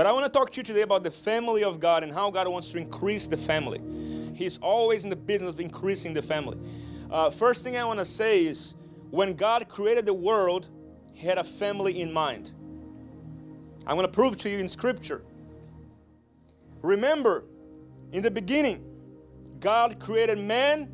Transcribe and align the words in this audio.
But 0.00 0.06
I 0.06 0.12
want 0.12 0.24
to 0.24 0.30
talk 0.30 0.50
to 0.52 0.56
you 0.56 0.62
today 0.62 0.80
about 0.80 1.02
the 1.02 1.10
family 1.10 1.62
of 1.62 1.78
God 1.78 2.02
and 2.02 2.10
how 2.10 2.30
God 2.30 2.48
wants 2.48 2.72
to 2.72 2.78
increase 2.78 3.26
the 3.26 3.36
family. 3.36 3.82
He's 4.34 4.56
always 4.56 5.04
in 5.04 5.10
the 5.10 5.16
business 5.16 5.52
of 5.52 5.60
increasing 5.60 6.14
the 6.14 6.22
family. 6.22 6.56
Uh, 7.10 7.28
first 7.28 7.64
thing 7.64 7.76
I 7.76 7.84
want 7.84 7.98
to 7.98 8.06
say 8.06 8.46
is 8.46 8.76
when 9.10 9.34
God 9.34 9.68
created 9.68 10.06
the 10.06 10.14
world, 10.14 10.70
He 11.12 11.26
had 11.26 11.36
a 11.36 11.44
family 11.44 12.00
in 12.00 12.14
mind. 12.14 12.52
I'm 13.86 13.94
going 13.94 14.06
to 14.06 14.08
prove 14.10 14.38
to 14.38 14.48
you 14.48 14.58
in 14.58 14.70
Scripture. 14.70 15.22
Remember, 16.80 17.44
in 18.10 18.22
the 18.22 18.30
beginning, 18.30 18.82
God 19.60 20.00
created 20.00 20.38
man 20.38 20.88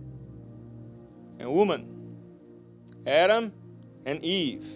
and 1.38 1.48
woman, 1.48 1.86
Adam 3.07 3.52
and 4.04 4.25
Eve, 4.25 4.66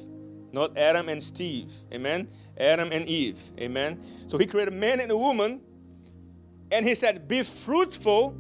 not 0.53 0.79
Adam 0.79 1.09
and 1.09 1.21
Steve. 1.21 1.73
Amen. 1.93 2.31
Adam 2.61 2.91
and 2.93 3.07
Eve. 3.09 3.41
Amen. 3.59 4.01
So 4.27 4.39
He 4.39 4.47
created 4.47 4.75
a 4.75 4.77
man 4.77 5.01
and 5.01 5.11
a 5.11 5.17
woman, 5.17 5.61
and 6.71 6.87
He 6.87 6.95
said, 6.95 7.27
Be 7.27 7.43
fruitful 7.43 8.37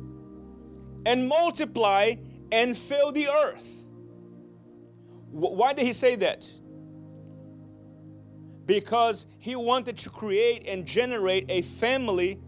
and 1.07 1.29
multiply 1.29 2.15
and 2.53 2.77
fill 2.77 3.13
the 3.13 3.29
earth. 3.29 3.69
Why 5.31 5.73
did 5.73 5.87
He 5.87 5.93
say 5.93 6.17
that? 6.17 6.49
Because 8.67 9.27
He 9.39 9.57
wanted 9.57 9.97
to 9.99 10.11
create 10.11 10.65
and 10.69 10.87
generate 10.87 11.47
a 11.49 11.63
family 11.63 12.39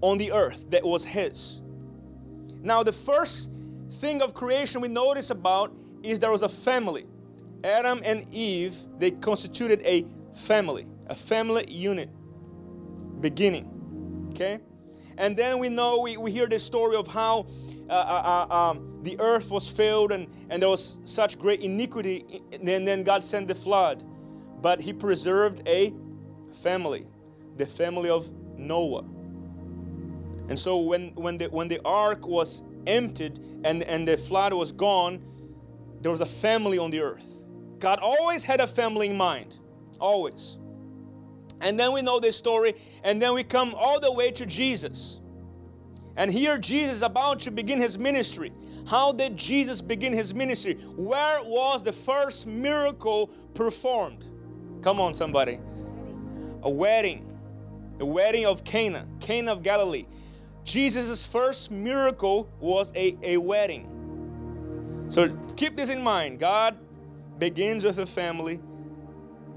on 0.00 0.18
the 0.18 0.32
earth 0.32 0.70
that 0.70 0.84
was 0.84 1.04
His. 1.04 1.62
Now, 2.60 2.82
the 2.82 2.92
first 2.92 3.50
thing 4.00 4.22
of 4.22 4.34
creation 4.34 4.80
we 4.80 4.88
notice 4.88 5.30
about 5.30 5.74
is 6.02 6.18
there 6.18 6.32
was 6.32 6.42
a 6.42 6.48
family. 6.48 7.06
Adam 7.62 8.00
and 8.04 8.26
Eve, 8.34 8.74
they 8.98 9.10
constituted 9.10 9.80
a 9.84 10.06
family, 10.34 10.86
a 11.06 11.14
family 11.14 11.64
unit, 11.68 12.10
beginning. 13.20 14.28
Okay? 14.30 14.60
And 15.16 15.36
then 15.36 15.58
we 15.58 15.68
know, 15.68 16.00
we, 16.00 16.16
we 16.16 16.32
hear 16.32 16.48
the 16.48 16.58
story 16.58 16.96
of 16.96 17.06
how 17.06 17.46
uh, 17.88 17.92
uh, 17.92 18.46
uh, 18.50 18.54
um, 18.54 18.98
the 19.02 19.18
earth 19.20 19.50
was 19.50 19.68
filled 19.68 20.10
and, 20.12 20.26
and 20.50 20.62
there 20.62 20.68
was 20.68 20.98
such 21.04 21.38
great 21.38 21.60
iniquity, 21.60 22.42
and 22.52 22.86
then 22.86 23.02
God 23.02 23.22
sent 23.22 23.48
the 23.48 23.54
flood. 23.54 24.02
But 24.60 24.80
He 24.80 24.92
preserved 24.92 25.62
a 25.66 25.92
family, 26.62 27.06
the 27.56 27.66
family 27.66 28.10
of 28.10 28.30
Noah. 28.56 29.04
And 30.48 30.58
so 30.58 30.78
when, 30.78 31.14
when, 31.14 31.38
the, 31.38 31.46
when 31.46 31.68
the 31.68 31.80
ark 31.84 32.26
was 32.26 32.62
emptied 32.86 33.38
and, 33.64 33.82
and 33.82 34.06
the 34.06 34.16
flood 34.16 34.52
was 34.52 34.72
gone, 34.72 35.22
there 36.00 36.10
was 36.10 36.20
a 36.20 36.26
family 36.26 36.78
on 36.78 36.90
the 36.90 37.00
earth. 37.00 37.30
God 37.78 37.98
always 38.00 38.44
had 38.44 38.60
a 38.60 38.66
family 38.66 39.08
in 39.08 39.16
mind. 39.16 39.58
Always. 40.00 40.58
And 41.60 41.78
then 41.78 41.92
we 41.92 42.02
know 42.02 42.20
this 42.20 42.36
story, 42.36 42.74
and 43.02 43.20
then 43.20 43.34
we 43.34 43.44
come 43.44 43.74
all 43.74 44.00
the 44.00 44.12
way 44.12 44.30
to 44.32 44.44
Jesus. 44.44 45.20
And 46.16 46.30
here 46.30 46.58
Jesus 46.58 46.96
is 46.96 47.02
about 47.02 47.40
to 47.40 47.50
begin 47.50 47.80
his 47.80 47.98
ministry. 47.98 48.52
How 48.86 49.12
did 49.12 49.36
Jesus 49.36 49.80
begin 49.80 50.12
his 50.12 50.34
ministry? 50.34 50.74
Where 50.96 51.42
was 51.42 51.82
the 51.82 51.92
first 51.92 52.46
miracle 52.46 53.28
performed? 53.54 54.28
Come 54.82 55.00
on, 55.00 55.14
somebody. 55.14 55.58
A 56.62 56.70
wedding. 56.70 57.30
A 58.00 58.04
wedding 58.04 58.44
of 58.44 58.64
Cana, 58.64 59.06
Cana 59.20 59.52
of 59.52 59.62
Galilee. 59.62 60.06
Jesus' 60.64 61.24
first 61.24 61.70
miracle 61.70 62.48
was 62.60 62.92
a, 62.94 63.16
a 63.22 63.36
wedding. 63.36 65.06
So 65.08 65.36
keep 65.56 65.76
this 65.76 65.88
in 65.88 66.02
mind. 66.02 66.38
God 66.38 66.76
begins 67.38 67.84
with 67.84 67.98
a 67.98 68.06
family, 68.06 68.60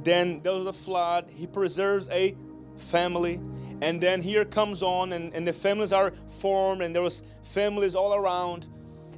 then 0.04 0.42
there 0.42 0.54
was 0.54 0.68
a 0.68 0.74
flood, 0.74 1.30
He 1.30 1.48
preserves 1.48 2.10
a 2.10 2.36
family, 2.78 3.40
and 3.82 4.02
then 4.02 4.22
here 4.22 4.46
comes 4.46 4.82
on, 4.82 5.14
and, 5.14 5.34
and 5.34 5.48
the 5.48 5.54
families 5.54 5.92
are 5.92 6.14
formed, 6.40 6.82
and 6.82 6.96
there 6.96 7.04
was 7.04 7.24
families 7.44 7.96
all 7.96 8.14
around. 8.14 8.68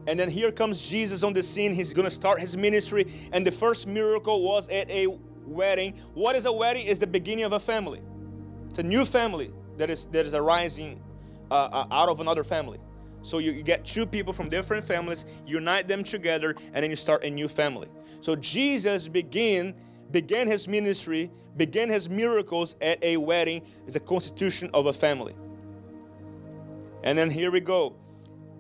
And 0.08 0.20
then 0.20 0.30
here 0.30 0.52
comes 0.52 0.90
Jesus 0.90 1.24
on 1.24 1.34
the 1.34 1.44
scene. 1.44 1.72
He's 1.72 1.94
going 1.94 2.06
to 2.06 2.12
start 2.12 2.40
his 2.40 2.58
ministry. 2.58 3.06
And 3.32 3.46
the 3.46 3.52
first 3.52 3.86
miracle 3.86 4.42
was 4.42 4.68
at 4.70 4.90
a 4.90 5.08
wedding. 5.46 5.96
What 6.14 6.36
is 6.36 6.46
a 6.46 6.52
wedding? 6.52 6.86
Is 6.88 7.00
the 7.00 7.08
beginning 7.08 7.46
of 7.46 7.54
a 7.54 7.60
family. 7.60 8.02
It's 8.70 8.80
a 8.80 8.84
new 8.84 9.06
family 9.06 9.52
that 9.78 9.90
is 9.90 10.06
that 10.08 10.26
is 10.26 10.34
arising 10.34 11.02
uh, 11.52 11.54
uh, 11.72 11.88
out 11.92 12.10
of 12.10 12.20
another 12.20 12.44
family. 12.44 12.80
So 13.22 13.40
you, 13.40 13.52
you 13.52 13.64
get 13.64 13.84
two 13.84 14.06
people 14.06 14.32
from 14.32 14.50
different 14.50 14.86
families, 14.86 15.26
unite 15.46 15.88
them 15.88 16.04
together, 16.04 16.56
and 16.74 16.84
then 16.84 16.90
you 16.90 16.96
start 16.96 17.24
a 17.24 17.30
new 17.30 17.48
family. 17.48 17.90
So 18.22 18.36
Jesus 18.36 19.08
began 19.08 19.76
began 20.12 20.48
his 20.48 20.68
ministry, 20.68 21.32
began 21.58 21.90
his 21.90 22.10
miracles 22.10 22.76
at 22.82 23.04
a 23.04 23.18
wedding 23.18 23.62
as 23.88 23.96
a 23.96 24.00
constitution 24.00 24.70
of 24.74 24.88
a 24.88 24.94
family. 24.94 25.36
And 27.04 27.18
then 27.18 27.30
here 27.30 27.52
we 27.52 27.60
go. 27.60 27.96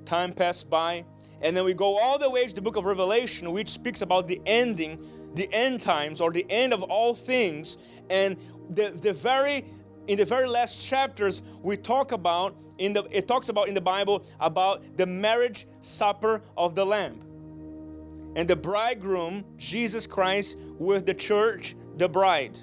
Time 0.05 0.33
passed 0.33 0.69
by, 0.69 1.05
and 1.41 1.55
then 1.55 1.65
we 1.65 1.73
go 1.73 1.97
all 1.97 2.17
the 2.17 2.29
way 2.29 2.47
to 2.47 2.53
the 2.53 2.61
book 2.61 2.75
of 2.75 2.85
Revelation, 2.85 3.51
which 3.51 3.69
speaks 3.69 4.01
about 4.01 4.27
the 4.27 4.41
ending, 4.45 5.05
the 5.35 5.51
end 5.53 5.81
times, 5.81 6.21
or 6.21 6.31
the 6.31 6.45
end 6.49 6.73
of 6.73 6.83
all 6.83 7.13
things. 7.13 7.77
And 8.09 8.37
the, 8.69 8.91
the 8.91 9.13
very 9.13 9.65
in 10.07 10.17
the 10.17 10.25
very 10.25 10.47
last 10.47 10.81
chapters, 10.81 11.43
we 11.61 11.77
talk 11.77 12.11
about 12.11 12.55
in 12.79 12.93
the 12.93 13.07
it 13.11 13.27
talks 13.27 13.49
about 13.49 13.67
in 13.67 13.75
the 13.75 13.81
Bible 13.81 14.25
about 14.39 14.97
the 14.97 15.05
marriage 15.05 15.67
supper 15.81 16.41
of 16.57 16.73
the 16.73 16.83
Lamb. 16.83 17.19
And 18.35 18.47
the 18.47 18.55
bridegroom, 18.55 19.43
Jesus 19.57 20.05
Christ, 20.05 20.57
with 20.77 21.05
the 21.05 21.13
church, 21.13 21.75
the 21.97 22.07
bride. 22.07 22.57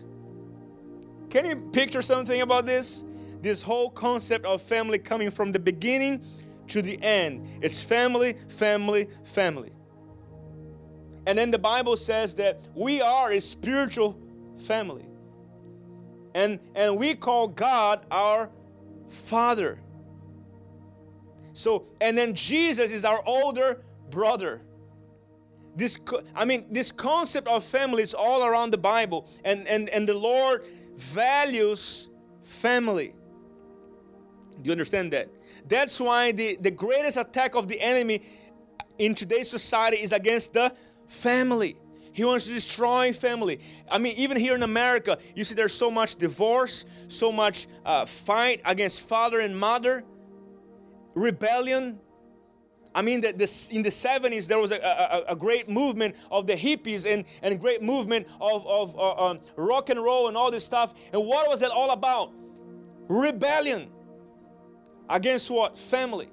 Can 1.31 1.44
you 1.44 1.56
picture 1.72 2.03
something 2.03 2.41
about 2.41 2.66
this? 2.66 3.04
This 3.43 3.62
whole 3.62 3.91
concept 3.91 4.47
of 4.47 4.62
family 4.62 4.99
coming 4.99 5.31
from 5.31 5.53
the 5.53 5.59
beginning 5.59 6.25
to 6.69 6.82
the 6.82 7.00
end. 7.03 7.47
It's 7.60 7.82
family, 7.82 8.37
family, 8.49 9.09
family. 9.25 9.72
And 11.27 11.37
then 11.38 11.50
the 11.50 11.59
Bible 11.59 11.97
says 11.97 12.34
that 12.37 12.60
we 12.75 13.00
are 13.00 13.33
a 13.33 13.41
spiritual 13.41 14.19
family. 14.59 15.06
And, 16.34 16.60
and 16.75 16.97
we 16.97 17.15
call 17.15 17.48
God 17.48 18.06
our 18.10 18.50
Father. 19.09 19.81
So, 21.53 21.88
and 22.00 22.16
then 22.16 22.34
Jesus 22.34 22.93
is 22.93 23.04
our 23.04 23.22
older 23.27 23.83
brother. 24.10 24.60
This, 25.76 25.98
I 26.34 26.47
mean, 26.47 26.66
this 26.70 26.91
concept 26.91 27.47
of 27.48 27.62
family 27.62 28.03
is 28.03 28.14
all 28.14 28.44
around 28.44 28.70
the 28.70 28.78
Bible, 28.78 29.28
and, 29.44 29.69
and, 29.69 29.91
and 29.91 30.09
the 30.09 30.14
Lord 30.14 30.66
values 30.97 32.09
family. 32.42 33.14
Do 34.62 34.69
you 34.69 34.72
understand 34.72 35.12
that? 35.12 35.28
That's 35.69 36.00
why 36.00 36.32
the, 36.32 36.56
the 36.56 36.70
greatest 36.70 37.19
attack 37.19 37.54
of 37.54 37.69
the 37.69 37.78
enemy 37.78 38.22
in 38.98 39.15
today's 39.15 39.50
society 39.50 39.98
is 39.98 40.12
against 40.12 40.54
the 40.54 40.75
family. 41.09 41.76
He 42.15 42.25
wants 42.25 42.47
to 42.47 42.54
destroy 42.54 43.12
family. 43.12 43.60
I 43.91 43.98
mean, 43.98 44.15
even 44.16 44.38
here 44.38 44.54
in 44.54 44.62
America, 44.62 45.19
you 45.34 45.44
see 45.44 45.54
there's 45.54 45.75
so 45.75 45.91
much 45.91 46.16
divorce, 46.16 46.86
so 47.09 47.31
much 47.31 47.66
uh, 47.84 48.06
fight 48.06 48.62
against 48.65 49.03
father 49.03 49.41
and 49.41 49.59
mother, 49.59 50.03
rebellion. 51.15 51.98
I 52.96 53.02
mean, 53.02 53.20
that 53.20 53.36
this, 53.36 53.68
in 53.68 53.82
the 53.82 53.90
70s, 53.90 54.48
there 54.48 54.58
was 54.58 54.72
a, 54.72 54.78
a, 54.78 55.32
a, 55.32 55.36
great 55.36 55.68
movement 55.68 56.16
of 56.30 56.46
the 56.46 56.54
hippies 56.54 57.04
and, 57.04 57.26
and 57.42 57.60
great 57.60 57.82
movement 57.82 58.26
of, 58.40 58.66
of 58.66 58.98
uh, 58.98 59.26
um, 59.26 59.40
rock 59.56 59.90
and 59.90 60.02
roll 60.02 60.28
and 60.28 60.36
all 60.36 60.50
this 60.50 60.64
stuff. 60.64 60.94
And 61.12 61.26
what 61.26 61.46
was 61.46 61.60
it 61.60 61.70
all 61.70 61.90
about? 61.90 62.32
Rebellion. 63.08 63.90
Against 65.10 65.50
what? 65.50 65.78
Family. 65.78 66.30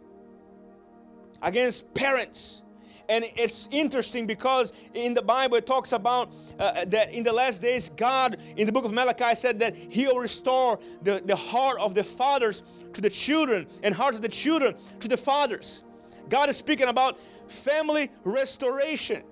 Against 1.41 1.93
parents 1.93 2.63
and 3.09 3.25
it's 3.35 3.67
interesting 3.69 4.25
because 4.25 4.71
in 4.93 5.13
the 5.13 5.21
Bible 5.21 5.57
it 5.57 5.67
talks 5.67 5.91
about 5.91 6.33
uh, 6.57 6.85
that 6.85 7.11
in 7.13 7.21
the 7.21 7.33
last 7.33 7.61
days, 7.61 7.89
God, 7.89 8.37
in 8.55 8.65
the 8.65 8.71
book 8.71 8.85
of 8.85 8.93
Malachi, 8.93 9.35
said 9.35 9.59
that 9.59 9.75
He'll 9.75 10.17
restore 10.17 10.79
the, 11.01 11.21
the 11.25 11.35
heart 11.35 11.79
of 11.81 11.95
the 11.95 12.03
fathers 12.03 12.63
to 12.93 13.01
the 13.01 13.09
children 13.09 13.67
and 13.83 13.93
heart 13.93 14.15
of 14.15 14.21
the 14.21 14.29
children 14.29 14.75
to 15.01 15.09
the 15.09 15.17
fathers. 15.17 15.83
God 16.29 16.49
is 16.49 16.57
speaking 16.57 16.87
about 16.87 17.19
family 17.47 18.09
restoration. 18.23 19.23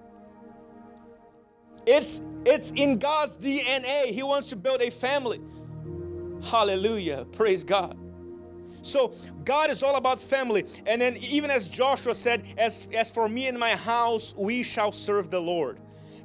It's, 1.85 2.21
it's 2.45 2.71
in 2.71 2.99
God's 2.99 3.38
DNA. 3.38 4.05
He 4.05 4.23
wants 4.23 4.49
to 4.49 4.55
build 4.55 4.81
a 4.81 4.91
family. 4.91 5.41
Hallelujah. 6.43 7.25
Praise 7.31 7.63
God. 7.63 7.97
So 8.81 9.13
God 9.45 9.69
is 9.69 9.83
all 9.83 9.95
about 9.95 10.19
family. 10.19 10.65
And 10.85 11.01
then 11.01 11.17
even 11.17 11.51
as 11.51 11.69
Joshua 11.69 12.15
said, 12.15 12.45
as, 12.57 12.88
as 12.94 13.09
for 13.09 13.29
me 13.29 13.47
and 13.47 13.57
my 13.57 13.75
house, 13.75 14.33
we 14.37 14.63
shall 14.63 14.91
serve 14.91 15.29
the 15.29 15.39
Lord. 15.39 15.79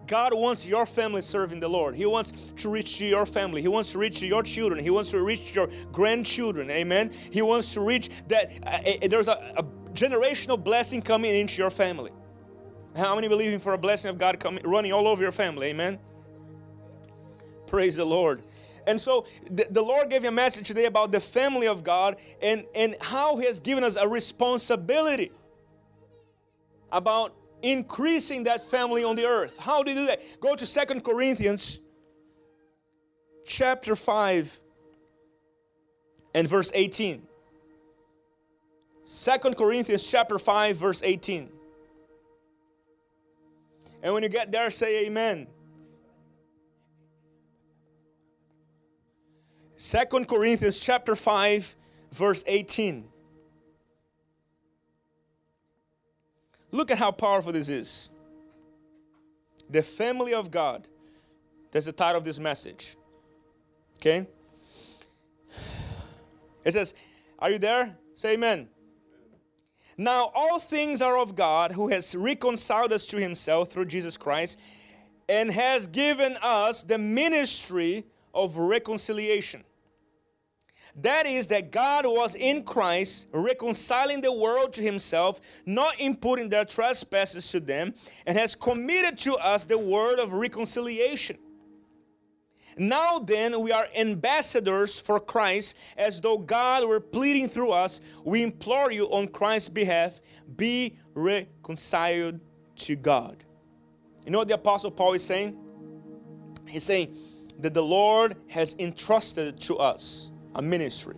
God 0.07 0.33
wants 0.35 0.67
your 0.67 0.87
family 0.87 1.21
serving 1.21 1.61
the 1.61 1.69
Lord. 1.69 1.95
He 1.95 2.07
wants 2.07 2.33
to 2.59 2.69
reach 2.69 3.01
your 3.01 3.27
family. 3.27 3.61
He 3.61 3.69
wants 3.69 3.93
to 3.93 3.99
reach 3.99 4.23
your 4.23 4.43
children. 4.43 4.83
He 4.83 4.91
wants 4.91 5.11
to 5.11 5.23
reach 5.23 5.55
your 5.55 5.69
grandchildren. 5.93 6.71
Amen. 6.71 7.11
He 7.31 7.43
wants 7.43 7.73
to 7.75 7.81
reach 7.81 8.11
that 8.29 8.53
uh, 8.65 9.09
there's 9.09 9.29
a, 9.29 9.55
a, 9.57 9.65
generational 9.97 10.63
blessing 10.63 11.03
coming 11.03 11.35
into 11.35 11.59
your 11.59 11.71
family. 11.71 12.13
How 12.97 13.15
many 13.15 13.29
believing 13.29 13.59
for 13.59 13.75
a 13.75 13.79
blessing 13.79 14.09
of 14.09 14.19
God 14.19 14.41
coming 14.41 14.63
running 14.65 14.93
all 14.93 15.07
over 15.07 15.23
your 15.23 15.33
family? 15.33 15.69
Amen. 15.69 15.99
Praise 17.67 17.97
the 17.97 18.05
Lord. 18.05 18.43
And 18.87 19.01
so 19.01 19.27
the, 19.51 19.67
the 19.71 19.83
Lord 19.83 20.09
gave 20.09 20.23
me 20.23 20.29
a 20.29 20.33
message 20.33 20.69
today 20.69 20.87
about 20.87 21.13
the 21.13 21.21
family 21.21 21.67
of 21.67 21.83
God 21.83 22.17
and, 22.41 22.65
and 22.75 22.95
how 23.01 23.37
He 23.37 23.47
has 23.47 23.61
given 23.61 23.83
us 23.83 23.97
a 23.97 24.07
responsibility 24.07 25.33
about 26.93 27.35
increasing 27.63 28.45
that 28.45 28.63
family 28.71 29.03
on 29.03 29.17
the 29.17 29.25
earth. 29.25 29.59
How 29.59 29.83
do 29.83 29.91
you 29.91 29.97
do 29.99 30.07
that? 30.07 30.21
Go 30.41 30.55
to 30.55 30.65
Second 30.65 31.03
Corinthians 31.03 31.81
chapter 33.45 33.97
5 33.97 34.61
and 36.35 36.49
verse 36.49 36.71
18. 36.75 37.27
2 39.07 39.39
Corinthians 39.55 40.05
chapter 40.09 40.39
5 40.39 40.77
verse 40.77 41.01
18. 41.05 41.49
And 44.03 44.15
when 44.15 44.23
you 44.23 44.29
get 44.29 44.51
there 44.51 44.71
say 44.71 45.07
amen. 45.07 45.47
2 49.79 50.25
Corinthians 50.25 50.81
chapter 50.81 51.15
5 51.15 51.77
verse 52.13 52.43
18. 52.47 53.07
Look 56.73 56.91
at 56.91 56.99
how 56.99 57.13
powerful 57.13 57.53
this 57.53 57.69
is. 57.69 58.11
The 59.71 59.83
family 59.83 60.35
of 60.35 60.51
God. 60.51 60.89
That's 61.71 61.87
the 61.87 61.93
title 61.93 62.19
of 62.19 62.25
this 62.25 62.39
message. 62.39 62.97
Okay? 63.97 64.27
It 66.65 66.73
says, 66.73 66.95
Are 67.39 67.51
you 67.51 67.59
there? 67.59 67.97
Say 68.15 68.35
amen. 68.35 68.69
Now, 69.99 70.31
all 70.35 70.59
things 70.59 71.01
are 71.01 71.19
of 71.19 71.35
God 71.35 71.73
who 71.73 71.89
has 71.89 72.15
reconciled 72.15 72.93
us 72.93 73.07
to 73.07 73.17
himself 73.17 73.71
through 73.71 73.87
Jesus 73.87 74.17
Christ 74.17 74.59
and 75.29 75.51
has 75.51 75.87
given 75.87 76.37
us 76.43 76.83
the 76.83 76.99
ministry 76.99 78.05
of 78.35 78.57
reconciliation. 78.59 79.65
That 80.97 81.27
is, 81.27 81.47
that 81.49 81.71
God 81.71 82.07
was 82.07 82.35
in 82.35 82.63
Christ 82.63 83.29
reconciling 83.33 84.23
the 84.23 84.33
world 84.33 84.73
to 84.75 84.83
himself, 84.83 85.41
not 85.67 86.01
imputing 86.01 86.49
their 86.49 86.65
trespasses 86.65 87.51
to 87.51 87.61
them, 87.61 87.95
and 88.27 88.39
has 88.39 88.55
committed 88.55 89.19
to 89.21 89.35
us 89.35 89.67
the 89.67 89.79
word 89.79 90.19
of 90.19 90.33
reconciliation. 90.33 91.39
Now 92.77 93.19
then, 93.19 93.59
we 93.61 93.73
are 93.73 93.89
ambassadors 93.97 95.01
for 95.01 95.19
Christ, 95.19 95.77
as 95.97 96.21
though 96.21 96.37
God 96.37 96.87
were 96.87 97.01
pleading 97.01 97.49
through 97.49 97.71
us. 97.71 98.03
We 98.25 98.43
implore 98.43 98.93
you 98.93 99.07
on 99.07 99.29
Christ's 99.29 99.71
behalf, 99.71 100.21
be 100.57 100.99
reconciled 101.15 102.41
to 102.77 102.97
God. 102.97 103.45
You 104.27 104.31
know 104.31 104.39
what 104.39 104.49
the 104.49 104.55
Apostle 104.55 104.91
Paul 104.91 105.15
is 105.15 105.25
saying? 105.25 105.57
He's 106.67 106.83
saying 106.83 107.17
that 107.61 107.73
the 107.73 107.83
Lord 107.83 108.37
has 108.49 108.77
entrusted 108.79 109.59
to 109.63 109.79
us 109.79 110.31
a 110.55 110.61
ministry. 110.61 111.17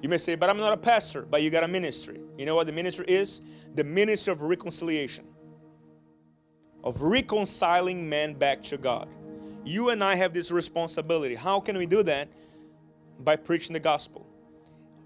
You 0.00 0.08
may 0.08 0.18
say, 0.18 0.36
but 0.36 0.48
I'm 0.48 0.58
not 0.58 0.72
a 0.72 0.76
pastor, 0.76 1.22
but 1.22 1.42
you 1.42 1.50
got 1.50 1.64
a 1.64 1.68
ministry. 1.68 2.20
You 2.36 2.46
know 2.46 2.54
what 2.54 2.66
the 2.68 2.72
ministry 2.72 3.06
is? 3.08 3.40
The 3.74 3.82
ministry 3.82 4.32
of 4.32 4.42
reconciliation, 4.42 5.24
of 6.84 7.02
reconciling 7.02 8.08
man 8.08 8.34
back 8.34 8.62
to 8.64 8.78
God. 8.78 9.08
You 9.64 9.90
and 9.90 10.02
I 10.02 10.14
have 10.14 10.32
this 10.32 10.50
responsibility. 10.50 11.34
How 11.34 11.60
can 11.60 11.76
we 11.76 11.86
do 11.86 12.02
that? 12.04 12.28
By 13.20 13.36
preaching 13.36 13.72
the 13.72 13.80
gospel, 13.80 14.26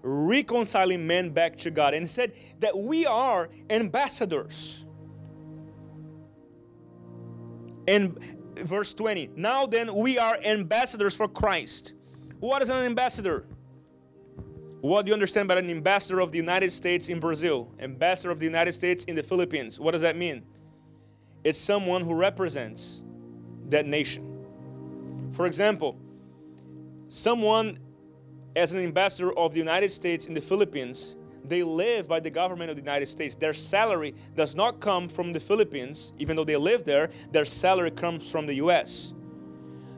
reconciling 0.01 1.07
men 1.07 1.31
back 1.31 1.57
to 1.57 1.71
God. 1.71 1.93
And 1.93 2.09
said 2.09 2.33
that 2.59 2.77
we 2.77 3.05
are 3.05 3.49
ambassadors. 3.69 4.85
And 7.87 8.17
verse 8.55 8.93
20, 8.93 9.31
now 9.35 9.65
then 9.65 9.93
we 9.93 10.17
are 10.17 10.37
ambassadors 10.45 11.15
for 11.15 11.27
Christ. 11.27 11.93
What 12.39 12.61
is 12.61 12.69
an 12.69 12.77
ambassador? 12.85 13.45
What 14.79 15.05
do 15.05 15.09
you 15.09 15.13
understand 15.13 15.47
by 15.47 15.57
an 15.57 15.69
ambassador 15.69 16.19
of 16.19 16.31
the 16.31 16.37
United 16.37 16.71
States 16.71 17.07
in 17.09 17.19
Brazil? 17.19 17.71
Ambassador 17.79 18.31
of 18.31 18.39
the 18.39 18.45
United 18.45 18.73
States 18.73 19.05
in 19.05 19.15
the 19.15 19.23
Philippines. 19.23 19.79
What 19.79 19.91
does 19.91 20.01
that 20.01 20.17
mean? 20.17 20.43
It's 21.43 21.57
someone 21.57 22.03
who 22.03 22.13
represents 22.13 23.03
that 23.69 23.87
nation. 23.87 24.32
For 25.33 25.47
example, 25.47 25.97
someone 27.09 27.79
as 28.55 28.71
an 28.71 28.79
ambassador 28.79 29.33
of 29.33 29.51
the 29.51 29.59
United 29.59 29.89
States 29.89 30.27
in 30.27 30.35
the 30.35 30.41
Philippines, 30.41 31.15
they 31.43 31.63
live 31.63 32.07
by 32.07 32.19
the 32.19 32.29
government 32.29 32.69
of 32.69 32.75
the 32.75 32.81
United 32.81 33.07
States. 33.07 33.35
Their 33.35 33.53
salary 33.53 34.13
does 34.35 34.55
not 34.55 34.79
come 34.79 35.09
from 35.09 35.33
the 35.33 35.39
Philippines, 35.39 36.13
even 36.19 36.35
though 36.35 36.43
they 36.43 36.55
live 36.55 36.85
there, 36.85 37.09
their 37.31 37.45
salary 37.45 37.91
comes 37.91 38.31
from 38.31 38.45
the 38.45 38.55
US. 38.55 39.13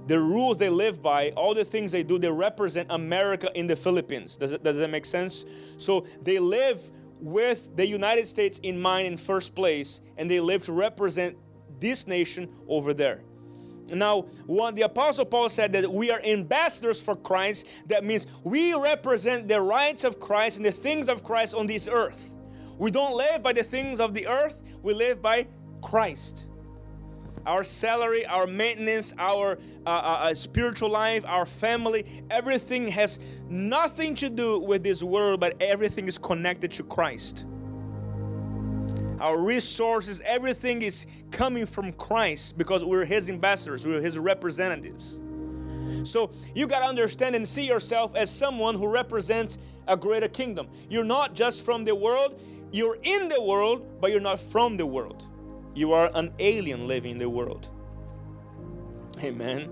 The 0.07 0.19
rules 0.19 0.57
they 0.57 0.69
live 0.69 1.01
by, 1.01 1.31
all 1.31 1.53
the 1.53 1.65
things 1.65 1.91
they 1.91 2.03
do, 2.03 2.17
they 2.17 2.31
represent 2.31 2.87
America 2.89 3.51
in 3.55 3.67
the 3.67 3.75
Philippines. 3.75 4.37
Does, 4.37 4.57
does 4.59 4.77
that 4.77 4.89
make 4.89 5.05
sense? 5.05 5.45
So 5.77 6.05
they 6.21 6.39
live 6.39 6.79
with 7.19 7.75
the 7.75 7.85
United 7.85 8.27
States 8.27 8.59
in 8.59 8.79
mind 8.79 9.07
in 9.07 9.17
first 9.17 9.53
place, 9.53 10.01
and 10.17 10.29
they 10.29 10.39
live 10.39 10.63
to 10.65 10.73
represent 10.73 11.37
this 11.79 12.07
nation 12.07 12.49
over 12.67 12.93
there. 12.93 13.21
Now, 13.93 14.21
what 14.47 14.75
the 14.75 14.83
Apostle 14.83 15.25
Paul 15.25 15.49
said 15.49 15.73
that 15.73 15.91
we 15.91 16.11
are 16.11 16.21
ambassadors 16.23 16.99
for 16.99 17.15
Christ, 17.15 17.67
that 17.87 18.03
means 18.03 18.27
we 18.43 18.73
represent 18.73 19.47
the 19.47 19.61
rights 19.61 20.03
of 20.03 20.19
Christ 20.19 20.57
and 20.57 20.65
the 20.65 20.71
things 20.71 21.07
of 21.07 21.23
Christ 21.23 21.53
on 21.53 21.67
this 21.67 21.87
earth. 21.87 22.29
We 22.77 22.91
don't 22.91 23.15
live 23.15 23.43
by 23.43 23.53
the 23.53 23.63
things 23.63 23.99
of 23.99 24.13
the 24.13 24.27
earth, 24.27 24.61
we 24.81 24.93
live 24.93 25.21
by 25.21 25.47
Christ. 25.81 26.45
Our 27.45 27.63
salary, 27.63 28.25
our 28.25 28.47
maintenance, 28.47 29.13
our 29.19 29.59
uh, 29.85 29.89
uh, 29.89 30.17
uh 30.21 30.33
spiritual 30.33 30.89
life, 30.89 31.23
our 31.27 31.45
family, 31.45 32.23
everything 32.31 32.87
has 32.87 33.19
nothing 33.49 34.15
to 34.15 34.31
do 34.31 34.59
with 34.59 34.83
this 34.83 35.03
world, 35.03 35.39
but 35.39 35.55
everything 35.61 36.07
is 36.07 36.17
connected 36.17 36.71
to 36.71 36.83
Christ 36.83 37.45
our 39.19 39.37
resources, 39.37 40.21
everything 40.25 40.81
is 40.81 41.07
coming 41.31 41.65
from 41.65 41.93
Christ 41.93 42.57
because 42.57 42.83
we're 42.83 43.05
His 43.05 43.29
ambassadors, 43.29 43.85
we're 43.85 44.01
His 44.01 44.17
representatives. 44.17 45.21
So 46.03 46.31
you 46.53 46.67
got 46.67 46.79
to 46.79 46.85
understand 46.85 47.35
and 47.35 47.47
see 47.47 47.65
yourself 47.65 48.15
as 48.15 48.29
someone 48.29 48.75
who 48.75 48.87
represents 48.87 49.57
a 49.87 49.97
greater 49.97 50.27
kingdom. 50.27 50.67
You're 50.89 51.03
not 51.03 51.33
just 51.33 51.63
from 51.63 51.83
the 51.83 51.95
world, 51.95 52.39
you're 52.71 52.97
in 53.03 53.27
the 53.27 53.41
world, 53.41 54.01
but 54.01 54.11
you're 54.11 54.19
not 54.19 54.39
from 54.39 54.77
the 54.77 54.85
world. 54.85 55.25
You 55.73 55.93
are 55.93 56.11
an 56.13 56.33
alien 56.39 56.87
living 56.87 57.11
in 57.11 57.17
the 57.17 57.29
world. 57.29 57.69
Amen. 59.23 59.69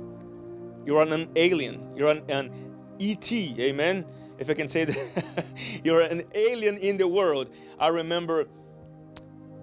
You're 0.86 1.02
an 1.02 1.30
alien. 1.36 1.96
You're 1.96 2.10
an, 2.10 2.24
an 2.30 2.52
ET. 3.00 3.32
Amen. 3.32 4.06
If 4.38 4.50
I 4.50 4.54
can 4.54 4.68
say 4.68 4.86
that. 4.86 5.46
you're 5.84 6.02
an 6.02 6.24
alien 6.34 6.78
in 6.78 6.98
the 6.98 7.08
world. 7.08 7.54
I 7.80 7.88
remember 7.88 8.48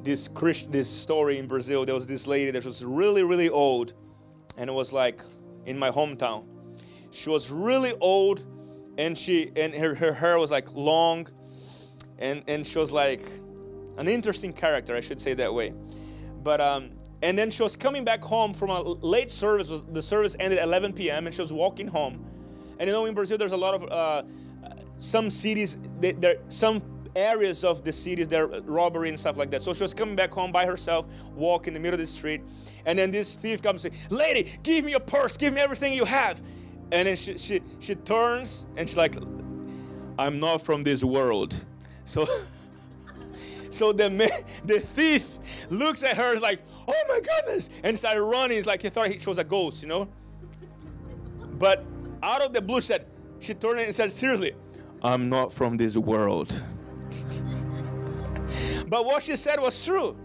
this 0.03 0.29
Christ, 0.29 0.73
this 0.73 0.89
story 0.89 1.39
in 1.39 1.47
Brazil. 1.47 1.85
There 1.85 1.95
was 1.95 2.07
this 2.07 2.27
lady 2.27 2.51
that 2.51 2.65
was 2.65 2.85
really, 2.85 3.23
really 3.23 3.49
old, 3.49 3.95
and 4.57 4.69
it 4.69 4.73
was 4.73 4.93
like 4.93 5.21
in 5.67 5.79
my 5.79 5.91
hometown. 5.91 6.45
She 7.11 7.31
was 7.31 7.51
really 7.51 7.93
old, 8.01 8.45
and 8.99 9.17
she 9.17 9.51
and 9.57 9.75
her, 9.75 9.95
her 9.95 10.13
hair 10.13 10.39
was 10.39 10.51
like 10.51 10.73
long, 10.75 11.29
and 12.19 12.43
and 12.49 12.67
she 12.67 12.79
was 12.79 12.93
like 12.93 13.23
an 13.99 14.09
interesting 14.09 14.53
character, 14.53 14.97
I 14.97 15.01
should 15.01 15.21
say 15.21 15.35
that 15.35 15.53
way. 15.53 15.75
But 16.43 16.61
um, 16.61 16.91
and 17.23 17.39
then 17.39 17.51
she 17.51 17.63
was 17.63 17.77
coming 17.77 18.05
back 18.05 18.23
home 18.23 18.55
from 18.55 18.71
a 18.71 18.81
late 18.83 19.31
service. 19.31 19.83
The 19.93 20.03
service 20.03 20.37
ended 20.41 20.59
at 20.59 20.65
11 20.65 20.95
p.m. 20.95 21.27
and 21.27 21.35
she 21.35 21.43
was 21.43 21.53
walking 21.53 21.87
home. 21.87 22.25
And 22.79 22.89
you 22.89 22.95
know, 22.95 23.05
in 23.05 23.15
Brazil, 23.15 23.37
there's 23.37 23.53
a 23.53 23.57
lot 23.57 23.75
of 23.75 23.91
uh, 23.91 24.23
some 24.99 25.29
cities. 25.29 25.77
There, 26.01 26.37
some 26.49 26.83
areas 27.17 27.65
of 27.65 27.85
the 27.85 27.93
cities 27.93 28.29
there 28.29 28.47
robbery 28.47 29.09
and 29.09 29.19
stuff 29.19 29.37
like 29.37 29.51
that. 29.51 29.63
So 29.63 29.73
she 29.73 29.83
was 29.83 29.95
coming 29.95 30.17
back 30.17 30.31
home 30.31 30.53
by 30.53 30.67
herself 30.67 31.07
walk 31.35 31.69
in 31.69 31.75
the 31.75 31.81
middle 31.81 31.95
of 31.95 32.01
the 32.01 32.07
street. 32.07 32.43
And 32.87 32.99
then 32.99 33.11
this 33.11 33.35
thief 33.35 33.63
comes 33.63 33.85
and 33.85 33.95
says 33.95 34.11
lady 34.11 34.51
give 34.63 34.85
me 34.85 34.93
your 34.93 35.01
purse 35.01 35.37
give 35.37 35.55
me 35.55 35.61
everything 35.61 35.93
you 35.93 36.05
have. 36.05 36.41
And 36.93 37.07
then 37.07 37.17
she, 37.17 37.39
she, 37.39 37.61
she 37.79 37.95
turns 37.95 38.67
and 38.77 38.89
she's 38.89 38.97
like 38.97 39.17
i'm 40.19 40.41
not 40.41 40.63
from 40.63 40.83
this 40.83 41.05
world. 41.05 41.65
So 42.05 42.27
so 43.71 43.93
the 43.93 44.11
man, 44.11 44.31
the 44.65 44.81
thief 44.81 45.39
looks 45.71 46.03
at 46.03 46.17
her 46.17 46.39
like 46.39 46.61
oh 46.89 47.05
my 47.09 47.21
goodness 47.21 47.71
and 47.85 47.99
started 47.99 48.23
running. 48.23 48.59
It's 48.59 48.67
like 48.67 48.83
he 48.83 48.89
thought 48.89 49.11
she 49.11 49.29
was 49.29 49.39
a 49.39 49.45
ghost 49.45 49.83
you 49.83 49.89
know? 49.89 50.09
But 51.59 51.85
out 52.23 52.43
of 52.43 52.53
the 52.53 52.61
blue 52.61 52.81
said 52.81 53.07
she 53.41 53.55
turned 53.55 53.81
and 53.81 53.95
said 53.95 54.13
seriously 54.13 54.55
i'm 55.03 55.29
not 55.29 55.53
from 55.53 55.77
this 55.77 55.97
world 55.97 56.63
but 58.89 59.05
what 59.05 59.23
she 59.23 59.37
said 59.37 59.61
was 59.61 59.85
true. 59.85 60.17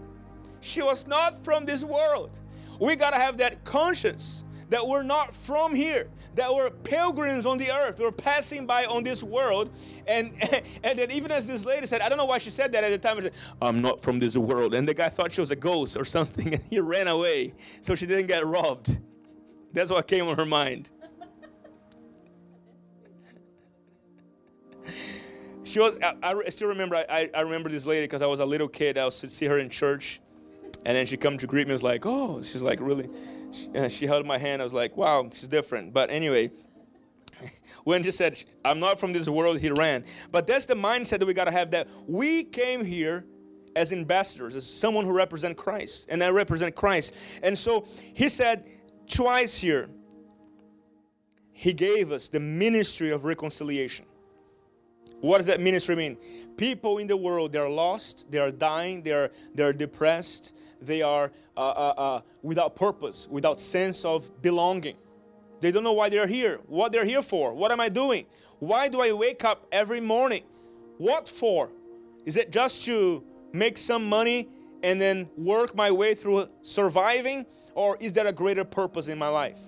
She 0.60 0.82
was 0.82 1.06
not 1.06 1.44
from 1.44 1.64
this 1.64 1.84
world. 1.84 2.40
We 2.80 2.96
got 2.96 3.10
to 3.10 3.16
have 3.16 3.38
that 3.38 3.64
conscience 3.64 4.44
that 4.68 4.86
we're 4.86 5.02
not 5.02 5.34
from 5.34 5.74
here, 5.74 6.08
that 6.34 6.52
we're 6.52 6.70
pilgrims 6.70 7.46
on 7.46 7.56
the 7.58 7.70
earth, 7.70 8.00
we're 8.00 8.10
passing 8.10 8.66
by 8.66 8.84
on 8.84 9.04
this 9.04 9.22
world. 9.22 9.70
And, 10.06 10.32
and 10.82 10.98
then, 10.98 11.10
even 11.10 11.30
as 11.30 11.46
this 11.46 11.64
lady 11.64 11.86
said, 11.86 12.00
I 12.00 12.08
don't 12.08 12.18
know 12.18 12.24
why 12.24 12.38
she 12.38 12.50
said 12.50 12.72
that 12.72 12.82
at 12.84 12.90
the 12.90 12.98
time, 12.98 13.20
said, 13.22 13.32
I'm 13.62 13.80
not 13.80 14.02
from 14.02 14.18
this 14.18 14.36
world. 14.36 14.74
And 14.74 14.88
the 14.88 14.94
guy 14.94 15.08
thought 15.08 15.32
she 15.32 15.40
was 15.40 15.50
a 15.50 15.56
ghost 15.56 15.96
or 15.96 16.04
something, 16.16 16.54
and 16.54 16.62
he 16.68 16.80
ran 16.80 17.08
away 17.08 17.54
so 17.80 17.94
she 17.94 18.06
didn't 18.06 18.26
get 18.26 18.44
robbed. 18.44 18.98
That's 19.72 19.90
what 19.90 20.06
came 20.08 20.26
on 20.26 20.36
her 20.36 20.46
mind. 20.46 20.90
she 25.76 25.80
was. 25.80 25.98
I, 26.02 26.14
I 26.22 26.48
still 26.48 26.68
remember. 26.68 26.96
I, 26.96 27.28
I 27.34 27.42
remember 27.42 27.68
this 27.68 27.84
lady 27.84 28.04
because 28.04 28.22
I 28.22 28.26
was 28.26 28.40
a 28.40 28.46
little 28.46 28.66
kid. 28.66 28.96
I 28.96 29.04
to 29.04 29.10
see 29.10 29.44
her 29.44 29.58
in 29.58 29.68
church, 29.68 30.22
and 30.86 30.96
then 30.96 31.04
she 31.04 31.18
come 31.18 31.36
to 31.36 31.46
greet 31.46 31.66
me. 31.66 31.72
I 31.72 31.74
was 31.74 31.82
like, 31.82 32.06
oh, 32.06 32.42
she's 32.42 32.62
like 32.62 32.80
really. 32.80 33.10
She, 33.52 33.88
she 33.90 34.06
held 34.06 34.24
my 34.24 34.38
hand. 34.38 34.62
I 34.62 34.64
was 34.64 34.72
like, 34.72 34.96
wow, 34.96 35.28
she's 35.30 35.48
different. 35.48 35.92
But 35.92 36.10
anyway, 36.10 36.50
when 37.84 38.02
she 38.02 38.10
said, 38.10 38.42
I'm 38.64 38.80
not 38.80 38.98
from 38.98 39.12
this 39.12 39.28
world, 39.28 39.58
he 39.58 39.68
ran. 39.68 40.06
But 40.32 40.46
that's 40.46 40.64
the 40.64 40.76
mindset 40.76 41.18
that 41.18 41.26
we 41.26 41.34
got 41.34 41.44
to 41.44 41.50
have 41.50 41.70
that 41.72 41.88
we 42.08 42.44
came 42.44 42.82
here 42.82 43.26
as 43.74 43.92
ambassadors, 43.92 44.56
as 44.56 44.66
someone 44.66 45.04
who 45.04 45.12
represent 45.12 45.58
Christ, 45.58 46.06
and 46.08 46.24
I 46.24 46.30
represent 46.30 46.74
Christ. 46.74 47.14
And 47.42 47.58
so 47.58 47.86
he 48.14 48.30
said 48.30 48.64
twice 49.06 49.58
here, 49.58 49.90
he 51.52 51.74
gave 51.74 52.12
us 52.12 52.30
the 52.30 52.40
ministry 52.40 53.10
of 53.10 53.26
reconciliation. 53.26 54.06
What 55.26 55.38
does 55.38 55.46
that 55.46 55.60
ministry 55.60 55.96
mean? 55.96 56.16
People 56.56 56.98
in 56.98 57.08
the 57.08 57.16
world, 57.16 57.50
they're 57.50 57.68
lost, 57.68 58.30
they 58.30 58.38
are 58.38 58.52
dying, 58.52 59.02
they 59.02 59.12
are, 59.12 59.30
they 59.54 59.64
are 59.64 59.72
depressed, 59.72 60.54
they 60.80 61.02
are 61.02 61.32
uh, 61.56 61.60
uh, 61.60 61.94
uh, 61.96 62.20
without 62.42 62.76
purpose, 62.76 63.26
without 63.28 63.58
sense 63.58 64.04
of 64.04 64.40
belonging. 64.40 64.96
They 65.60 65.72
don't 65.72 65.82
know 65.82 65.94
why 65.94 66.10
they're 66.10 66.28
here, 66.28 66.60
what 66.68 66.92
they're 66.92 67.04
here 67.04 67.22
for. 67.22 67.54
What 67.54 67.72
am 67.72 67.80
I 67.80 67.88
doing? 67.88 68.26
Why 68.60 68.88
do 68.88 69.00
I 69.00 69.12
wake 69.12 69.44
up 69.44 69.66
every 69.72 70.00
morning? 70.00 70.44
What 70.98 71.28
for? 71.28 71.70
Is 72.24 72.36
it 72.36 72.52
just 72.52 72.84
to 72.84 73.24
make 73.52 73.78
some 73.78 74.08
money 74.08 74.48
and 74.84 75.00
then 75.00 75.28
work 75.36 75.74
my 75.74 75.90
way 75.90 76.14
through 76.14 76.48
surviving? 76.62 77.46
Or 77.74 77.96
is 77.98 78.12
there 78.12 78.28
a 78.28 78.32
greater 78.32 78.64
purpose 78.64 79.08
in 79.08 79.18
my 79.18 79.28
life? 79.28 79.58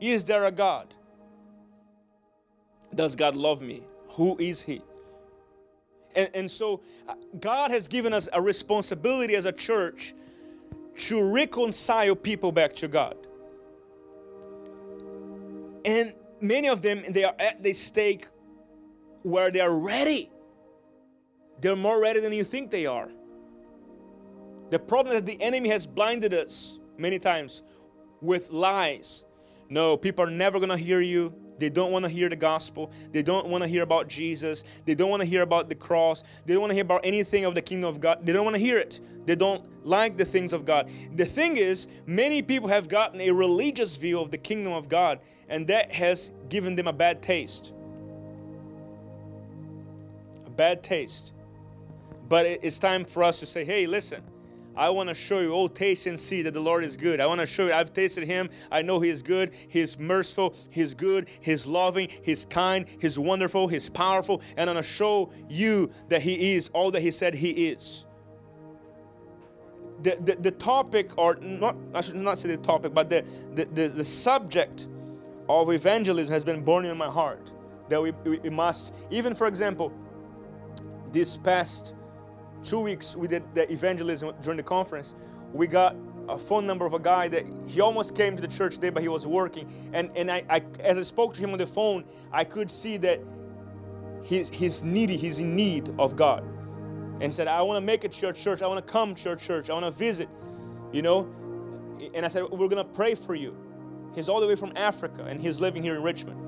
Is 0.00 0.22
there 0.22 0.44
a 0.44 0.52
God? 0.52 0.94
Does 2.94 3.16
God 3.16 3.34
love 3.34 3.62
me? 3.62 3.82
Who 4.10 4.38
is 4.38 4.62
He? 4.62 4.80
And, 6.14 6.30
and 6.34 6.50
so 6.50 6.82
uh, 7.08 7.14
God 7.40 7.70
has 7.70 7.88
given 7.88 8.12
us 8.12 8.28
a 8.32 8.40
responsibility 8.40 9.34
as 9.34 9.44
a 9.44 9.52
church 9.52 10.14
to 10.96 11.32
reconcile 11.32 12.14
people 12.14 12.52
back 12.52 12.74
to 12.76 12.88
God. 12.88 13.16
And 15.84 16.14
many 16.40 16.68
of 16.68 16.82
them, 16.82 17.02
they 17.10 17.24
are 17.24 17.34
at 17.38 17.62
the 17.62 17.72
stake 17.72 18.26
where 19.22 19.50
they 19.50 19.60
are 19.60 19.76
ready. 19.76 20.30
They're 21.60 21.76
more 21.76 22.00
ready 22.00 22.20
than 22.20 22.32
you 22.32 22.44
think 22.44 22.70
they 22.70 22.86
are. 22.86 23.08
The 24.70 24.78
problem 24.78 25.14
is 25.14 25.22
that 25.22 25.26
the 25.26 25.40
enemy 25.42 25.68
has 25.68 25.86
blinded 25.86 26.34
us 26.34 26.78
many 26.98 27.18
times 27.18 27.62
with 28.20 28.50
lies. 28.50 29.24
No, 29.68 29.96
people 29.96 30.24
are 30.24 30.30
never 30.30 30.58
going 30.58 30.70
to 30.70 30.76
hear 30.76 31.00
you. 31.00 31.34
They 31.62 31.70
don't 31.70 31.92
want 31.92 32.04
to 32.04 32.08
hear 32.08 32.28
the 32.28 32.34
gospel. 32.34 32.90
They 33.12 33.22
don't 33.22 33.46
want 33.46 33.62
to 33.62 33.68
hear 33.68 33.84
about 33.84 34.08
Jesus. 34.08 34.64
They 34.84 34.96
don't 34.96 35.10
want 35.10 35.22
to 35.22 35.28
hear 35.28 35.42
about 35.42 35.68
the 35.68 35.76
cross. 35.76 36.24
They 36.44 36.54
don't 36.54 36.60
want 36.60 36.72
to 36.72 36.74
hear 36.74 36.82
about 36.82 37.02
anything 37.04 37.44
of 37.44 37.54
the 37.54 37.62
kingdom 37.62 37.88
of 37.88 38.00
God. 38.00 38.26
They 38.26 38.32
don't 38.32 38.42
want 38.42 38.56
to 38.56 38.60
hear 38.60 38.78
it. 38.78 38.98
They 39.26 39.36
don't 39.36 39.62
like 39.86 40.16
the 40.16 40.24
things 40.24 40.52
of 40.52 40.66
God. 40.66 40.90
The 41.14 41.24
thing 41.24 41.56
is, 41.56 41.86
many 42.04 42.42
people 42.42 42.68
have 42.68 42.88
gotten 42.88 43.20
a 43.20 43.30
religious 43.30 43.94
view 43.94 44.18
of 44.18 44.32
the 44.32 44.38
kingdom 44.38 44.72
of 44.72 44.88
God, 44.88 45.20
and 45.48 45.68
that 45.68 45.92
has 45.92 46.32
given 46.48 46.74
them 46.74 46.88
a 46.88 46.92
bad 46.92 47.22
taste. 47.22 47.72
A 50.44 50.50
bad 50.50 50.82
taste. 50.82 51.32
But 52.28 52.44
it's 52.46 52.80
time 52.80 53.04
for 53.04 53.22
us 53.22 53.38
to 53.38 53.46
say, 53.46 53.64
hey, 53.64 53.86
listen, 53.86 54.24
I 54.76 54.90
want 54.90 55.08
to 55.08 55.14
show 55.14 55.40
you, 55.40 55.54
oh, 55.54 55.68
taste 55.68 56.06
and 56.06 56.18
see 56.18 56.42
that 56.42 56.54
the 56.54 56.60
Lord 56.60 56.84
is 56.84 56.96
good. 56.96 57.20
I 57.20 57.26
want 57.26 57.40
to 57.40 57.46
show 57.46 57.66
you, 57.66 57.72
I've 57.72 57.92
tasted 57.92 58.24
Him. 58.24 58.48
I 58.70 58.82
know 58.82 59.00
He 59.00 59.10
is 59.10 59.22
good. 59.22 59.52
He's 59.68 59.98
merciful. 59.98 60.54
He's 60.70 60.94
good. 60.94 61.28
He's 61.40 61.66
loving. 61.66 62.08
He's 62.22 62.46
kind. 62.46 62.86
He's 63.00 63.18
wonderful. 63.18 63.68
He's 63.68 63.88
powerful. 63.88 64.40
And 64.56 64.70
I'm 64.70 64.74
going 64.74 64.82
to 64.84 64.90
show 64.90 65.30
you 65.48 65.90
that 66.08 66.22
He 66.22 66.54
is 66.54 66.70
all 66.72 66.90
that 66.92 67.02
He 67.02 67.10
said 67.10 67.34
He 67.34 67.68
is. 67.68 68.06
The, 70.02 70.16
the, 70.20 70.36
the 70.36 70.50
topic, 70.50 71.16
or 71.16 71.36
not, 71.36 71.76
I 71.94 72.00
should 72.00 72.16
not 72.16 72.38
say 72.38 72.48
the 72.48 72.56
topic, 72.56 72.92
but 72.92 73.08
the, 73.08 73.24
the, 73.54 73.66
the, 73.66 73.88
the 73.88 74.04
subject 74.04 74.88
of 75.48 75.70
evangelism 75.70 76.32
has 76.32 76.44
been 76.44 76.64
burning 76.64 76.90
in 76.90 76.96
my 76.96 77.08
heart. 77.10 77.52
That 77.88 78.00
we, 78.00 78.10
we 78.10 78.48
must, 78.48 78.94
even 79.10 79.34
for 79.34 79.46
example, 79.46 79.92
this 81.12 81.36
past 81.36 81.94
two 82.62 82.80
weeks 82.80 83.16
we 83.16 83.28
did 83.28 83.42
the 83.54 83.70
evangelism 83.70 84.34
during 84.42 84.56
the 84.56 84.62
conference, 84.62 85.14
we 85.52 85.66
got 85.66 85.96
a 86.28 86.38
phone 86.38 86.66
number 86.66 86.86
of 86.86 86.94
a 86.94 86.98
guy 86.98 87.28
that 87.28 87.44
he 87.66 87.80
almost 87.80 88.16
came 88.16 88.36
to 88.36 88.42
the 88.42 88.48
church 88.48 88.76
today, 88.76 88.90
but 88.90 89.02
he 89.02 89.08
was 89.08 89.26
working. 89.26 89.70
And, 89.92 90.10
and 90.16 90.30
I, 90.30 90.44
I 90.48 90.62
as 90.80 90.98
I 90.98 91.02
spoke 91.02 91.34
to 91.34 91.40
him 91.40 91.50
on 91.50 91.58
the 91.58 91.66
phone, 91.66 92.04
I 92.30 92.44
could 92.44 92.70
see 92.70 92.96
that 92.98 93.20
he's, 94.22 94.50
he's 94.50 94.82
needy, 94.82 95.16
he's 95.16 95.40
in 95.40 95.54
need 95.56 95.92
of 95.98 96.16
God. 96.16 96.44
And 97.20 97.32
said, 97.32 97.46
I 97.46 97.62
want 97.62 97.76
to 97.76 97.86
make 97.86 98.04
a 98.04 98.08
church, 98.08 98.42
church. 98.42 98.62
I 98.62 98.66
want 98.66 98.84
to 98.84 98.92
come 98.92 99.14
church, 99.14 99.44
church. 99.44 99.70
I 99.70 99.74
want 99.74 99.84
to 99.84 99.92
visit, 99.92 100.28
you 100.92 101.02
know. 101.02 101.28
And 102.14 102.26
I 102.26 102.28
said, 102.28 102.44
we're 102.50 102.68
going 102.68 102.84
to 102.84 102.92
pray 102.92 103.14
for 103.14 103.34
you. 103.34 103.56
He's 104.14 104.28
all 104.28 104.40
the 104.40 104.46
way 104.46 104.56
from 104.56 104.72
Africa 104.76 105.24
and 105.24 105.40
he's 105.40 105.60
living 105.60 105.82
here 105.82 105.94
in 105.94 106.02
Richmond. 106.02 106.38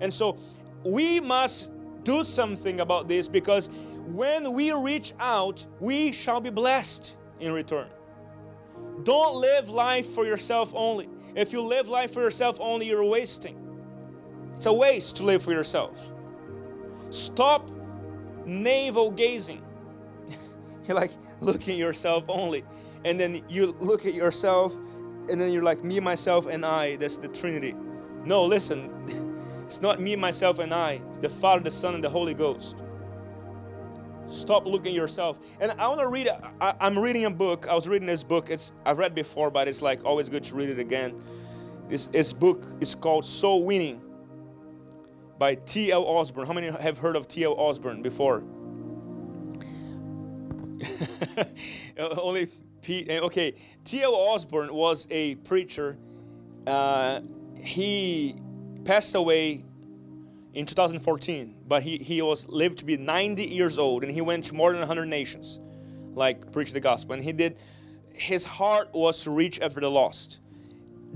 And 0.00 0.12
so 0.12 0.38
we 0.84 1.20
must 1.20 1.72
do 2.04 2.24
something 2.24 2.80
about 2.80 3.08
this 3.08 3.28
because 3.28 3.68
when 4.06 4.52
we 4.52 4.72
reach 4.72 5.12
out, 5.20 5.66
we 5.80 6.12
shall 6.12 6.40
be 6.40 6.50
blessed 6.50 7.16
in 7.40 7.52
return. 7.52 7.88
Don't 9.02 9.36
live 9.36 9.68
life 9.68 10.06
for 10.10 10.24
yourself 10.24 10.72
only. 10.74 11.08
If 11.34 11.52
you 11.52 11.60
live 11.60 11.88
life 11.88 12.12
for 12.12 12.22
yourself 12.22 12.58
only, 12.60 12.86
you're 12.86 13.04
wasting. 13.04 13.56
It's 14.56 14.66
a 14.66 14.72
waste 14.72 15.16
to 15.16 15.24
live 15.24 15.42
for 15.42 15.52
yourself. 15.52 16.10
Stop 17.10 17.70
navel 18.44 19.10
gazing. 19.10 19.62
you're 20.86 20.96
like 20.96 21.12
looking 21.40 21.78
yourself 21.78 22.24
only. 22.28 22.64
And 23.04 23.20
then 23.20 23.42
you 23.48 23.76
look 23.78 24.06
at 24.06 24.14
yourself, 24.14 24.74
and 25.30 25.40
then 25.40 25.52
you're 25.52 25.62
like, 25.62 25.84
me, 25.84 26.00
myself, 26.00 26.48
and 26.48 26.66
I. 26.66 26.96
That's 26.96 27.18
the 27.18 27.28
Trinity. 27.28 27.74
No, 28.24 28.44
listen. 28.44 29.24
It's 29.68 29.82
not 29.82 30.00
me, 30.00 30.16
myself, 30.16 30.60
and 30.60 30.72
I. 30.72 30.92
It's 31.10 31.18
the 31.18 31.28
Father, 31.28 31.62
the 31.62 31.70
Son, 31.70 31.94
and 31.94 32.02
the 32.02 32.08
Holy 32.08 32.32
Ghost. 32.32 32.78
Stop 34.26 34.64
looking 34.64 34.94
yourself. 34.94 35.38
And 35.60 35.72
I 35.72 35.86
want 35.88 36.00
to 36.00 36.08
read. 36.08 36.26
I, 36.58 36.74
am 36.80 36.98
reading 36.98 37.26
a 37.26 37.30
book. 37.30 37.68
I 37.68 37.74
was 37.74 37.86
reading 37.86 38.06
this 38.06 38.22
book. 38.22 38.48
It's 38.48 38.72
I've 38.86 38.96
read 38.96 39.14
before, 39.14 39.50
but 39.50 39.68
it's 39.68 39.82
like 39.82 40.06
always 40.06 40.30
good 40.30 40.42
to 40.44 40.54
read 40.54 40.70
it 40.70 40.78
again. 40.78 41.22
This, 41.86 42.06
this 42.06 42.32
book 42.32 42.64
is 42.80 42.94
called 42.94 43.26
Soul 43.26 43.66
Winning 43.66 44.00
by 45.38 45.56
T.L. 45.56 46.02
Osborn. 46.02 46.46
How 46.46 46.54
many 46.54 46.68
have 46.68 46.96
heard 46.96 47.14
of 47.14 47.28
T.L. 47.28 47.52
Osborn 47.52 48.00
before? 48.00 48.42
Only 51.98 52.48
Pete. 52.80 53.10
Okay, 53.10 53.52
T.L. 53.84 54.14
Osborn 54.14 54.72
was 54.72 55.06
a 55.10 55.34
preacher. 55.34 55.98
Uh, 56.66 57.20
he 57.60 58.34
passed 58.88 59.14
away 59.14 59.62
in 60.54 60.64
2014, 60.64 61.54
but 61.68 61.82
he, 61.82 61.98
he 61.98 62.22
was 62.22 62.48
lived 62.48 62.78
to 62.78 62.86
be 62.86 62.96
90 62.96 63.44
years 63.44 63.78
old 63.78 64.02
and 64.02 64.10
he 64.10 64.22
went 64.22 64.44
to 64.44 64.54
more 64.54 64.70
than 64.70 64.80
100 64.80 65.04
nations, 65.04 65.60
like 66.14 66.50
preach 66.52 66.72
the 66.72 66.80
gospel. 66.80 67.12
And 67.12 67.22
he 67.22 67.34
did, 67.34 67.58
his 68.14 68.46
heart 68.46 68.88
was 68.94 69.22
to 69.24 69.30
reach 69.30 69.60
after 69.60 69.78
the 69.78 69.90
lost, 69.90 70.40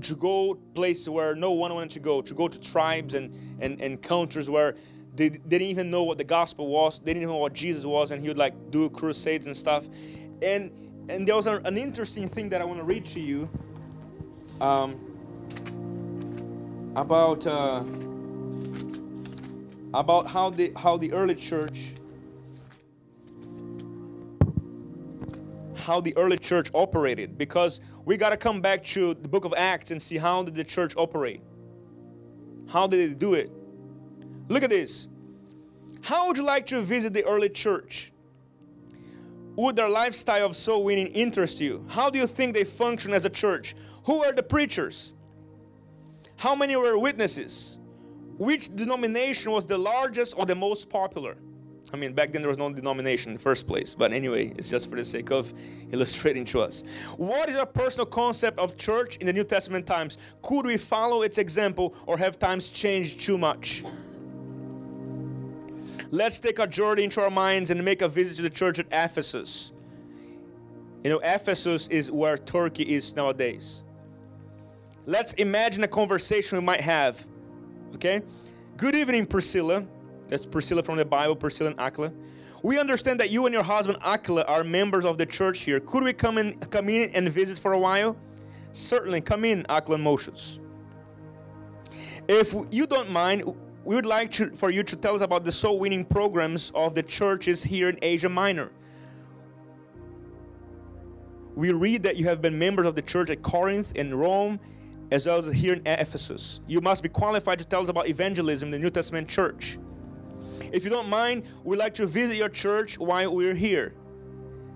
to 0.03 0.13
go 0.13 0.53
places 0.75 1.09
where 1.09 1.33
no 1.33 1.49
one 1.49 1.73
wanted 1.73 1.89
to 1.89 1.99
go, 1.99 2.21
to 2.21 2.35
go 2.35 2.47
to 2.47 2.59
tribes 2.59 3.15
and, 3.15 3.33
and, 3.59 3.81
and 3.81 3.99
countries 4.03 4.51
where 4.51 4.75
they, 5.15 5.29
they 5.29 5.39
didn't 5.57 5.67
even 5.69 5.89
know 5.89 6.03
what 6.03 6.19
the 6.19 6.23
gospel 6.23 6.67
was, 6.67 6.99
they 6.99 7.05
didn't 7.05 7.23
even 7.23 7.33
know 7.33 7.41
what 7.41 7.53
Jesus 7.53 7.85
was, 7.85 8.11
and 8.11 8.21
he 8.21 8.27
would 8.27 8.37
like 8.37 8.53
do 8.69 8.87
crusades 8.91 9.47
and 9.47 9.57
stuff. 9.57 9.87
And 10.43 10.71
and 11.09 11.27
there 11.27 11.35
was 11.35 11.47
a, 11.47 11.55
an 11.65 11.79
interesting 11.79 12.29
thing 12.29 12.49
that 12.49 12.61
I 12.61 12.65
want 12.65 12.79
to 12.79 12.85
read 12.85 13.03
to 13.05 13.19
you 13.19 13.49
um, 14.61 14.95
about. 16.95 17.45
Uh, 17.45 17.83
about 19.93 20.25
how 20.25 20.49
the 20.49 20.73
how 20.75 20.97
the 20.97 21.13
early 21.13 21.35
church 21.35 21.93
how 25.83 25.99
the 25.99 26.15
early 26.17 26.37
church 26.37 26.69
operated. 26.73 27.37
Because 27.37 27.81
we 28.05 28.17
got 28.17 28.29
to 28.29 28.37
come 28.37 28.61
back 28.61 28.83
to 28.85 29.13
the 29.13 29.27
book 29.27 29.45
of 29.45 29.53
acts 29.55 29.91
and 29.91 30.01
see 30.01 30.17
how 30.17 30.43
did 30.43 30.55
the 30.55 30.63
church 30.63 30.93
operate. 30.95 31.41
How 32.67 32.87
did 32.87 33.11
they 33.11 33.13
do 33.13 33.33
it? 33.33 33.51
Look 34.47 34.63
at 34.63 34.69
this. 34.69 35.09
How 36.01 36.27
would 36.27 36.37
you 36.37 36.43
like 36.43 36.65
to 36.67 36.81
visit 36.81 37.13
the 37.13 37.25
early 37.25 37.49
church? 37.49 38.11
Would 39.55 39.75
their 39.75 39.89
lifestyle 39.89 40.45
of 40.45 40.55
soul 40.55 40.83
winning 40.83 41.07
interest 41.07 41.61
you? 41.61 41.85
How 41.89 42.09
do 42.09 42.17
you 42.17 42.27
think 42.27 42.53
they 42.53 42.63
function 42.63 43.13
as 43.13 43.25
a 43.25 43.29
church? 43.29 43.75
Who 44.05 44.23
are 44.23 44.33
the 44.33 44.43
preachers 44.43 45.12
how 46.43 46.53
many 46.53 46.75
were 46.75 46.97
witnesses 46.97 47.79
which 48.37 48.75
denomination 48.75 49.49
was 49.53 49.65
the 49.65 49.77
largest 49.77 50.37
or 50.37 50.45
the 50.45 50.53
most 50.53 50.89
popular? 50.89 51.37
I 51.93 51.95
mean, 51.95 52.11
back 52.11 52.33
then 52.33 52.41
there 52.41 52.49
was 52.49 52.57
no 52.57 52.69
denomination 52.73 53.31
in 53.31 53.37
the 53.37 53.41
first 53.41 53.65
place, 53.65 53.95
but 53.95 54.11
anyway, 54.11 54.47
it's 54.57 54.69
just 54.69 54.89
for 54.89 54.97
the 54.97 55.05
sake 55.05 55.31
of 55.31 55.53
illustrating 55.93 56.43
to 56.45 56.59
us. 56.59 56.83
What 57.15 57.47
is 57.47 57.55
our 57.55 57.65
personal 57.65 58.05
concept 58.05 58.59
of 58.59 58.75
church 58.75 59.15
in 59.17 59.27
the 59.27 59.31
New 59.31 59.45
Testament 59.45 59.87
times? 59.87 60.17
Could 60.41 60.65
we 60.65 60.75
follow 60.75 61.21
its 61.21 61.37
example 61.37 61.95
or 62.07 62.17
have 62.17 62.37
times 62.39 62.67
changed 62.67 63.21
too 63.21 63.37
much? 63.37 63.85
Let's 66.11 66.41
take 66.41 66.59
a 66.59 66.67
journey 66.67 67.05
into 67.05 67.21
our 67.21 67.31
minds 67.31 67.69
and 67.69 67.81
make 67.85 68.01
a 68.01 68.09
visit 68.09 68.35
to 68.35 68.41
the 68.41 68.49
church 68.49 68.79
at 68.79 68.87
Ephesus. 68.91 69.71
You 71.05 71.09
know, 71.09 71.21
Ephesus 71.23 71.87
is 71.87 72.11
where 72.11 72.37
Turkey 72.37 72.83
is 72.95 73.15
nowadays. 73.15 73.85
Let's 75.05 75.33
imagine 75.33 75.83
a 75.83 75.87
conversation 75.87 76.57
we 76.57 76.63
might 76.63 76.81
have. 76.81 77.27
Okay? 77.95 78.21
Good 78.77 78.95
evening, 78.95 79.25
Priscilla. 79.25 79.85
That's 80.29 80.45
Priscilla 80.45 80.81
from 80.81 80.97
the 80.97 81.05
Bible, 81.05 81.35
Priscilla 81.35 81.71
and 81.71 81.79
Aquila. 81.79 82.13
We 82.63 82.79
understand 82.79 83.19
that 83.19 83.29
you 83.29 83.45
and 83.45 83.53
your 83.53 83.63
husband 83.63 83.97
Aquila 84.01 84.43
are 84.43 84.63
members 84.63 85.03
of 85.03 85.17
the 85.17 85.25
church 85.25 85.59
here. 85.59 85.81
Could 85.81 86.03
we 86.03 86.13
come 86.13 86.37
in, 86.37 86.57
come 86.57 86.87
in 86.87 87.09
and 87.09 87.29
visit 87.29 87.59
for 87.59 87.73
a 87.73 87.79
while? 87.79 88.15
Certainly, 88.71 89.21
come 89.21 89.43
in, 89.43 89.65
Aquila 89.67 89.95
and 89.95 90.03
Moses. 90.03 90.59
If 92.29 92.55
you 92.71 92.87
don't 92.87 93.11
mind, 93.11 93.43
we 93.83 93.95
would 93.95 94.05
like 94.05 94.31
to, 94.33 94.51
for 94.51 94.69
you 94.69 94.83
to 94.83 94.95
tell 94.95 95.15
us 95.15 95.21
about 95.21 95.43
the 95.43 95.51
soul 95.51 95.77
winning 95.77 96.05
programs 96.05 96.71
of 96.73 96.95
the 96.95 97.03
churches 97.03 97.61
here 97.61 97.89
in 97.89 97.99
Asia 98.01 98.29
Minor. 98.29 98.71
We 101.55 101.71
read 101.73 102.03
that 102.03 102.15
you 102.15 102.25
have 102.29 102.41
been 102.41 102.57
members 102.57 102.85
of 102.85 102.95
the 102.95 103.01
church 103.01 103.29
at 103.29 103.41
Corinth 103.41 103.91
and 103.97 104.13
Rome, 104.13 104.59
as 105.11 105.25
well 105.25 105.39
as 105.39 105.51
here 105.51 105.73
in 105.73 105.81
Ephesus. 105.85 106.61
You 106.67 106.81
must 106.81 107.03
be 107.03 107.09
qualified 107.09 107.59
to 107.59 107.65
tell 107.65 107.81
us 107.81 107.89
about 107.89 108.07
evangelism 108.07 108.67
in 108.67 108.71
the 108.71 108.79
New 108.79 108.89
Testament 108.89 109.27
church. 109.27 109.77
If 110.71 110.83
you 110.83 110.89
don't 110.89 111.09
mind, 111.09 111.43
we'd 111.63 111.77
like 111.77 111.93
to 111.95 112.07
visit 112.07 112.35
your 112.35 112.49
church 112.49 112.97
while 112.97 113.33
we're 113.33 113.53
here. 113.53 113.93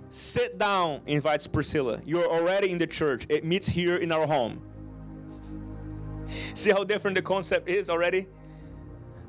Sit 0.09 0.57
down, 0.57 1.01
invites 1.05 1.47
Priscilla. 1.47 1.99
You're 2.05 2.27
already 2.27 2.71
in 2.71 2.77
the 2.77 2.87
church. 2.87 3.25
It 3.29 3.43
meets 3.43 3.67
here 3.67 3.97
in 3.97 4.11
our 4.11 4.25
home. 4.25 4.61
See 6.53 6.71
how 6.71 6.83
different 6.83 7.15
the 7.15 7.21
concept 7.21 7.69
is 7.69 7.89
already? 7.89 8.27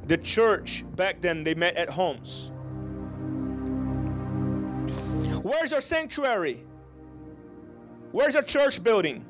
The 0.07 0.17
church 0.17 0.85
back 0.95 1.21
then, 1.21 1.45
they 1.45 1.55
met 1.55 1.77
at 1.77 1.91
homes. 1.91 2.53
Where's 5.43 5.71
your 5.71 5.81
sanctuary? 5.81 6.65
Where's 8.13 8.35
your 8.35 8.43
church 8.43 8.83
building? 8.83 9.25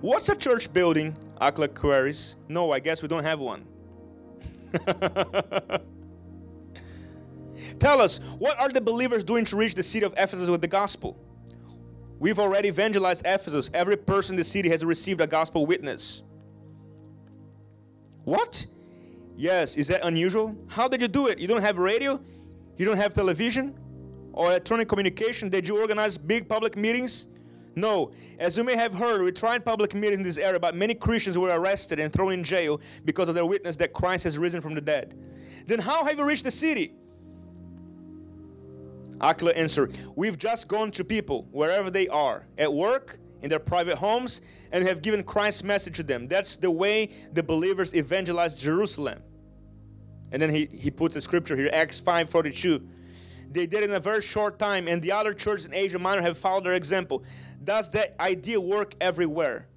What's 0.00 0.28
a 0.30 0.36
church 0.36 0.72
building? 0.72 1.16
Aquila 1.40 1.68
queries. 1.68 2.36
No, 2.48 2.72
I 2.72 2.80
guess 2.80 3.02
we 3.02 3.08
don't 3.08 3.22
have 3.22 3.38
one. 3.40 3.66
Tell 7.78 8.00
us, 8.00 8.18
what 8.38 8.58
are 8.58 8.70
the 8.70 8.80
believers 8.80 9.24
doing 9.24 9.44
to 9.46 9.56
reach 9.56 9.74
the 9.74 9.82
city 9.82 10.06
of 10.06 10.14
Ephesus 10.16 10.48
with 10.48 10.62
the 10.62 10.68
gospel? 10.68 11.18
We've 12.18 12.38
already 12.38 12.68
evangelized 12.68 13.26
Ephesus. 13.26 13.70
Every 13.74 13.96
person 13.96 14.34
in 14.34 14.36
the 14.38 14.44
city 14.44 14.68
has 14.70 14.84
received 14.84 15.20
a 15.20 15.26
gospel 15.26 15.66
witness. 15.66 16.22
What? 18.24 18.66
Yes, 19.36 19.76
is 19.76 19.88
that 19.88 20.04
unusual? 20.04 20.54
How 20.68 20.88
did 20.88 21.00
you 21.00 21.08
do 21.08 21.28
it? 21.28 21.38
You 21.38 21.48
don't 21.48 21.62
have 21.62 21.78
radio? 21.78 22.20
You 22.76 22.84
don't 22.86 22.98
have 22.98 23.14
television 23.14 23.74
or 24.32 24.46
electronic 24.46 24.88
communication? 24.88 25.48
Did 25.48 25.66
you 25.66 25.80
organize 25.80 26.18
big 26.18 26.48
public 26.48 26.76
meetings? 26.76 27.26
No. 27.76 28.12
As 28.38 28.56
you 28.56 28.64
may 28.64 28.76
have 28.76 28.94
heard, 28.94 29.22
we 29.22 29.32
tried 29.32 29.64
public 29.64 29.94
meetings 29.94 30.18
in 30.18 30.22
this 30.22 30.38
area, 30.38 30.58
but 30.58 30.74
many 30.74 30.94
Christians 30.94 31.38
were 31.38 31.50
arrested 31.50 32.00
and 32.00 32.12
thrown 32.12 32.32
in 32.32 32.44
jail 32.44 32.80
because 33.04 33.28
of 33.28 33.34
their 33.34 33.46
witness 33.46 33.76
that 33.76 33.92
Christ 33.92 34.24
has 34.24 34.38
risen 34.38 34.60
from 34.60 34.74
the 34.74 34.80
dead. 34.80 35.16
Then 35.66 35.78
how 35.78 36.04
have 36.04 36.18
you 36.18 36.24
reached 36.24 36.44
the 36.44 36.50
city? 36.50 36.94
Aquila 39.20 39.52
answered, 39.52 39.98
We've 40.16 40.38
just 40.38 40.66
gone 40.68 40.90
to 40.92 41.04
people 41.04 41.46
wherever 41.52 41.90
they 41.90 42.08
are, 42.08 42.46
at 42.58 42.72
work, 42.72 43.18
in 43.42 43.50
their 43.50 43.58
private 43.58 43.96
homes, 43.96 44.40
and 44.72 44.86
have 44.86 45.02
given 45.02 45.22
Christ's 45.22 45.64
message 45.64 45.96
to 45.96 46.02
them. 46.02 46.26
That's 46.26 46.56
the 46.56 46.70
way 46.70 47.10
the 47.32 47.42
believers 47.42 47.94
evangelized 47.94 48.58
Jerusalem. 48.58 49.22
And 50.32 50.40
then 50.40 50.50
he, 50.50 50.66
he 50.66 50.90
puts 50.90 51.16
a 51.16 51.20
scripture 51.20 51.56
here, 51.56 51.70
Acts 51.72 52.00
5:42. 52.00 52.86
They 53.52 53.66
did 53.66 53.82
it 53.82 53.90
in 53.90 53.96
a 53.96 54.00
very 54.00 54.22
short 54.22 54.58
time, 54.60 54.86
and 54.86 55.02
the 55.02 55.10
other 55.10 55.34
churches 55.34 55.66
in 55.66 55.74
Asia 55.74 55.98
Minor 55.98 56.22
have 56.22 56.38
followed 56.38 56.64
their 56.64 56.74
example. 56.74 57.24
Does 57.70 57.88
that 57.90 58.16
idea 58.18 58.60
work 58.60 58.96
everywhere? 59.00 59.68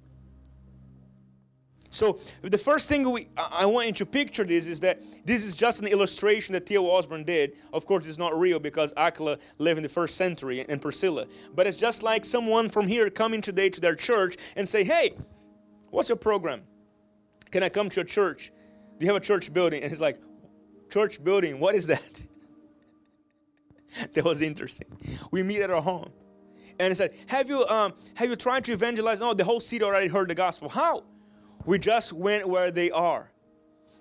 So 1.90 2.18
the 2.42 2.58
first 2.58 2.88
thing 2.88 3.08
we, 3.08 3.28
I 3.36 3.66
want 3.66 3.86
you 3.86 3.92
to 3.92 4.06
picture 4.06 4.42
this 4.42 4.66
is 4.66 4.80
that 4.80 5.00
this 5.24 5.44
is 5.44 5.54
just 5.54 5.80
an 5.80 5.86
illustration 5.86 6.54
that 6.54 6.66
T.L. 6.66 6.84
Osborn 6.86 7.22
did. 7.22 7.52
Of 7.72 7.86
course, 7.86 8.08
it's 8.08 8.18
not 8.18 8.36
real 8.36 8.58
because 8.58 8.92
Aquila 8.96 9.38
lived 9.58 9.78
in 9.78 9.84
the 9.84 9.88
first 9.88 10.16
century 10.16 10.66
and 10.68 10.82
Priscilla. 10.82 11.26
But 11.54 11.68
it's 11.68 11.76
just 11.76 12.02
like 12.02 12.24
someone 12.24 12.68
from 12.68 12.88
here 12.88 13.08
coming 13.10 13.40
today 13.40 13.70
to 13.70 13.80
their 13.80 13.94
church 13.94 14.38
and 14.56 14.68
say, 14.68 14.82
hey, 14.82 15.14
what's 15.90 16.08
your 16.08 16.16
program? 16.16 16.62
Can 17.52 17.62
I 17.62 17.68
come 17.68 17.88
to 17.90 17.94
your 17.94 18.04
church? 18.04 18.50
Do 18.98 19.06
you 19.06 19.12
have 19.12 19.22
a 19.22 19.24
church 19.24 19.54
building? 19.54 19.84
And 19.84 19.92
he's 19.92 20.00
like, 20.00 20.18
church 20.90 21.22
building, 21.22 21.60
what 21.60 21.76
is 21.76 21.86
that? 21.86 22.22
that 24.14 24.24
was 24.24 24.42
interesting. 24.42 24.88
We 25.30 25.44
meet 25.44 25.62
at 25.62 25.70
our 25.70 25.80
home. 25.80 26.10
And 26.78 26.90
he 26.90 26.94
said, 26.94 27.14
have 27.26 27.48
you, 27.48 27.64
um, 27.66 27.92
have 28.14 28.28
you 28.28 28.36
tried 28.36 28.64
to 28.64 28.72
evangelize? 28.72 29.20
No, 29.20 29.34
the 29.34 29.44
whole 29.44 29.60
city 29.60 29.84
already 29.84 30.08
heard 30.08 30.28
the 30.28 30.34
gospel. 30.34 30.68
How? 30.68 31.04
We 31.64 31.78
just 31.78 32.12
went 32.12 32.46
where 32.48 32.70
they 32.70 32.90
are. 32.90 33.30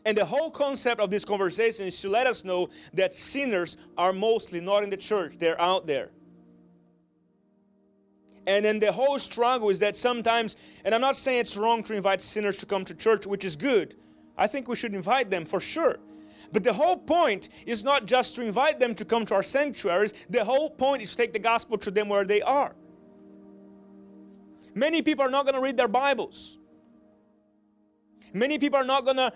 And 0.06 0.18
the 0.18 0.26
whole 0.26 0.52
concept 0.52 1.00
of 1.00 1.10
this 1.10 1.24
conversation 1.24 1.88
is 1.88 2.02
to 2.02 2.10
let 2.10 2.28
us 2.28 2.44
know 2.44 2.70
that 2.94 3.14
sinners 3.14 3.78
are 3.98 4.12
mostly 4.12 4.60
not 4.60 4.84
in 4.84 4.90
the 4.90 4.98
church, 4.98 5.38
they're 5.38 5.60
out 5.62 5.88
there. 5.88 6.12
And 8.46 8.66
then 8.66 8.80
the 8.80 8.92
whole 8.92 9.18
struggle 9.20 9.70
is 9.70 9.80
that 9.80 9.96
sometimes, 9.96 10.58
and 10.84 10.94
I'm 10.94 11.00
not 11.00 11.16
saying 11.16 11.40
it's 11.40 11.56
wrong 11.56 11.82
to 11.84 11.94
invite 11.96 12.22
sinners 12.22 12.58
to 12.58 12.66
come 12.66 12.84
to 12.86 12.94
church, 12.94 13.26
which 13.26 13.46
is 13.46 13.56
good. 13.56 13.96
I 14.38 14.48
think 14.48 14.68
we 14.68 14.76
should 14.76 14.94
invite 14.94 15.30
them 15.30 15.46
for 15.46 15.62
sure. 15.62 16.00
But 16.54 16.64
the 16.64 16.72
whole 16.72 16.98
point 16.98 17.50
is 17.66 17.84
not 17.84 18.06
just 18.06 18.36
to 18.36 18.44
invite 18.44 18.80
them 18.80 18.94
to 18.96 19.04
come 19.04 19.26
to 19.26 19.34
our 19.34 19.44
sanctuaries, 19.44 20.14
the 20.30 20.46
whole 20.46 20.70
point 20.70 21.02
is 21.02 21.12
to 21.12 21.18
take 21.18 21.34
the 21.34 21.40
gospel 21.40 21.78
to 21.80 21.92
them 21.92 22.08
where 22.08 22.24
they 22.24 22.44
are. 22.44 22.76
Many 24.76 25.02
people 25.02 25.26
are 25.26 25.32
not 25.32 25.46
going 25.46 25.56
to 25.56 25.62
read 25.62 25.78
their 25.78 25.88
Bibles. 25.88 26.60
Many 28.34 28.60
people 28.60 28.80
are 28.80 28.86
not 28.86 29.04
going 29.04 29.18
to 29.18 29.34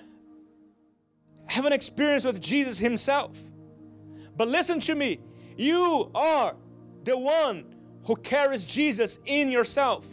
have 1.48 1.66
an 1.66 1.74
experience 1.74 2.24
with 2.24 2.40
Jesus 2.40 2.78
Himself. 2.78 3.38
But 4.36 4.48
listen 4.48 4.80
to 4.82 4.96
me 4.96 5.20
you 5.58 6.12
are 6.14 6.56
the 7.04 7.18
one 7.18 7.66
who 8.04 8.16
carries 8.16 8.64
Jesus 8.64 9.18
in 9.26 9.52
yourself. 9.52 10.06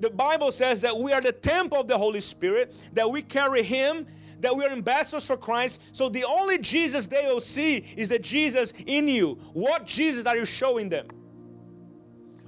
The 0.00 0.10
Bible 0.10 0.52
says 0.52 0.82
that 0.82 0.96
we 0.96 1.14
are 1.14 1.22
the 1.22 1.32
temple 1.32 1.80
of 1.80 1.88
the 1.88 1.96
Holy 1.96 2.20
Spirit, 2.20 2.74
that 2.92 3.10
we 3.10 3.22
carry 3.22 3.62
Him, 3.62 4.06
that 4.40 4.54
we 4.56 4.64
are 4.64 4.70
ambassadors 4.70 5.26
for 5.26 5.36
Christ. 5.36 5.82
So 5.92 6.08
the 6.08 6.24
only 6.24 6.58
Jesus 6.58 7.06
they 7.06 7.26
will 7.26 7.40
see 7.40 7.78
is 7.96 8.08
the 8.08 8.18
Jesus 8.18 8.72
in 8.86 9.08
you. 9.08 9.34
What 9.52 9.86
Jesus 9.86 10.26
are 10.26 10.36
you 10.36 10.46
showing 10.46 10.88
them? 10.88 11.06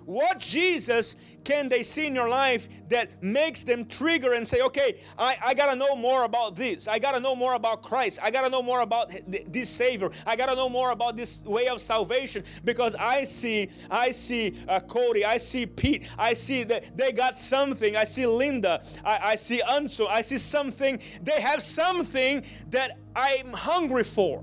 What 0.09 0.39
Jesus 0.39 1.17
can 1.45 1.69
they 1.69 1.83
see 1.83 2.07
in 2.07 2.15
your 2.15 2.31
life 2.31 2.67
that 2.89 3.23
makes 3.23 3.63
them 3.63 3.85
trigger 3.85 4.33
and 4.33 4.49
say, 4.49 4.63
okay, 4.63 4.99
I, 5.19 5.37
I 5.49 5.53
got 5.53 5.71
to 5.71 5.77
know 5.77 5.95
more 5.95 6.25
about 6.25 6.57
this. 6.57 6.89
I 6.89 6.99
got 6.99 7.13
to 7.13 7.21
know 7.21 7.37
more 7.37 7.53
about 7.53 7.83
Christ. 7.83 8.19
I 8.23 8.31
got 8.31 8.41
to 8.41 8.49
know 8.49 8.63
more 8.63 8.81
about 8.81 9.13
this 9.27 9.69
Savior. 9.69 10.11
I 10.27 10.35
got 10.35 10.47
to 10.47 10.55
know 10.55 10.71
more 10.71 10.93
about 10.93 11.15
this 11.15 11.45
way 11.45 11.69
of 11.69 11.83
salvation 11.83 12.43
because 12.65 12.95
I 12.99 13.25
see, 13.25 13.69
I 13.91 14.11
see 14.13 14.55
uh, 14.67 14.81
Cody, 14.81 15.27
I 15.27 15.37
see 15.37 15.67
Pete, 15.67 16.09
I 16.19 16.33
see 16.33 16.65
that 16.65 16.97
they 16.97 17.13
got 17.13 17.37
something. 17.37 17.95
I 17.95 18.05
see 18.05 18.27
Linda, 18.27 18.83
I, 19.05 19.19
I 19.23 19.35
see 19.35 19.61
Anso, 19.61 20.09
I 20.09 20.23
see 20.23 20.39
something. 20.39 20.99
They 21.23 21.39
have 21.43 21.63
something 21.63 22.47
that 22.71 22.97
I'm 23.15 23.53
hungry 23.53 24.05
for. 24.05 24.43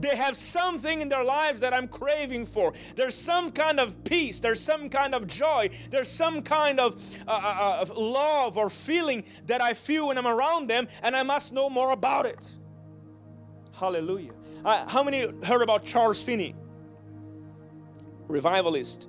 They 0.00 0.16
have 0.16 0.36
something 0.36 1.00
in 1.00 1.08
their 1.08 1.24
lives 1.24 1.60
that 1.60 1.72
I'm 1.72 1.88
craving 1.88 2.46
for. 2.46 2.72
There's 2.96 3.14
some 3.14 3.50
kind 3.50 3.80
of 3.80 4.04
peace, 4.04 4.40
there's 4.40 4.60
some 4.60 4.88
kind 4.88 5.14
of 5.14 5.26
joy, 5.26 5.70
there's 5.90 6.08
some 6.08 6.42
kind 6.42 6.80
of, 6.80 7.02
uh, 7.26 7.30
uh, 7.30 7.86
uh, 7.88 7.94
love 8.00 8.56
or 8.56 8.70
feeling 8.70 9.24
that 9.46 9.60
I 9.60 9.74
feel 9.74 10.08
when 10.08 10.18
I'm 10.18 10.26
around 10.26 10.68
them, 10.68 10.88
and 11.02 11.16
I 11.16 11.22
must 11.22 11.52
know 11.52 11.68
more 11.68 11.90
about 11.90 12.26
it. 12.26 12.48
Hallelujah. 13.78 14.32
Uh, 14.64 14.88
how 14.88 15.02
many 15.02 15.26
heard 15.44 15.62
about 15.62 15.84
Charles 15.84 16.22
Finney? 16.22 16.54
Revivalist. 18.26 19.08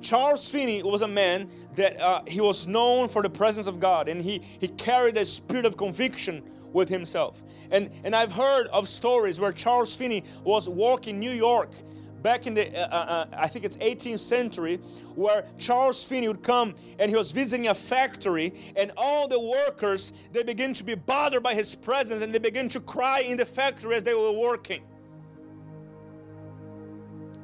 Charles 0.00 0.48
Finney 0.48 0.82
was 0.82 1.02
a 1.02 1.08
man 1.08 1.50
that 1.74 2.00
uh, 2.00 2.22
he 2.26 2.40
was 2.40 2.66
known 2.66 3.08
for 3.08 3.22
the 3.22 3.30
presence 3.30 3.66
of 3.66 3.80
God 3.80 4.08
and 4.08 4.22
he, 4.22 4.42
he 4.60 4.68
carried 4.68 5.16
a 5.16 5.24
spirit 5.24 5.64
of 5.64 5.76
conviction 5.76 6.42
with 6.72 6.88
himself. 6.88 7.42
And, 7.70 7.90
and 8.04 8.14
I've 8.14 8.32
heard 8.32 8.68
of 8.68 8.88
stories 8.88 9.38
where 9.38 9.52
Charles 9.52 9.94
Finney 9.94 10.24
was 10.44 10.68
walking 10.68 11.18
New 11.18 11.30
York 11.30 11.70
back 12.22 12.46
in 12.46 12.54
the, 12.54 12.76
uh, 12.76 12.88
uh, 12.88 12.94
uh 12.94 13.26
I 13.36 13.48
think 13.48 13.64
it's 13.64 13.76
18th 13.76 14.20
century, 14.20 14.76
where 15.14 15.46
Charles 15.58 16.02
Finney 16.02 16.28
would 16.28 16.42
come 16.42 16.74
and 16.98 17.10
he 17.10 17.16
was 17.16 17.30
visiting 17.30 17.68
a 17.68 17.74
factory, 17.74 18.52
and 18.76 18.92
all 18.96 19.28
the 19.28 19.40
workers 19.40 20.12
they 20.32 20.42
begin 20.42 20.72
to 20.74 20.84
be 20.84 20.94
bothered 20.94 21.42
by 21.42 21.54
his 21.54 21.74
presence, 21.74 22.22
and 22.22 22.34
they 22.34 22.38
begin 22.38 22.68
to 22.70 22.80
cry 22.80 23.20
in 23.20 23.36
the 23.36 23.46
factory 23.46 23.94
as 23.94 24.02
they 24.02 24.14
were 24.14 24.32
working. 24.32 24.82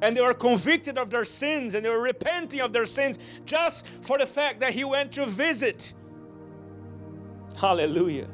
And 0.01 0.15
they 0.15 0.21
were 0.21 0.33
convicted 0.33 0.97
of 0.97 1.09
their 1.09 1.25
sins, 1.25 1.73
and 1.73 1.85
they 1.85 1.89
were 1.89 2.01
repenting 2.01 2.59
of 2.59 2.73
their 2.73 2.85
sins 2.85 3.17
just 3.45 3.87
for 3.87 4.17
the 4.17 4.27
fact 4.27 4.59
that 4.59 4.73
he 4.73 4.83
went 4.83 5.13
to 5.13 5.25
visit. 5.25 5.93
Hallelujah. 7.57 8.27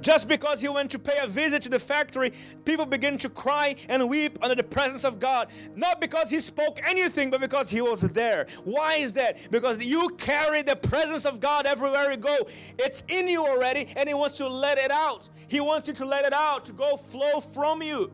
Just 0.00 0.28
because 0.28 0.60
he 0.60 0.68
went 0.68 0.90
to 0.92 0.98
pay 0.98 1.18
a 1.20 1.26
visit 1.26 1.62
to 1.62 1.68
the 1.68 1.78
factory, 1.78 2.32
people 2.64 2.86
begin 2.86 3.18
to 3.18 3.28
cry 3.28 3.74
and 3.88 4.08
weep 4.08 4.38
under 4.42 4.54
the 4.54 4.62
presence 4.62 5.04
of 5.04 5.18
God. 5.18 5.48
Not 5.74 6.00
because 6.00 6.30
he 6.30 6.40
spoke 6.40 6.80
anything, 6.88 7.30
but 7.30 7.40
because 7.40 7.70
he 7.70 7.80
was 7.80 8.02
there. 8.02 8.46
Why 8.64 8.94
is 8.94 9.12
that? 9.14 9.50
Because 9.50 9.84
you 9.84 10.08
carry 10.18 10.62
the 10.62 10.76
presence 10.76 11.26
of 11.26 11.40
God 11.40 11.66
everywhere 11.66 12.10
you 12.10 12.16
go. 12.16 12.36
It's 12.78 13.02
in 13.08 13.28
you 13.28 13.44
already, 13.44 13.88
and 13.96 14.08
he 14.08 14.14
wants 14.14 14.36
to 14.38 14.48
let 14.48 14.78
it 14.78 14.90
out. 14.90 15.28
He 15.48 15.60
wants 15.60 15.88
you 15.88 15.94
to 15.94 16.04
let 16.04 16.24
it 16.24 16.32
out, 16.32 16.64
to 16.66 16.72
go 16.72 16.96
flow 16.96 17.40
from 17.40 17.82
you. 17.82 18.12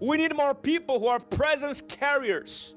We 0.00 0.16
need 0.18 0.36
more 0.36 0.54
people 0.54 0.98
who 1.00 1.06
are 1.06 1.20
presence 1.20 1.80
carriers 1.80 2.74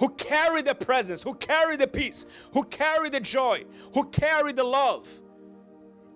who 0.00 0.08
carry 0.14 0.62
the 0.62 0.74
presence, 0.74 1.22
who 1.22 1.34
carry 1.34 1.76
the 1.76 1.86
peace, 1.86 2.24
who 2.54 2.64
carry 2.64 3.10
the 3.10 3.20
joy, 3.20 3.62
who 3.92 4.04
carry 4.04 4.50
the 4.50 4.64
love 4.64 5.19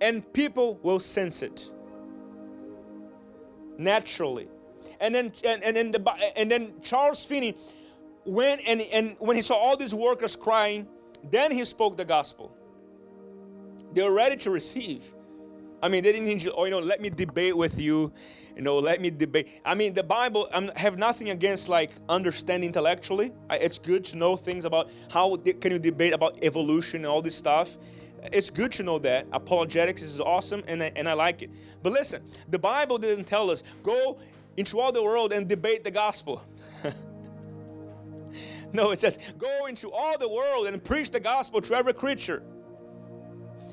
and 0.01 0.31
people 0.33 0.79
will 0.83 1.01
sense 1.01 1.43
it 1.43 1.71
naturally. 3.79 4.49
And 5.01 5.15
then 5.15 5.33
and, 5.45 5.63
and, 5.63 5.77
and, 5.77 5.95
the, 5.95 6.33
and 6.37 6.51
then 6.51 6.73
Charles 6.83 7.25
Finney 7.25 7.57
went 8.25 8.63
and, 8.67 8.81
and 8.93 9.17
when 9.19 9.37
he 9.37 9.43
saw 9.43 9.57
all 9.57 9.77
these 9.77 9.95
workers 9.95 10.37
crying, 10.37 10.87
then 11.31 11.51
he 11.51 11.65
spoke 11.65 11.97
the 11.97 12.05
gospel. 12.05 12.55
They 13.93 14.03
were 14.03 14.15
ready 14.15 14.37
to 14.39 14.51
receive. 14.51 15.05
I 15.83 15.89
mean, 15.89 16.03
they 16.03 16.13
didn't 16.13 16.27
need 16.27 16.43
you, 16.43 16.53
oh, 16.57 16.65
you 16.65 16.71
know, 16.71 16.79
let 16.79 17.03
me 17.03 17.11
debate 17.11 17.55
with 17.55 17.79
you, 17.79 18.11
you 18.57 18.63
know, 18.63 18.79
let 18.79 19.03
me 19.03 19.11
debate. 19.11 19.61
I 19.67 19.75
mean, 19.75 19.93
the 19.93 20.03
Bible, 20.03 20.49
I 20.53 20.71
have 20.77 20.97
nothing 20.97 21.29
against 21.29 21.69
like 21.69 21.91
understanding 22.09 22.69
intellectually. 22.69 23.33
It's 23.51 23.79
good 23.79 24.03
to 24.05 24.17
know 24.17 24.35
things 24.35 24.65
about 24.65 24.91
how 25.11 25.37
can 25.37 25.73
you 25.73 25.79
debate 25.79 26.15
about 26.15 26.39
evolution 26.41 27.01
and 27.01 27.07
all 27.07 27.21
this 27.21 27.37
stuff 27.37 27.77
it's 28.33 28.51
good 28.51 28.73
to 28.73 28.83
know 28.83 28.99
that. 29.01 29.27
Apologetics 29.33 30.03
is 30.03 30.21
awesome 30.21 30.63
and 30.67 30.83
I, 30.83 30.93
and 30.97 31.09
I 31.09 31.13
like 31.13 31.43
it. 31.43 31.51
But 31.83 31.93
listen, 31.93 32.23
the 32.49 32.59
Bible 32.59 32.99
didn't 32.99 33.25
tell 33.25 33.51
us 33.51 33.63
go 33.83 34.19
into 34.57 34.79
all 34.79 34.93
the 34.93 35.03
world 35.03 35.33
and 35.33 35.49
debate 35.49 35.85
the 35.85 35.91
gospel. 35.91 36.43
no, 38.73 38.91
it 38.93 38.99
says 38.99 39.19
go 39.39 39.67
into 39.67 39.91
all 39.91 40.19
the 40.19 40.29
world 40.29 40.67
and 40.67 40.83
preach 40.83 41.11
the 41.11 41.21
gospel 41.21 41.61
to 41.61 41.75
every 41.75 41.95
creature. 41.95 42.43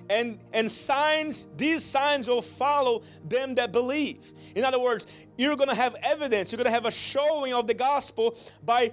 And, 0.10 0.40
and 0.52 0.70
signs, 0.70 1.48
these 1.56 1.86
signs 1.86 2.28
will 2.28 2.42
follow 2.42 3.04
them 3.24 3.56
that 3.56 3.72
believe. 3.72 4.34
In 4.56 4.66
other 4.66 4.80
words, 4.80 5.08
you're 5.38 5.56
going 5.56 5.70
to 5.70 5.76
have 5.76 5.96
evidence, 6.04 6.52
you're 6.52 6.58
going 6.58 6.66
to 6.66 6.72
have 6.72 6.86
a 6.86 6.92
showing 6.92 7.54
of 7.54 7.66
the 7.66 7.74
gospel 7.74 8.38
by 8.66 8.92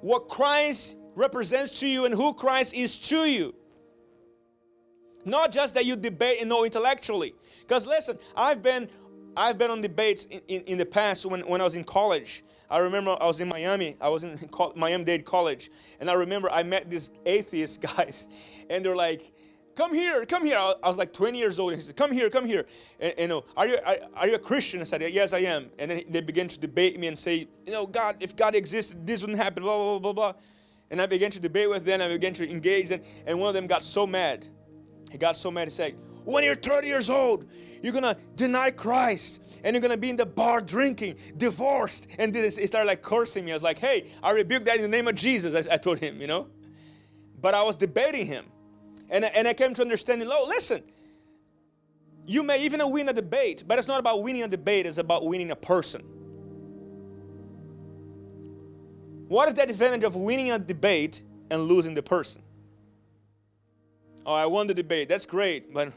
what 0.00 0.26
Christ 0.26 0.96
represents 1.14 1.78
to 1.80 1.86
you 1.86 2.04
and 2.04 2.12
who 2.12 2.34
Christ 2.34 2.74
is 2.74 2.98
to 2.98 3.18
you. 3.30 3.54
Not 5.26 5.52
just 5.52 5.74
that 5.74 5.84
you 5.84 5.96
debate 5.96 6.38
and 6.40 6.48
know 6.48 6.64
intellectually. 6.64 7.34
Because 7.60 7.86
listen, 7.86 8.16
I've 8.36 8.62
been 8.62 8.88
I've 9.36 9.58
been 9.58 9.70
on 9.70 9.82
debates 9.82 10.24
in, 10.24 10.40
in, 10.48 10.62
in, 10.62 10.78
the 10.78 10.86
past 10.86 11.26
when, 11.26 11.46
when 11.46 11.60
I 11.60 11.64
was 11.64 11.74
in 11.74 11.84
college. 11.84 12.42
I 12.70 12.78
remember 12.78 13.16
I 13.20 13.26
was 13.26 13.40
in 13.40 13.48
Miami. 13.48 13.96
I 14.00 14.08
was 14.08 14.24
in 14.24 14.38
Miami-Dade 14.76 15.26
College. 15.26 15.70
And 16.00 16.08
I 16.08 16.14
remember 16.14 16.50
I 16.50 16.62
met 16.62 16.88
these 16.88 17.10
atheist 17.26 17.82
guys. 17.96 18.26
And 18.70 18.82
they're 18.82 18.96
like, 18.96 19.32
come 19.74 19.92
here, 19.92 20.24
come 20.24 20.44
here. 20.44 20.56
I 20.56 20.88
was 20.88 20.96
like 20.96 21.12
20 21.12 21.36
years 21.36 21.58
old. 21.58 21.72
And 21.72 21.80
he 21.80 21.86
said, 21.86 21.96
come 21.96 22.12
here, 22.12 22.30
come 22.30 22.46
here. 22.46 22.64
And, 22.98 23.14
you 23.18 23.28
know, 23.28 23.44
are 23.58 23.68
you, 23.68 23.76
are, 23.84 23.96
are, 24.14 24.26
you 24.26 24.36
a 24.36 24.38
Christian? 24.38 24.80
I 24.80 24.84
said, 24.84 25.02
yes, 25.02 25.34
I 25.34 25.40
am. 25.40 25.66
And 25.78 25.90
then 25.90 26.02
they 26.08 26.22
began 26.22 26.48
to 26.48 26.58
debate 26.58 26.98
me 26.98 27.08
and 27.08 27.18
say, 27.18 27.46
you 27.66 27.72
know, 27.72 27.86
God, 27.86 28.16
if 28.20 28.34
God 28.36 28.54
existed, 28.54 29.06
this 29.06 29.20
wouldn't 29.20 29.38
happen, 29.38 29.62
blah, 29.62 29.76
blah, 29.76 29.98
blah, 29.98 30.12
blah. 30.12 30.32
Blah. 30.32 30.40
And 30.90 31.02
I 31.02 31.06
began 31.06 31.30
to 31.32 31.40
debate 31.40 31.68
with 31.68 31.84
them. 31.84 32.00
I 32.00 32.08
began 32.08 32.32
to 32.34 32.48
engage 32.48 32.88
them. 32.88 33.02
And 33.26 33.38
one 33.38 33.48
of 33.48 33.54
them 33.54 33.66
got 33.66 33.82
so 33.82 34.06
mad 34.06 34.46
he 35.10 35.18
got 35.18 35.36
so 35.36 35.50
mad, 35.50 35.68
he 35.68 35.70
said, 35.70 35.96
When 36.24 36.44
you're 36.44 36.54
30 36.54 36.86
years 36.86 37.10
old, 37.10 37.46
you're 37.82 37.92
gonna 37.92 38.16
deny 38.34 38.70
Christ 38.70 39.42
and 39.64 39.74
you're 39.74 39.80
gonna 39.80 39.96
be 39.96 40.10
in 40.10 40.16
the 40.16 40.26
bar 40.26 40.60
drinking, 40.60 41.16
divorced. 41.36 42.08
And 42.18 42.34
this, 42.34 42.56
he 42.56 42.66
started 42.66 42.86
like 42.86 43.02
cursing 43.02 43.44
me. 43.44 43.52
I 43.52 43.54
was 43.54 43.62
like, 43.62 43.78
Hey, 43.78 44.10
I 44.22 44.32
rebuke 44.32 44.64
that 44.64 44.76
in 44.76 44.82
the 44.82 44.88
name 44.88 45.08
of 45.08 45.14
Jesus, 45.14 45.68
I, 45.68 45.74
I 45.74 45.76
told 45.76 45.98
him, 45.98 46.20
you 46.20 46.26
know. 46.26 46.48
But 47.40 47.54
I 47.54 47.62
was 47.62 47.76
debating 47.76 48.26
him. 48.26 48.46
And, 49.08 49.24
and 49.24 49.46
I 49.46 49.54
came 49.54 49.72
to 49.74 49.82
understanding, 49.82 50.28
oh, 50.30 50.46
listen, 50.48 50.82
you 52.26 52.42
may 52.42 52.64
even 52.64 52.80
win 52.90 53.08
a 53.08 53.12
debate, 53.12 53.64
but 53.66 53.78
it's 53.78 53.86
not 53.86 54.00
about 54.00 54.22
winning 54.22 54.42
a 54.42 54.48
debate, 54.48 54.86
it's 54.86 54.98
about 54.98 55.24
winning 55.24 55.52
a 55.52 55.56
person. 55.56 56.02
What 59.28 59.48
is 59.48 59.54
the 59.54 59.62
advantage 59.62 60.04
of 60.04 60.16
winning 60.16 60.50
a 60.50 60.58
debate 60.58 61.22
and 61.50 61.62
losing 61.62 61.94
the 61.94 62.02
person? 62.02 62.42
Oh, 64.26 64.34
I 64.34 64.44
won 64.46 64.66
the 64.66 64.74
debate. 64.74 65.08
That's 65.08 65.24
great. 65.24 65.72
But 65.72 65.92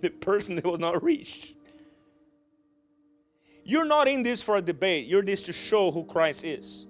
the, 0.00 0.10
person 0.10 0.54
that 0.56 0.64
was 0.64 0.78
not 0.78 1.02
reached. 1.02 1.54
You're 3.64 3.84
not 3.84 4.06
in 4.06 4.22
this 4.22 4.42
for 4.42 4.56
a 4.56 4.62
debate. 4.62 5.06
You're 5.06 5.20
in 5.20 5.26
this 5.26 5.42
to 5.42 5.52
show 5.52 5.90
who 5.90 6.04
Christ 6.04 6.44
is. 6.44 6.86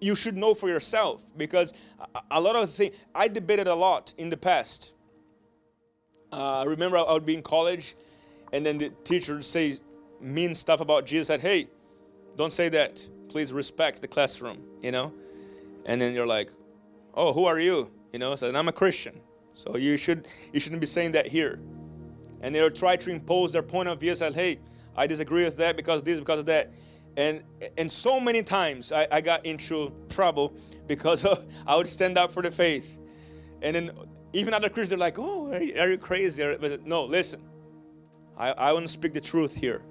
You 0.00 0.16
should 0.16 0.36
know 0.36 0.54
for 0.54 0.68
yourself 0.68 1.22
because 1.36 1.74
a, 2.30 2.40
lot 2.40 2.56
of 2.56 2.70
things, 2.70 2.96
I 3.14 3.28
debated 3.28 3.68
a 3.68 3.74
lot 3.74 4.14
in 4.16 4.30
the 4.30 4.36
past. 4.36 4.94
Uh, 6.32 6.60
I 6.60 6.64
remember 6.64 6.96
I 6.96 7.12
would 7.12 7.26
be 7.26 7.34
in 7.34 7.42
college 7.42 7.96
and 8.52 8.64
then 8.64 8.78
the 8.78 8.90
teacher 9.04 9.34
would 9.34 9.44
say 9.44 9.78
mean 10.20 10.54
stuff 10.54 10.80
about 10.80 11.04
Jesus. 11.04 11.28
Said, 11.28 11.40
hey, 11.40 11.68
don't 12.36 12.52
say 12.52 12.68
that. 12.70 13.06
Please 13.28 13.52
respect 13.52 14.00
the 14.00 14.08
classroom, 14.08 14.58
you 14.80 14.90
know? 14.90 15.12
And 15.84 16.00
then 16.00 16.14
you're 16.14 16.26
like, 16.26 16.50
oh, 17.14 17.32
who 17.32 17.44
are 17.44 17.60
you? 17.60 17.90
You 18.12 18.18
know, 18.18 18.36
said, 18.36 18.54
I'm 18.54 18.68
a 18.68 18.72
Christian. 18.72 19.20
So 19.54 19.76
you 19.76 19.96
should 19.96 20.28
you 20.52 20.60
shouldn't 20.60 20.80
be 20.80 20.86
saying 20.86 21.12
that 21.12 21.26
here. 21.26 21.60
And 22.40 22.54
they'll 22.54 22.70
try 22.70 22.96
to 22.96 23.10
impose 23.10 23.52
their 23.52 23.62
point 23.62 23.88
of 23.88 24.00
view, 24.00 24.14
said, 24.14 24.34
hey, 24.34 24.58
I 24.96 25.06
disagree 25.06 25.44
with 25.44 25.56
that 25.58 25.76
because 25.76 26.02
this, 26.02 26.18
because 26.18 26.40
of 26.40 26.46
that. 26.46 26.72
And 27.16 27.42
and 27.76 27.90
so 27.90 28.18
many 28.18 28.42
times 28.42 28.92
I, 28.92 29.06
I 29.10 29.20
got 29.20 29.44
into 29.44 29.92
trouble 30.08 30.54
because 30.86 31.24
of, 31.30 31.44
I 31.66 31.76
would 31.76 31.88
stand 31.88 32.18
up 32.18 32.32
for 32.32 32.42
the 32.42 32.50
faith. 32.50 32.98
And 33.60 33.76
then 33.76 33.90
even 34.32 34.54
other 34.54 34.68
Christians 34.68 34.98
are 34.98 35.04
like, 35.04 35.18
oh, 35.18 35.52
are 35.52 35.62
you, 35.62 35.78
are 35.78 35.90
you 35.90 35.98
crazy? 35.98 36.42
But 36.58 36.86
no, 36.86 37.04
listen. 37.04 37.42
I, 38.36 38.50
I 38.52 38.72
want 38.72 38.86
to 38.86 38.92
speak 38.92 39.12
the 39.12 39.20
truth 39.20 39.54
here. 39.54 39.82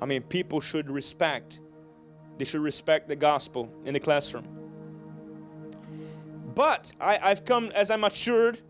I 0.00 0.06
mean, 0.06 0.22
people 0.22 0.60
should 0.60 0.90
respect. 0.90 1.60
They 2.38 2.44
should 2.44 2.62
respect 2.62 3.06
the 3.06 3.16
gospel 3.16 3.70
in 3.84 3.94
the 3.94 4.00
classroom. 4.00 4.55
But 6.56 6.90
I, 6.98 7.18
I've 7.22 7.44
come 7.44 7.70
as 7.74 7.90
I 7.90 7.96
matured. 7.96 8.60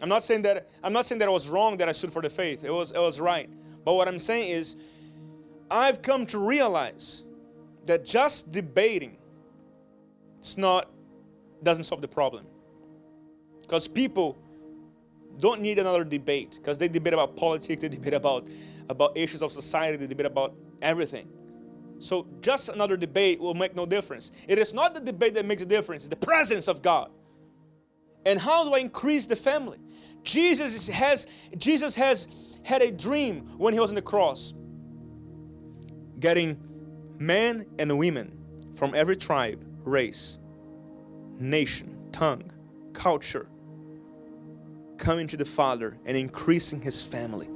I'm 0.00 0.08
not 0.08 0.22
saying 0.22 0.42
that 0.42 0.68
I'm 0.82 0.92
not 0.92 1.04
saying 1.04 1.18
that 1.18 1.28
it 1.28 1.32
was 1.32 1.48
wrong 1.48 1.76
that 1.78 1.88
I 1.88 1.92
stood 1.92 2.12
for 2.12 2.22
the 2.22 2.30
faith. 2.30 2.64
It 2.64 2.70
was 2.70 2.92
it 2.92 2.98
was 2.98 3.20
right. 3.20 3.50
But 3.84 3.94
what 3.94 4.08
I'm 4.08 4.20
saying 4.20 4.50
is 4.50 4.76
I've 5.70 6.00
come 6.02 6.24
to 6.26 6.38
realize 6.38 7.24
that 7.86 8.04
just 8.04 8.52
debating 8.52 9.16
it's 10.38 10.56
not 10.56 10.88
doesn't 11.64 11.84
solve 11.84 12.00
the 12.00 12.08
problem. 12.08 12.46
Because 13.60 13.88
people 13.88 14.38
don't 15.40 15.60
need 15.60 15.80
another 15.80 16.04
debate 16.04 16.60
because 16.62 16.78
they 16.78 16.86
debate 16.86 17.12
about 17.12 17.34
politics, 17.34 17.82
they 17.82 17.88
debate 17.88 18.14
about 18.14 18.46
about 18.88 19.18
issues 19.18 19.42
of 19.42 19.50
society, 19.50 19.96
they 19.96 20.06
debate 20.06 20.26
about 20.26 20.54
everything. 20.80 21.28
So 21.98 22.26
just 22.40 22.68
another 22.68 22.96
debate 22.96 23.40
will 23.40 23.54
make 23.54 23.74
no 23.74 23.86
difference. 23.86 24.32
It 24.48 24.58
is 24.58 24.74
not 24.74 24.94
the 24.94 25.00
debate 25.00 25.34
that 25.34 25.46
makes 25.46 25.62
a 25.62 25.66
difference, 25.66 26.02
it's 26.04 26.10
the 26.10 26.16
presence 26.16 26.68
of 26.68 26.82
God. 26.82 27.10
And 28.24 28.40
how 28.40 28.64
do 28.64 28.74
I 28.74 28.78
increase 28.80 29.26
the 29.26 29.36
family? 29.36 29.78
Jesus 30.24 30.88
has 30.88 31.26
Jesus 31.56 31.94
has 31.94 32.28
had 32.64 32.82
a 32.82 32.90
dream 32.90 33.46
when 33.56 33.72
he 33.72 33.80
was 33.80 33.90
on 33.90 33.94
the 33.94 34.02
cross. 34.02 34.52
Getting 36.18 36.58
men 37.18 37.66
and 37.78 37.96
women 37.98 38.36
from 38.74 38.94
every 38.94 39.16
tribe, 39.16 39.64
race, 39.84 40.38
nation, 41.38 41.96
tongue, 42.10 42.50
culture 42.92 43.48
coming 44.98 45.26
to 45.28 45.36
the 45.36 45.44
Father 45.44 45.96
and 46.04 46.16
increasing 46.16 46.80
his 46.80 47.02
family. 47.02 47.48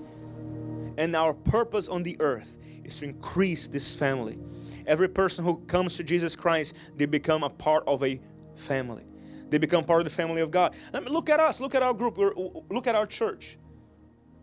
And 0.96 1.16
our 1.16 1.34
purpose 1.34 1.88
on 1.88 2.02
the 2.02 2.16
earth 2.20 2.58
is 2.90 3.00
to 3.00 3.06
increase 3.06 3.66
this 3.66 3.94
family. 3.94 4.38
Every 4.86 5.08
person 5.08 5.44
who 5.44 5.58
comes 5.66 5.96
to 5.96 6.04
Jesus 6.04 6.36
Christ, 6.36 6.74
they 6.96 7.06
become 7.06 7.42
a 7.42 7.50
part 7.50 7.84
of 7.86 8.02
a 8.02 8.20
family. 8.56 9.04
They 9.48 9.58
become 9.58 9.84
part 9.84 10.00
of 10.00 10.04
the 10.04 10.10
family 10.10 10.42
of 10.42 10.50
God. 10.50 10.74
I 10.92 11.00
mean, 11.00 11.12
look 11.12 11.30
at 11.30 11.40
us. 11.40 11.60
Look 11.60 11.74
at 11.74 11.82
our 11.82 11.94
group. 11.94 12.18
Look 12.18 12.86
at 12.86 12.94
our 12.94 13.06
church. 13.06 13.58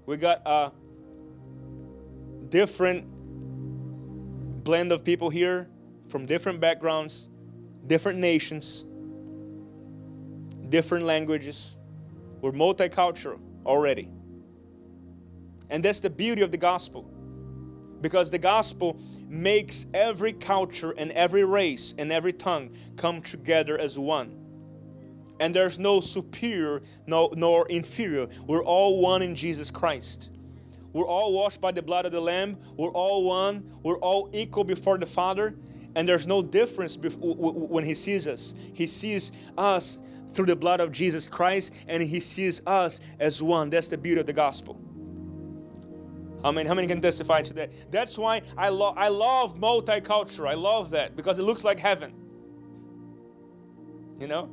We 0.06 0.18
got 0.18 0.42
a 0.46 0.72
different 2.50 3.06
blend 4.64 4.92
of 4.92 5.04
people 5.04 5.30
here 5.30 5.70
from 6.08 6.26
different 6.26 6.60
backgrounds, 6.60 7.30
different 7.88 8.20
nations, 8.20 8.86
different 10.70 11.06
languages. 11.06 11.78
We're 12.42 12.52
multicultural 12.52 13.40
already. 13.66 14.10
And 15.70 15.84
that's 15.84 16.00
the 16.00 16.10
beauty 16.10 16.42
of 16.42 16.52
the 16.52 16.58
gospel 16.58 17.10
because 18.02 18.30
the 18.30 18.38
gospel 18.38 19.00
makes 19.28 19.86
every 19.94 20.34
culture 20.34 20.92
and 20.92 21.12
every 21.12 21.44
race 21.44 21.94
and 21.98 22.12
every 22.12 22.34
tongue 22.34 22.72
come 22.96 23.22
together 23.22 23.78
as 23.78 23.98
one. 23.98 24.36
And 25.40 25.56
there's 25.56 25.78
no 25.78 26.00
superior 26.00 26.82
no, 27.06 27.32
nor 27.36 27.68
inferior. 27.68 28.28
We're 28.48 28.64
all 28.64 29.02
one 29.02 29.22
in 29.22 29.36
Jesus 29.36 29.70
Christ. 29.70 30.30
We're 30.94 31.06
all 31.06 31.34
washed 31.34 31.62
by 31.62 31.72
the 31.72 31.84
blood 31.84 32.06
of 32.06 32.12
the 32.12 32.22
Lamb. 32.22 32.58
We're 32.76 32.92
all 32.92 33.24
one. 33.24 33.70
We're 33.84 34.00
all 34.00 34.30
equal 34.34 34.64
before 34.64 34.98
the 34.98 35.06
Father. 35.06 35.56
And 35.96 36.08
there's 36.08 36.28
no 36.28 36.42
difference 36.42 36.98
when 36.98 37.84
He 37.84 37.94
sees 37.94 38.28
us. 38.28 38.56
He 38.74 38.88
sees 38.88 39.32
us 39.58 40.00
through 40.34 40.48
the 40.48 40.56
blood 40.56 40.80
of 40.80 40.92
Jesus 40.92 41.28
Christ 41.28 41.74
and 41.88 42.02
He 42.02 42.20
sees 42.20 42.62
us 42.66 43.00
as 43.20 43.44
one. 43.44 43.70
That's 43.70 43.88
the 43.88 43.98
beauty 43.98 44.22
of 44.22 44.28
the 44.28 44.34
gospel. 44.34 44.80
I 46.44 46.52
mean, 46.52 46.66
how 46.66 46.74
many 46.74 46.88
can 46.88 47.02
testify 47.02 47.42
to 47.44 47.54
that? 47.54 47.92
That's 47.92 48.18
why 48.18 48.42
I, 48.58 48.70
lo- 48.70 48.94
I 48.96 49.10
love 49.10 49.58
multicultural. 49.58 50.48
I 50.48 50.54
love 50.54 50.92
that 50.92 51.16
because 51.16 51.40
it 51.40 51.44
looks 51.44 51.64
like 51.64 51.80
heaven. 51.80 52.14
You 54.20 54.28
know? 54.28 54.50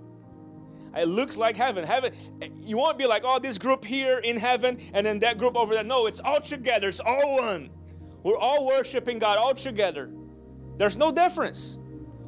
It 0.96 1.08
looks 1.08 1.36
like 1.36 1.56
heaven. 1.56 1.84
Heaven, 1.84 2.12
you 2.56 2.76
won't 2.76 2.98
be 2.98 3.06
like, 3.06 3.22
oh, 3.24 3.38
this 3.38 3.58
group 3.58 3.84
here 3.84 4.18
in 4.18 4.38
heaven 4.38 4.78
and 4.92 5.04
then 5.04 5.18
that 5.20 5.38
group 5.38 5.56
over 5.56 5.74
there. 5.74 5.84
No, 5.84 6.06
it's 6.06 6.20
all 6.20 6.40
together. 6.40 6.88
It's 6.88 7.00
all 7.00 7.36
one. 7.36 7.70
We're 8.22 8.38
all 8.38 8.66
worshiping 8.66 9.18
God 9.18 9.38
all 9.38 9.54
together. 9.54 10.10
There's 10.76 10.96
no 10.96 11.12
difference. 11.12 11.78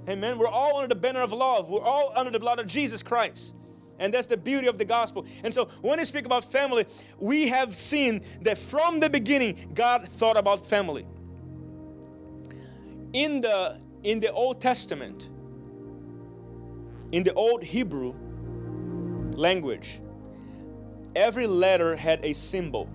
Amen. 0.09 0.39
We're 0.39 0.49
all 0.49 0.77
under 0.77 0.89
the 0.95 1.01
banner 1.01 1.21
of 1.21 1.33
love. 1.33 1.69
We're 1.69 1.81
all 1.81 2.13
under 2.17 2.31
the 2.31 2.39
blood 2.41 2.59
of 2.59 2.67
Jesus 2.67 3.03
Christ. 3.03 3.55
And 3.99 4.13
that's 4.13 4.27
the 4.27 4.37
beauty 4.37 4.67
of 4.67 4.79
the 4.79 4.85
gospel. 4.85 5.27
And 5.43 5.53
so 5.53 5.67
when 5.81 5.99
we 5.99 6.05
speak 6.05 6.27
about 6.27 6.45
family, 6.45 6.87
we 7.19 7.49
have 7.49 7.75
seen 7.75 8.23
that 8.43 8.59
from 8.59 9.01
the 9.01 9.09
beginning, 9.09 9.71
God 9.75 10.07
thought 10.07 10.37
about 10.37 10.65
family. 10.67 11.07
In 13.13 13.41
the 13.41 13.81
in 14.03 14.21
the 14.21 14.31
Old 14.33 14.61
Testament, 14.61 15.31
in 17.13 17.23
the 17.23 17.33
old 17.35 17.63
Hebrew 17.63 18.15
language, 19.33 20.01
every 21.15 21.47
letter 21.47 21.97
had 21.97 22.25
a 22.25 22.33
symbol. 22.35 22.89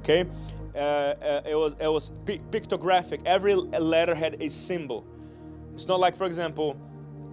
Okay? 0.00 0.26
Uh, 0.74 0.78
uh, 0.78 1.42
it 1.46 1.54
was 1.54 1.76
it 1.78 1.88
was 1.88 2.10
pictographic. 2.24 3.20
Every 3.24 3.54
letter 3.54 4.14
had 4.14 4.36
a 4.40 4.48
symbol. 4.50 5.06
It's 5.74 5.86
not 5.86 6.00
like, 6.00 6.16
for 6.16 6.24
example, 6.24 6.76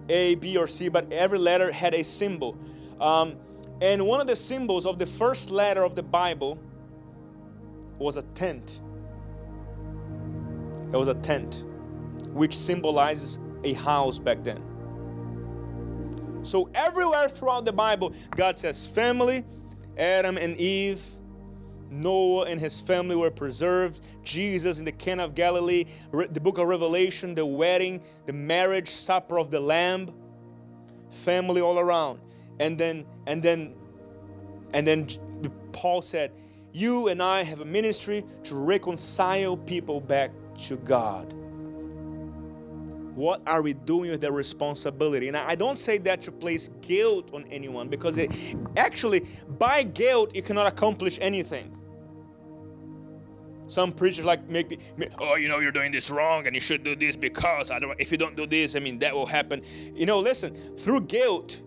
A, 0.08 0.34
B, 0.36 0.56
or 0.56 0.66
C, 0.66 0.88
but 0.88 1.12
every 1.12 1.38
letter 1.38 1.70
had 1.70 1.94
a 1.94 2.02
symbol. 2.02 2.56
Um, 3.00 3.36
and 3.80 4.06
one 4.06 4.20
of 4.20 4.26
the 4.26 4.36
symbols 4.36 4.86
of 4.86 4.98
the 4.98 5.06
first 5.06 5.50
letter 5.50 5.84
of 5.84 5.94
the 5.94 6.02
Bible 6.02 6.58
was 7.98 8.16
a 8.16 8.22
tent. 8.34 8.80
It 10.92 10.96
was 10.96 11.08
a 11.08 11.14
tent, 11.14 11.64
which 12.32 12.56
symbolizes 12.56 13.38
a 13.64 13.74
house 13.74 14.18
back 14.18 14.42
then. 14.42 14.62
So, 16.42 16.70
everywhere 16.74 17.28
throughout 17.28 17.64
the 17.64 17.72
Bible, 17.72 18.14
God 18.30 18.58
says 18.58 18.86
family, 18.86 19.44
Adam 19.98 20.38
and 20.38 20.56
Eve, 20.56 21.02
Noah 21.90 22.44
and 22.46 22.60
his 22.60 22.80
family 22.80 23.16
were 23.16 23.30
preserved. 23.30 24.00
Jesus 24.22 24.78
in 24.78 24.84
the 24.84 24.92
Cana 24.92 25.24
of 25.24 25.34
Galilee, 25.34 25.84
the 26.12 26.40
book 26.40 26.58
of 26.58 26.68
Revelation, 26.68 27.34
the 27.34 27.44
wedding, 27.44 28.00
the 28.26 28.32
marriage 28.32 28.88
supper 28.88 29.38
of 29.38 29.50
the 29.50 29.60
Lamb, 29.60 30.12
family 31.10 31.60
all 31.60 31.78
around. 31.78 32.20
And 32.60 32.78
then, 32.78 33.06
and 33.26 33.42
then, 33.42 33.74
and 34.72 34.86
then 34.86 35.08
Paul 35.72 36.02
said, 36.02 36.32
You 36.72 37.08
and 37.08 37.22
I 37.22 37.42
have 37.42 37.60
a 37.60 37.64
ministry 37.64 38.24
to 38.44 38.54
reconcile 38.54 39.56
people 39.56 40.00
back 40.00 40.30
to 40.66 40.76
God. 40.76 41.34
What 43.14 43.42
are 43.46 43.60
we 43.60 43.74
doing 43.74 44.10
with 44.10 44.20
that 44.20 44.32
responsibility? 44.32 45.28
And 45.28 45.36
I 45.36 45.54
don't 45.54 45.76
say 45.76 45.98
that 45.98 46.22
to 46.22 46.32
place 46.32 46.70
guilt 46.80 47.34
on 47.34 47.44
anyone 47.50 47.88
because 47.88 48.16
it, 48.18 48.32
actually, 48.76 49.26
by 49.58 49.82
guilt, 49.82 50.34
you 50.34 50.42
cannot 50.42 50.68
accomplish 50.68 51.18
anything. 51.20 51.76
Some 53.70 53.92
preachers 53.92 54.24
like 54.24 54.48
make 54.48 54.68
me, 54.98 55.08
oh, 55.20 55.36
you 55.36 55.46
know, 55.46 55.60
you're 55.60 55.70
doing 55.70 55.92
this 55.92 56.10
wrong 56.10 56.44
and 56.48 56.56
you 56.56 56.60
should 56.60 56.82
do 56.82 56.96
this 56.96 57.14
because 57.14 57.70
I 57.70 57.78
don't, 57.78 57.94
if 58.00 58.10
you 58.10 58.18
don't 58.18 58.36
do 58.36 58.44
this, 58.44 58.74
I 58.74 58.80
mean, 58.80 58.98
that 58.98 59.14
will 59.14 59.26
happen. 59.26 59.62
You 59.94 60.06
know, 60.06 60.18
listen, 60.18 60.76
through 60.76 61.02
guilt, 61.02 61.62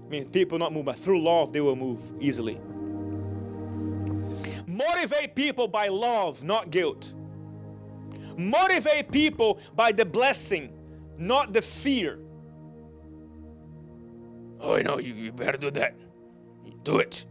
I 0.00 0.08
mean, 0.08 0.30
people 0.30 0.60
not 0.60 0.72
move, 0.72 0.84
but 0.84 0.96
through 0.96 1.20
love, 1.20 1.52
they 1.52 1.60
will 1.60 1.74
move 1.74 2.00
easily. 2.20 2.60
Motivate 4.68 5.34
people 5.34 5.66
by 5.66 5.88
love, 5.88 6.44
not 6.44 6.70
guilt. 6.70 7.12
Motivate 8.36 9.10
people 9.10 9.58
by 9.74 9.90
the 9.90 10.04
blessing, 10.04 10.72
not 11.18 11.52
the 11.52 11.62
fear. 11.62 12.20
Oh, 14.60 14.76
you 14.76 14.84
know, 14.84 15.00
you, 15.00 15.14
you 15.14 15.32
better 15.32 15.58
do 15.58 15.72
that. 15.72 15.96
Do 16.84 16.98
it. 16.98 17.26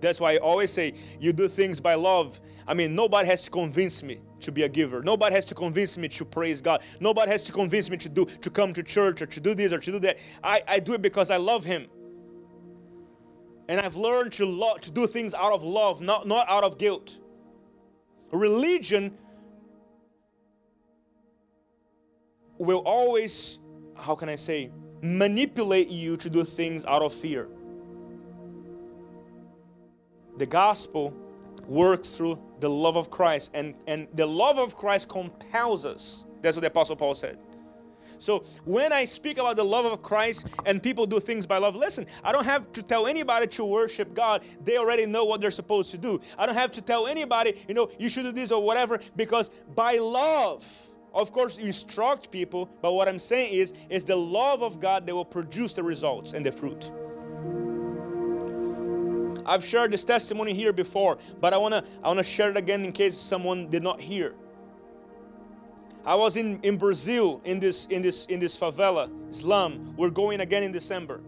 That's 0.00 0.20
why 0.20 0.34
I 0.34 0.36
always 0.38 0.72
say 0.72 0.94
you 1.20 1.32
do 1.32 1.48
things 1.48 1.80
by 1.80 1.94
love. 1.94 2.40
I 2.66 2.74
mean, 2.74 2.94
nobody 2.94 3.26
has 3.28 3.42
to 3.44 3.50
convince 3.50 4.02
me 4.02 4.20
to 4.40 4.52
be 4.52 4.62
a 4.62 4.68
giver. 4.68 5.02
Nobody 5.02 5.34
has 5.34 5.44
to 5.46 5.54
convince 5.54 5.96
me 5.96 6.08
to 6.08 6.24
praise 6.24 6.60
God. 6.60 6.82
Nobody 7.00 7.30
has 7.30 7.42
to 7.44 7.52
convince 7.52 7.90
me 7.90 7.96
to 7.98 8.08
do 8.08 8.24
to 8.24 8.50
come 8.50 8.72
to 8.74 8.82
church 8.82 9.22
or 9.22 9.26
to 9.26 9.40
do 9.40 9.54
this 9.54 9.72
or 9.72 9.78
to 9.78 9.92
do 9.92 9.98
that. 10.00 10.18
I, 10.44 10.62
I 10.68 10.78
do 10.78 10.94
it 10.94 11.02
because 11.02 11.30
I 11.30 11.36
love 11.36 11.64
Him. 11.64 11.86
And 13.68 13.80
I've 13.80 13.96
learned 13.96 14.32
to 14.34 14.46
love, 14.46 14.80
to 14.82 14.90
do 14.90 15.06
things 15.06 15.34
out 15.34 15.52
of 15.52 15.62
love, 15.62 16.00
not, 16.00 16.26
not 16.26 16.48
out 16.48 16.64
of 16.64 16.78
guilt. 16.78 17.20
Religion 18.32 19.16
will 22.56 22.78
always, 22.78 23.58
how 23.96 24.14
can 24.14 24.28
I 24.28 24.36
say, 24.36 24.70
manipulate 25.02 25.88
you 25.88 26.16
to 26.16 26.30
do 26.30 26.44
things 26.44 26.84
out 26.84 27.02
of 27.02 27.12
fear 27.12 27.48
the 30.38 30.46
gospel 30.46 31.12
works 31.66 32.14
through 32.14 32.38
the 32.60 32.70
love 32.70 32.96
of 32.96 33.10
Christ, 33.10 33.50
and, 33.54 33.74
and 33.86 34.08
the 34.14 34.26
love 34.26 34.58
of 34.58 34.76
Christ 34.76 35.08
compels 35.08 35.84
us. 35.84 36.24
That's 36.40 36.56
what 36.56 36.62
the 36.62 36.68
Apostle 36.68 36.96
Paul 36.96 37.14
said. 37.14 37.38
So 38.20 38.44
when 38.64 38.92
I 38.92 39.04
speak 39.04 39.38
about 39.38 39.56
the 39.56 39.64
love 39.64 39.84
of 39.84 40.02
Christ 40.02 40.48
and 40.66 40.82
people 40.82 41.06
do 41.06 41.20
things 41.20 41.46
by 41.46 41.58
love, 41.58 41.76
listen, 41.76 42.06
I 42.24 42.32
don't 42.32 42.44
have 42.44 42.72
to 42.72 42.82
tell 42.82 43.06
anybody 43.06 43.46
to 43.48 43.64
worship 43.64 44.12
God. 44.12 44.44
They 44.64 44.76
already 44.76 45.06
know 45.06 45.24
what 45.24 45.40
they're 45.40 45.52
supposed 45.52 45.92
to 45.92 45.98
do. 45.98 46.20
I 46.36 46.46
don't 46.46 46.56
have 46.56 46.72
to 46.72 46.82
tell 46.82 47.06
anybody, 47.06 47.54
you 47.68 47.74
know, 47.74 47.90
you 47.98 48.08
should 48.08 48.24
do 48.24 48.32
this 48.32 48.50
or 48.50 48.60
whatever, 48.62 48.98
because 49.14 49.50
by 49.76 49.98
love, 49.98 50.64
of 51.14 51.32
course, 51.32 51.58
you 51.58 51.66
instruct 51.66 52.30
people, 52.30 52.68
but 52.82 52.92
what 52.92 53.08
I'm 53.08 53.18
saying 53.18 53.52
is, 53.52 53.72
is 53.88 54.04
the 54.04 54.16
love 54.16 54.62
of 54.62 54.80
God 54.80 55.06
that 55.06 55.14
will 55.14 55.24
produce 55.24 55.74
the 55.74 55.82
results 55.82 56.32
and 56.32 56.44
the 56.44 56.52
fruit. 56.52 56.90
I've 59.48 59.64
shared 59.64 59.90
this 59.92 60.04
testimony 60.04 60.52
here 60.52 60.72
before, 60.72 61.18
but 61.40 61.54
I 61.54 61.56
wanna 61.56 61.82
I 62.04 62.08
wanna 62.08 62.22
share 62.22 62.50
it 62.50 62.56
again 62.56 62.84
in 62.84 62.92
case 62.92 63.16
someone 63.16 63.68
did 63.70 63.82
not 63.82 64.00
hear. 64.00 64.34
I 66.04 66.14
was 66.14 66.36
in, 66.36 66.60
in 66.62 66.76
Brazil 66.76 67.40
in 67.44 67.58
this 67.58 67.86
in 67.86 68.02
this 68.02 68.26
in 68.26 68.40
this 68.40 68.56
favela, 68.56 69.10
slum. 69.34 69.94
We're 69.96 70.10
going 70.10 70.40
again 70.40 70.62
in 70.62 70.72
December. 70.72 71.20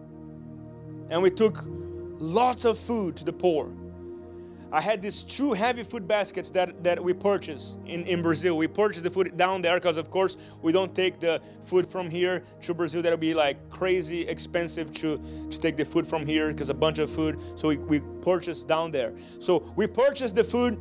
And 1.08 1.22
we 1.22 1.30
took 1.30 1.64
lots 1.66 2.64
of 2.64 2.78
food 2.78 3.16
to 3.16 3.24
the 3.24 3.32
poor. 3.32 3.72
I 4.72 4.80
had 4.80 5.02
these 5.02 5.24
two 5.24 5.52
heavy 5.52 5.82
food 5.82 6.06
baskets 6.06 6.50
that, 6.50 6.84
that 6.84 7.02
we 7.02 7.12
purchased 7.12 7.78
in, 7.86 8.04
in 8.04 8.22
Brazil. 8.22 8.56
We 8.56 8.68
purchased 8.68 9.02
the 9.02 9.10
food 9.10 9.36
down 9.36 9.62
there 9.62 9.74
because, 9.74 9.96
of 9.96 10.10
course, 10.10 10.36
we 10.62 10.70
don't 10.70 10.94
take 10.94 11.18
the 11.18 11.42
food 11.62 11.90
from 11.90 12.08
here 12.08 12.44
to 12.62 12.74
Brazil. 12.74 13.02
That 13.02 13.10
would 13.10 13.20
be 13.20 13.34
like 13.34 13.68
crazy 13.68 14.22
expensive 14.22 14.92
to, 14.92 15.18
to 15.50 15.58
take 15.58 15.76
the 15.76 15.84
food 15.84 16.06
from 16.06 16.24
here 16.24 16.48
because 16.48 16.68
a 16.68 16.74
bunch 16.74 17.00
of 17.00 17.10
food. 17.10 17.40
So 17.56 17.68
we, 17.68 17.78
we 17.78 18.00
purchased 18.22 18.68
down 18.68 18.92
there. 18.92 19.12
So 19.40 19.72
we 19.74 19.88
purchased 19.88 20.36
the 20.36 20.44
food 20.44 20.80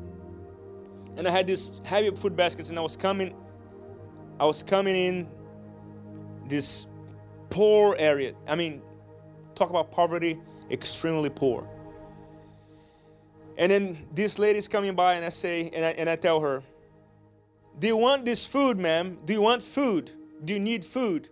and 1.17 1.28
I 1.28 1.32
had 1.32 1.47
these 1.47 1.82
heavy 1.84 2.12
food 2.12 2.36
baskets 2.36 2.69
and 2.69 2.78
I 2.78 2.82
was 2.84 2.95
coming, 2.95 3.36
I 4.39 4.45
was 4.45 4.62
coming 4.62 4.95
in 4.95 5.28
this 6.47 6.86
poor 7.49 7.95
area. 7.97 8.34
I 8.47 8.56
mean, 8.56 8.84
talk 9.56 9.71
about 9.71 9.91
poverty, 9.91 10.39
extremely 10.69 11.30
poor. 11.30 11.67
And 13.60 13.69
then 13.74 14.08
this 14.15 14.39
lady's 14.39 14.69
coming 14.69 14.95
by, 14.95 15.15
and 15.15 15.26
I 15.26 15.30
say, 15.30 15.69
and 15.74 15.84
I, 15.84 15.89
and 15.89 16.10
I 16.10 16.15
tell 16.15 16.39
her, 16.39 16.63
Do 17.78 17.88
you 17.88 17.98
want 17.98 18.24
this 18.24 18.45
food, 18.45 18.78
ma'am? 18.80 19.17
Do 19.26 19.34
you 19.34 19.41
want 19.41 19.62
food? 19.62 20.13
Do 20.45 20.54
you 20.54 20.60
need 20.62 20.86
food? 20.86 21.28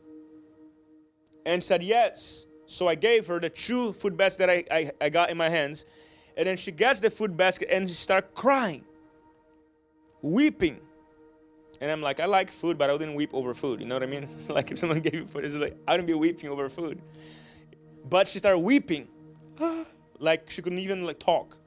And 1.45 1.63
said, 1.63 1.81
Yes. 1.81 2.45
So 2.65 2.89
I 2.89 2.95
gave 2.95 3.27
her 3.27 3.39
the 3.39 3.49
two 3.49 3.93
food 3.93 4.17
baskets 4.17 4.39
that 4.39 4.49
I, 4.49 4.65
I, 4.69 4.91
I 5.05 5.09
got 5.09 5.29
in 5.29 5.37
my 5.37 5.47
hands. 5.47 5.85
And 6.35 6.45
then 6.45 6.57
she 6.57 6.69
gets 6.69 6.99
the 6.99 7.09
food 7.09 7.37
basket 7.37 7.69
and 7.71 7.87
she 7.87 7.95
starts 7.95 8.27
crying, 8.35 8.83
weeping. 10.21 10.81
And 11.79 11.89
I'm 11.89 12.01
like, 12.01 12.19
I 12.19 12.25
like 12.25 12.51
food, 12.51 12.77
but 12.77 12.89
I 12.89 12.93
wouldn't 12.93 13.15
weep 13.15 13.33
over 13.33 13.53
food. 13.53 13.79
You 13.79 13.87
know 13.87 13.95
what 13.95 14.03
I 14.03 14.07
mean? 14.07 14.27
like 14.49 14.69
if 14.69 14.79
someone 14.79 14.99
gave 15.07 15.13
me 15.13 15.25
food, 15.25 15.45
it's 15.45 15.55
like, 15.55 15.77
I 15.87 15.93
wouldn't 15.93 16.07
be 16.07 16.13
weeping 16.13 16.49
over 16.49 16.67
food. 16.67 17.01
But 18.09 18.27
she 18.27 18.37
started 18.37 18.59
weeping, 18.59 19.07
like 20.19 20.49
she 20.49 20.61
couldn't 20.61 20.79
even 20.79 21.05
like 21.05 21.19
talk. 21.19 21.57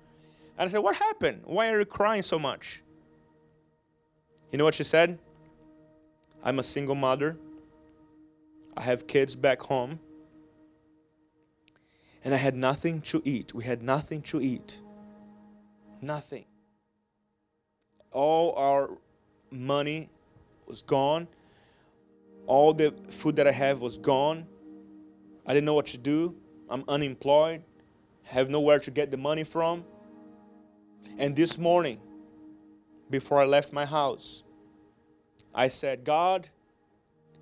And 0.61 0.69
I 0.69 0.73
said, 0.73 0.81
What 0.81 0.97
happened? 0.97 1.41
Why 1.47 1.71
are 1.71 1.79
you 1.79 1.87
crying 1.87 2.21
so 2.21 2.39
much? 2.39 2.83
You 4.51 4.59
know 4.59 4.65
what 4.65 4.75
she 4.75 4.85
said? 4.85 5.19
I'm 6.45 6.59
a 6.59 6.63
single 6.63 6.95
mother. 6.95 7.39
I 8.77 8.83
have 8.83 9.07
kids 9.07 9.35
back 9.35 9.63
home. 9.63 9.99
And 12.23 12.35
I 12.35 12.37
had 12.37 12.55
nothing 12.55 13.01
to 13.03 13.23
eat. 13.25 13.55
We 13.55 13.65
had 13.65 13.83
nothing 13.83 14.21
to 14.23 14.43
eat. 14.43 14.81
Nothing. 16.03 16.45
All 18.13 18.53
our 18.55 18.91
money 19.51 20.11
was 20.67 20.83
gone. 20.83 21.27
All 22.47 22.75
the 22.75 22.93
food 23.09 23.37
that 23.37 23.47
I 23.47 23.53
have 23.53 23.81
was 23.81 23.97
gone. 23.97 24.47
I 25.47 25.55
didn't 25.55 25.65
know 25.65 25.75
what 25.75 25.87
to 25.87 25.99
do. 25.99 26.37
I'm 26.69 26.85
unemployed, 26.87 27.63
have 28.25 28.51
nowhere 28.51 28.79
to 28.81 28.91
get 28.91 29.11
the 29.11 29.17
money 29.17 29.43
from. 29.43 29.85
And 31.19 31.37
this 31.37 31.59
morning, 31.59 32.01
before 33.11 33.41
I 33.41 33.45
left 33.45 33.73
my 33.73 33.85
house, 33.85 34.43
I 35.55 35.69
said, 35.69 36.05
God, 36.05 36.49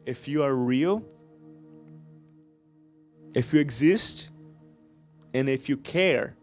if 0.06 0.26
you 0.26 0.42
are 0.42 0.54
real, 0.54 1.04
if 3.34 3.52
you 3.52 3.60
exist, 3.60 4.30
and 5.34 5.48
if 5.48 5.68
you 5.68 5.76
care, 5.76 6.36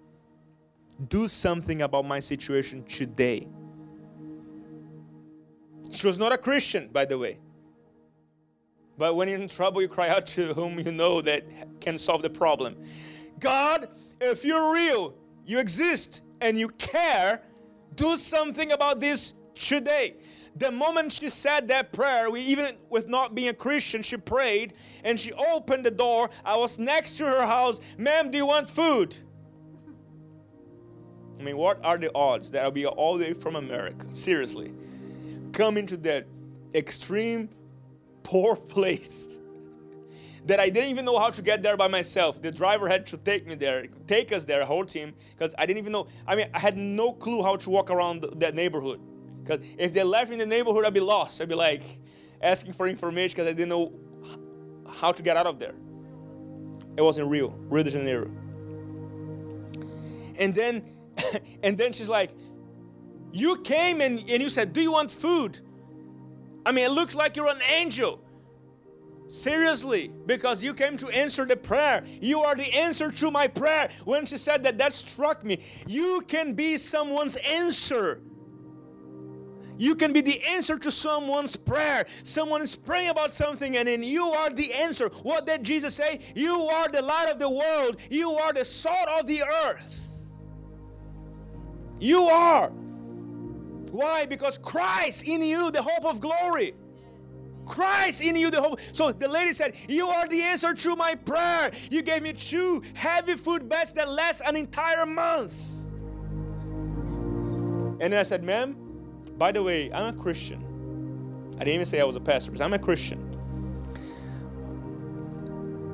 do 1.10 1.28
something 1.28 1.82
about 1.82 2.06
my 2.06 2.20
situation 2.20 2.84
today. 2.84 3.48
She 5.92 6.08
was 6.08 6.20
not 6.20 6.32
a 6.32 6.38
Christian, 6.38 6.90
by 6.90 7.06
the 7.06 7.18
way. 7.18 7.40
But 8.98 9.16
when 9.16 9.28
you're 9.28 9.40
in 9.40 9.48
trouble, 9.48 9.82
you 9.82 9.88
cry 9.88 10.10
out 10.10 10.26
to 10.28 10.54
whom 10.54 10.80
you 10.80 10.92
know 10.92 11.22
that 11.22 11.44
can 11.82 11.98
solve 11.98 12.22
the 12.22 12.30
problem. 12.30 12.78
God, 13.40 13.88
if 14.22 14.46
you're 14.46 14.74
real, 14.74 15.18
you 15.46 15.60
exist, 15.60 16.22
and 16.42 16.60
you 16.60 16.70
care, 16.70 17.42
do 17.96 18.18
something 18.18 18.72
about 18.72 19.00
this 19.00 19.36
today. 19.54 20.16
The 20.58 20.72
moment 20.72 21.12
she 21.12 21.30
said 21.30 21.68
that 21.68 21.92
prayer, 21.92 22.30
we 22.30 22.42
even 22.42 22.76
with 22.90 23.10
not 23.10 23.36
being 23.36 23.50
a 23.50 23.54
Christian, 23.54 24.02
she 24.02 24.18
prayed 24.18 24.74
and 25.04 25.20
she 25.20 25.34
opened 25.34 25.86
the 25.86 25.92
door. 25.92 26.30
I 26.46 26.56
was 26.58 26.80
next 26.80 27.18
to 27.18 27.26
her 27.26 27.46
house. 27.46 27.82
Ma'am, 27.98 28.32
do 28.32 28.38
you 28.38 28.46
want 28.46 28.70
food? 28.70 29.16
I 31.38 31.44
mean, 31.44 31.58
what 31.58 31.84
are 31.84 31.98
the 31.98 32.10
odds 32.16 32.52
that 32.52 32.64
I'll 32.64 32.72
be 32.72 32.86
all 32.86 33.18
the 33.18 33.26
way 33.26 33.34
from 33.34 33.58
America? 33.58 34.10
Seriously. 34.12 34.74
Come 35.52 35.78
into 35.78 35.98
that 35.98 36.26
extreme 36.74 37.50
poor 38.24 38.56
place 38.76 39.40
that 40.46 40.60
I 40.60 40.70
didn't 40.70 40.90
even 40.90 41.06
know 41.06 41.18
how 41.18 41.32
to 41.32 41.42
get 41.42 41.64
there 41.64 41.76
by 41.76 41.88
myself. 41.88 42.42
The 42.42 42.52
driver 42.52 42.88
had 42.88 43.06
to 43.08 43.18
take 43.18 43.48
me 43.48 43.56
there, 43.56 43.88
take 44.08 44.32
us 44.32 44.46
there, 44.46 44.64
whole 44.64 44.86
team, 44.86 45.14
because 45.32 45.56
I 45.58 45.66
didn't 45.66 45.80
even 45.80 45.92
know. 45.92 46.08
I 46.28 46.36
mean, 46.36 46.48
I 46.54 46.60
had 46.60 46.78
no 46.78 47.14
clue 47.14 47.42
how 47.42 47.56
to 47.56 47.70
walk 47.70 47.90
around 47.90 48.26
that 48.38 48.54
neighborhood. 48.54 49.00
Because 49.44 49.66
if 49.78 49.92
they 49.92 50.04
left 50.04 50.30
me 50.30 50.36
in 50.36 50.40
the 50.40 50.46
neighborhood, 50.46 50.86
I'd 50.86 50.94
be 50.94 51.00
lost. 51.00 51.42
I'd 51.42 51.50
be 51.50 51.56
like 51.56 51.84
asking 52.42 52.74
for 52.74 52.88
information 52.88 53.36
because 53.36 53.48
I 53.48 53.54
didn't 53.54 53.70
know 53.70 53.94
how 54.88 55.12
to 55.12 55.24
get 55.24 55.36
out 55.36 55.48
of 55.48 55.60
there. 55.60 55.74
It 56.98 57.02
wasn't 57.02 57.30
real, 57.30 57.50
Rio 57.68 57.84
de 57.84 57.92
Janeiro. 57.92 58.32
And 60.40 60.54
then, 60.54 60.84
and 61.64 61.78
then 61.78 61.92
she's 61.92 62.10
like, 62.10 62.32
"You 63.32 63.58
came 63.58 64.02
and, 64.02 64.20
and 64.20 64.42
you 64.42 64.50
said, 64.50 64.74
do 64.74 64.82
you 64.82 64.92
want 64.92 65.12
food?" 65.12 65.60
I 66.66 66.72
mean, 66.72 66.86
it 66.86 66.92
looks 66.92 67.16
like 67.16 67.36
you're 67.36 67.48
an 67.48 67.62
angel. 67.78 68.25
Seriously, 69.28 70.12
because 70.28 70.64
you 70.64 70.74
came 70.74 70.98
to 70.98 71.08
answer 71.08 71.46
the 71.46 71.58
prayer. 71.58 72.04
You 72.22 72.42
are 72.42 72.56
the 72.56 72.72
answer 72.76 73.12
to 73.12 73.32
my 73.32 73.48
prayer. 73.48 73.90
When 74.06 74.26
she 74.26 74.38
said 74.38 74.64
that, 74.64 74.78
that 74.78 74.94
struck 74.94 75.44
me. 75.44 75.60
You 75.88 76.24
can 76.28 76.54
be 76.54 76.78
someone's 76.78 77.36
answer. 77.38 78.22
You 79.78 79.96
can 79.96 80.14
be 80.14 80.22
the 80.22 80.42
answer 80.44 80.78
to 80.78 80.92
someone's 80.92 81.56
prayer. 81.56 82.06
Someone 82.24 82.62
is 82.62 82.76
praying 82.76 83.10
about 83.10 83.34
something 83.34 83.76
and 83.76 83.88
then 83.88 84.04
you 84.04 84.24
are 84.26 84.50
the 84.50 84.74
answer. 84.74 85.10
What 85.24 85.46
did 85.46 85.64
Jesus 85.64 85.96
say? 85.96 86.20
You 86.36 86.54
are 86.54 86.88
the 86.88 87.02
light 87.02 87.30
of 87.30 87.40
the 87.40 87.50
world. 87.50 88.00
You 88.10 88.32
are 88.32 88.54
the 88.54 88.64
salt 88.64 89.10
of 89.20 89.28
the 89.28 89.42
earth. 89.66 90.08
You 92.00 92.22
are. 92.22 92.70
Why? 93.92 94.26
Because 94.26 94.58
Christ 94.58 95.28
in 95.28 95.42
you, 95.42 95.72
the 95.72 95.82
hope 95.82 96.06
of 96.06 96.20
glory. 96.20 96.76
Christ 97.66 98.22
in 98.22 98.36
you, 98.36 98.52
the 98.52 98.62
hope. 98.62 98.80
So 98.94 99.12
the 99.12 99.28
lady 99.28 99.54
said, 99.54 99.76
You 99.88 100.08
are 100.08 100.28
the 100.28 100.42
answer 100.42 100.74
to 100.74 100.96
my 100.96 101.16
prayer. 101.16 101.72
You 101.90 102.02
gave 102.02 102.24
me 102.24 102.34
two 102.34 102.82
heavy 102.94 103.36
food 103.36 103.68
beds 103.68 103.94
that 103.94 104.10
last 104.10 104.42
an 104.46 104.56
entire 104.56 105.06
month. 105.06 105.54
And 108.00 108.12
then 108.12 108.20
I 108.20 108.24
said, 108.24 108.44
Ma'am, 108.44 108.76
by 109.38 109.52
the 109.52 109.64
way, 109.64 109.92
I'm 109.92 110.14
a 110.14 110.18
Christian. 110.18 110.64
I 111.56 111.60
didn't 111.60 111.76
even 111.76 111.86
say 111.86 112.02
I 112.02 112.04
was 112.04 112.16
a 112.16 112.22
pastor 112.22 112.52
because 112.52 112.62
I'm 112.62 112.74
a 112.74 112.80
Christian. 112.80 113.32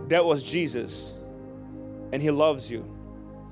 That 0.07 0.25
was 0.25 0.43
Jesus. 0.43 1.17
And 2.11 2.21
he 2.21 2.31
loves 2.31 2.69
you. 2.69 2.85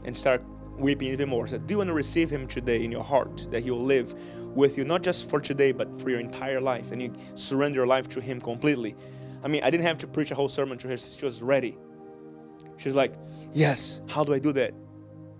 And 0.05 0.17
start 0.17 0.43
weeping 0.80 1.10
even 1.10 1.30
more. 1.30 1.48
Said, 1.48 1.68
Do 1.68 1.74
you 1.74 1.78
want 1.78 1.89
to 1.89 1.94
receive 1.94 2.30
him 2.30 2.48
today 2.48 2.84
in 2.84 2.92
your 2.92 3.04
heart? 3.04 3.48
That 3.52 3.63
he 3.63 3.72
will 3.72 3.84
live 3.84 4.13
with 4.56 4.78
you, 4.78 4.86
not 4.86 5.04
just 5.04 5.30
for 5.30 5.39
today, 5.39 5.72
but 5.72 5.96
for 6.00 6.10
your 6.10 6.20
entire 6.20 6.62
life. 6.62 6.92
And 6.92 7.02
you 7.02 7.13
surrender 7.36 7.80
your 7.80 7.88
life 7.88 8.08
to 8.10 8.22
him 8.22 8.39
completely. 8.39 8.96
I 9.44 9.48
mean, 9.48 9.63
I 9.63 9.70
didn't 9.70 9.86
have 9.86 9.98
to 10.00 10.08
preach 10.08 10.32
a 10.32 10.36
whole 10.36 10.50
sermon 10.50 10.78
to 10.80 10.88
her. 10.89 10.98
She 10.98 11.26
was 11.26 11.42
ready. 11.42 11.78
She 12.78 12.88
was 12.88 12.96
like, 12.96 13.13
Yes, 13.54 14.02
how 14.10 14.24
do 14.24 14.34
I 14.34 14.39
do 14.39 14.52
that? 14.54 14.74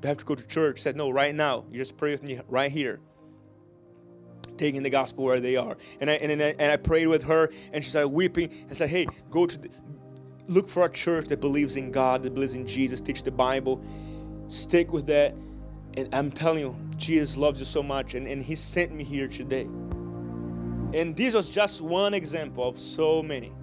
Do 0.02 0.08
I 0.08 0.08
have 0.08 0.17
to 0.17 0.25
go 0.25 0.36
to 0.36 0.47
church? 0.47 0.80
Said, 0.82 0.95
No, 0.95 1.10
right 1.10 1.34
now. 1.34 1.65
You 1.69 1.78
just 1.78 1.97
pray 1.97 2.12
with 2.12 2.23
me 2.23 2.39
right 2.47 2.71
here 2.71 2.99
taking 4.58 4.84
the 4.84 4.89
gospel 4.89 5.23
where 5.23 5.39
they 5.39 5.56
are. 5.56 5.78
And 6.02 6.10
I, 6.10 6.13
and, 6.15 6.41
I, 6.41 6.54
and 6.60 6.71
I 6.71 6.75
prayed 6.75 7.08
with 7.08 7.23
her, 7.23 7.49
and 7.71 7.82
she 7.82 7.89
started 7.89 8.10
weeping 8.10 8.49
and 8.67 8.75
said, 8.75 8.89
Hey, 8.89 9.08
go 9.32 9.45
to 9.45 9.58
the, 9.58 9.69
look 10.47 10.67
for 10.67 10.86
a 10.86 10.89
church 10.89 11.28
that 11.28 11.39
believes 11.39 11.75
in 11.75 11.91
God, 11.91 12.23
that 12.23 12.34
believes 12.34 12.56
in 12.56 12.67
Jesus, 12.67 12.99
teach 12.99 13.23
the 13.23 13.32
Bible. 13.32 13.82
Stick 14.49 14.91
with 14.91 15.07
that. 15.07 15.33
And 15.95 16.13
I'm 16.13 16.31
telling 16.31 16.59
you, 16.59 16.75
Jesus 16.97 17.38
loves 17.38 17.59
you 17.59 17.65
so 17.65 17.81
much, 17.81 18.13
and, 18.15 18.27
and 18.27 18.43
He 18.43 18.55
sent 18.55 18.93
me 18.93 19.03
here 19.03 19.27
today. 19.27 19.67
And 20.93 21.15
this 21.15 21.33
was 21.33 21.49
just 21.49 21.81
one 21.81 22.13
example 22.13 22.67
of 22.67 22.79
so 22.79 23.23
many 23.23 23.53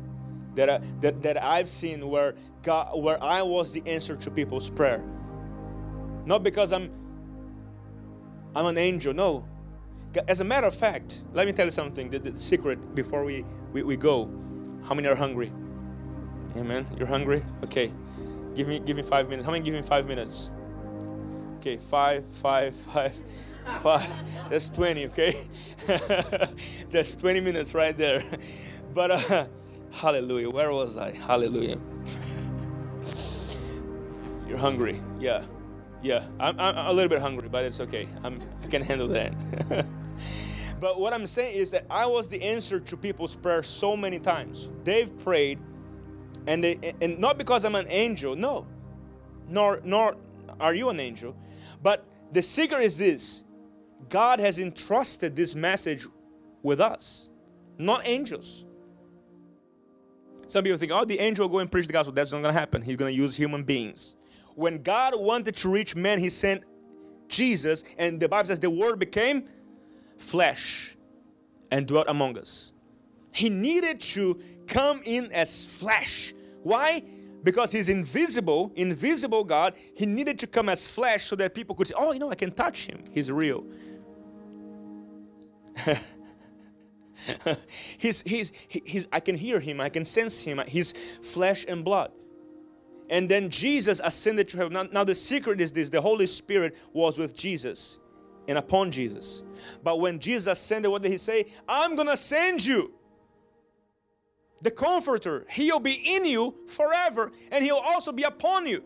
that, 0.55 0.71
I, 0.71 0.81
that, 1.01 1.23
that 1.23 1.43
I've 1.43 1.69
seen 1.69 2.09
where, 2.09 2.35
God, 2.63 3.01
where 3.01 3.23
I 3.23 3.43
was 3.43 3.73
the 3.73 3.83
answer 3.87 4.17
to 4.17 4.31
people's 4.31 4.71
prayer. 4.71 5.05
Not 6.25 6.43
because 6.43 6.73
I'm, 6.73 6.91
I'm 8.55 8.67
an 8.67 8.79
angel, 8.79 9.13
no. 9.13 9.45
As 10.29 10.41
a 10.41 10.45
matter 10.45 10.67
of 10.67 10.75
fact, 10.75 11.23
let 11.33 11.47
me 11.47 11.53
tell 11.53 11.67
you 11.67 11.71
something 11.71 12.11
the, 12.11 12.19
the 12.19 12.41
secret 12.41 12.95
before 12.95 13.25
we, 13.25 13.45
we, 13.73 13.83
we 13.83 13.97
go. 13.97 14.31
How 14.85 14.95
many 14.95 15.09
are 15.09 15.15
hungry? 15.15 15.53
Amen. 16.57 16.87
You're 16.97 17.07
hungry? 17.07 17.45
Okay. 17.65 17.93
Give 18.55 18.67
me 18.67 18.79
give 18.79 18.97
me 18.97 19.03
five 19.03 19.29
minutes. 19.29 19.45
How 19.45 19.53
many 19.53 19.63
give 19.63 19.75
me 19.75 19.83
five 19.83 20.07
minutes? 20.07 20.51
Okay, 21.67 21.79
five, 21.79 22.25
five, 22.27 22.77
five, 22.95 23.23
five. 23.81 24.09
That's 24.49 24.69
20, 24.69 25.07
okay? 25.07 25.49
That's 26.93 27.17
20 27.17 27.41
minutes 27.41 27.75
right 27.75 27.97
there. 27.99 28.23
But 28.95 29.11
uh, 29.11 29.47
hallelujah. 29.91 30.49
Where 30.49 30.73
was 30.73 30.97
I? 30.97 31.11
Hallelujah. 31.11 31.79
You're 34.49 34.57
hungry. 34.57 35.03
Yeah. 35.19 35.43
Yeah. 36.03 36.25
I'm, 36.41 36.59
I'm 36.59 36.87
a 36.87 36.93
little 36.93 37.11
bit 37.11 37.21
hungry, 37.21 37.49
but 37.51 37.67
it's 37.67 37.79
okay. 37.81 38.09
I'm, 38.25 38.41
I 38.65 38.69
can 38.69 38.81
handle 38.81 39.09
that. 39.09 39.35
but 40.81 40.99
what 40.99 41.13
I'm 41.13 41.27
saying 41.27 41.57
is 41.57 41.71
that 41.73 41.85
I 41.91 42.07
was 42.07 42.31
the 42.31 42.43
answer 42.43 42.81
to 42.81 42.97
people's 42.97 43.37
prayers 43.37 43.67
so 43.67 43.97
many 43.99 44.19
times. 44.19 44.71
They've 44.83 45.15
prayed, 45.19 45.59
and 46.47 46.65
they, 46.65 46.95
and 47.03 47.19
not 47.19 47.37
because 47.37 47.67
I'm 47.67 47.75
an 47.75 47.89
angel, 47.91 48.35
no, 48.35 48.67
nor 49.47 49.83
nor 49.85 50.17
are 50.59 50.73
you 50.73 50.89
an 50.89 51.01
angel, 51.01 51.37
but 51.83 52.07
the 52.33 52.43
secret 52.43 52.83
is 52.83 52.97
this: 52.97 53.45
God 54.09 54.41
has 54.41 54.59
entrusted 54.59 55.37
this 55.37 55.55
message 55.55 56.07
with 56.63 56.81
us, 56.81 57.29
not 57.79 58.03
angels. 58.05 58.65
Some 60.49 60.63
people 60.63 60.79
think, 60.79 60.93
oh, 60.93 61.05
the 61.05 61.19
angel 61.19 61.49
will 61.49 61.53
go 61.55 61.59
and 61.59 61.71
preach 61.71 61.87
the 61.87 61.93
gospel. 61.93 62.13
That's 62.13 62.31
not 62.31 62.41
going 62.43 62.55
to 62.55 62.59
happen. 62.59 62.81
He's 62.81 62.97
going 62.97 63.13
to 63.13 63.17
use 63.17 63.35
human 63.35 63.65
beings. 63.65 64.15
When 64.55 64.83
God 64.83 65.15
wanted 65.17 65.57
to 65.57 65.69
reach 65.69 65.97
men, 65.97 66.19
He 66.19 66.31
sent 66.31 66.63
Jesus, 67.29 67.83
and 67.99 68.21
the 68.21 68.29
Bible 68.29 68.47
says 68.47 68.61
the 68.61 68.71
Word 68.71 68.99
became 68.99 69.49
flesh 70.19 70.97
and 71.71 71.87
dwelt 71.87 72.07
among 72.09 72.39
us. 72.39 72.73
He 73.33 73.51
needed 73.51 74.01
to 74.01 74.41
come 74.67 75.01
in 75.05 75.31
as 75.33 75.65
flesh. 75.65 76.33
Why? 76.63 77.03
Because 77.47 77.71
he's 77.71 77.89
invisible, 77.89 78.73
invisible 78.75 79.45
God. 79.45 79.75
He 79.95 80.05
needed 80.05 80.37
to 80.41 80.49
come 80.49 80.69
as 80.69 80.89
flesh 80.89 81.27
so 81.27 81.37
that 81.37 81.55
people 81.55 81.77
could 81.77 81.87
say, 81.87 81.95
oh, 81.97 82.11
you 82.11 82.19
know, 82.19 82.29
I 82.29 82.35
can 82.35 82.51
touch 82.51 82.87
him. 82.87 83.05
He's 83.13 83.31
real. 83.31 83.65
he's, 87.99 88.23
he's, 88.23 88.53
he's, 88.69 89.07
I 89.13 89.21
can 89.21 89.37
hear 89.37 89.61
him, 89.61 89.81
I 89.81 89.91
can 89.91 90.05
sense 90.05 90.43
him. 90.43 90.61
He's 90.67 90.91
flesh 91.23 91.65
and 91.69 91.85
blood. 91.85 92.11
And 93.11 93.29
then 93.29 93.49
Jesus 93.49 94.01
ascended 94.03 94.49
to 94.49 94.57
heaven. 94.57 94.73
Now, 94.73 94.83
now, 94.83 95.05
the 95.05 95.15
secret 95.15 95.61
is 95.61 95.71
this 95.71 95.89
the 95.89 96.01
Holy 96.01 96.27
Spirit 96.27 96.77
was 96.93 97.17
with 97.17 97.33
Jesus 97.37 98.01
and 98.49 98.59
upon 98.59 98.91
Jesus. 98.91 99.45
But 99.85 100.01
when 100.01 100.19
Jesus 100.19 100.49
ascended, 100.49 100.89
what 100.89 101.03
did 101.03 101.13
he 101.13 101.19
say? 101.19 101.47
I'm 101.69 101.95
going 101.95 102.09
to 102.09 102.17
send 102.17 102.67
you 102.67 102.93
the 104.63 104.71
Comforter. 104.71 105.47
He'll 105.51 105.81
be 105.81 106.01
in 106.17 106.25
you 106.25 106.55
forever 106.69 107.33
and 107.51 107.65
he'll 107.65 107.77
also 107.77 108.13
be 108.13 108.23
upon 108.23 108.67
you. 108.67 108.83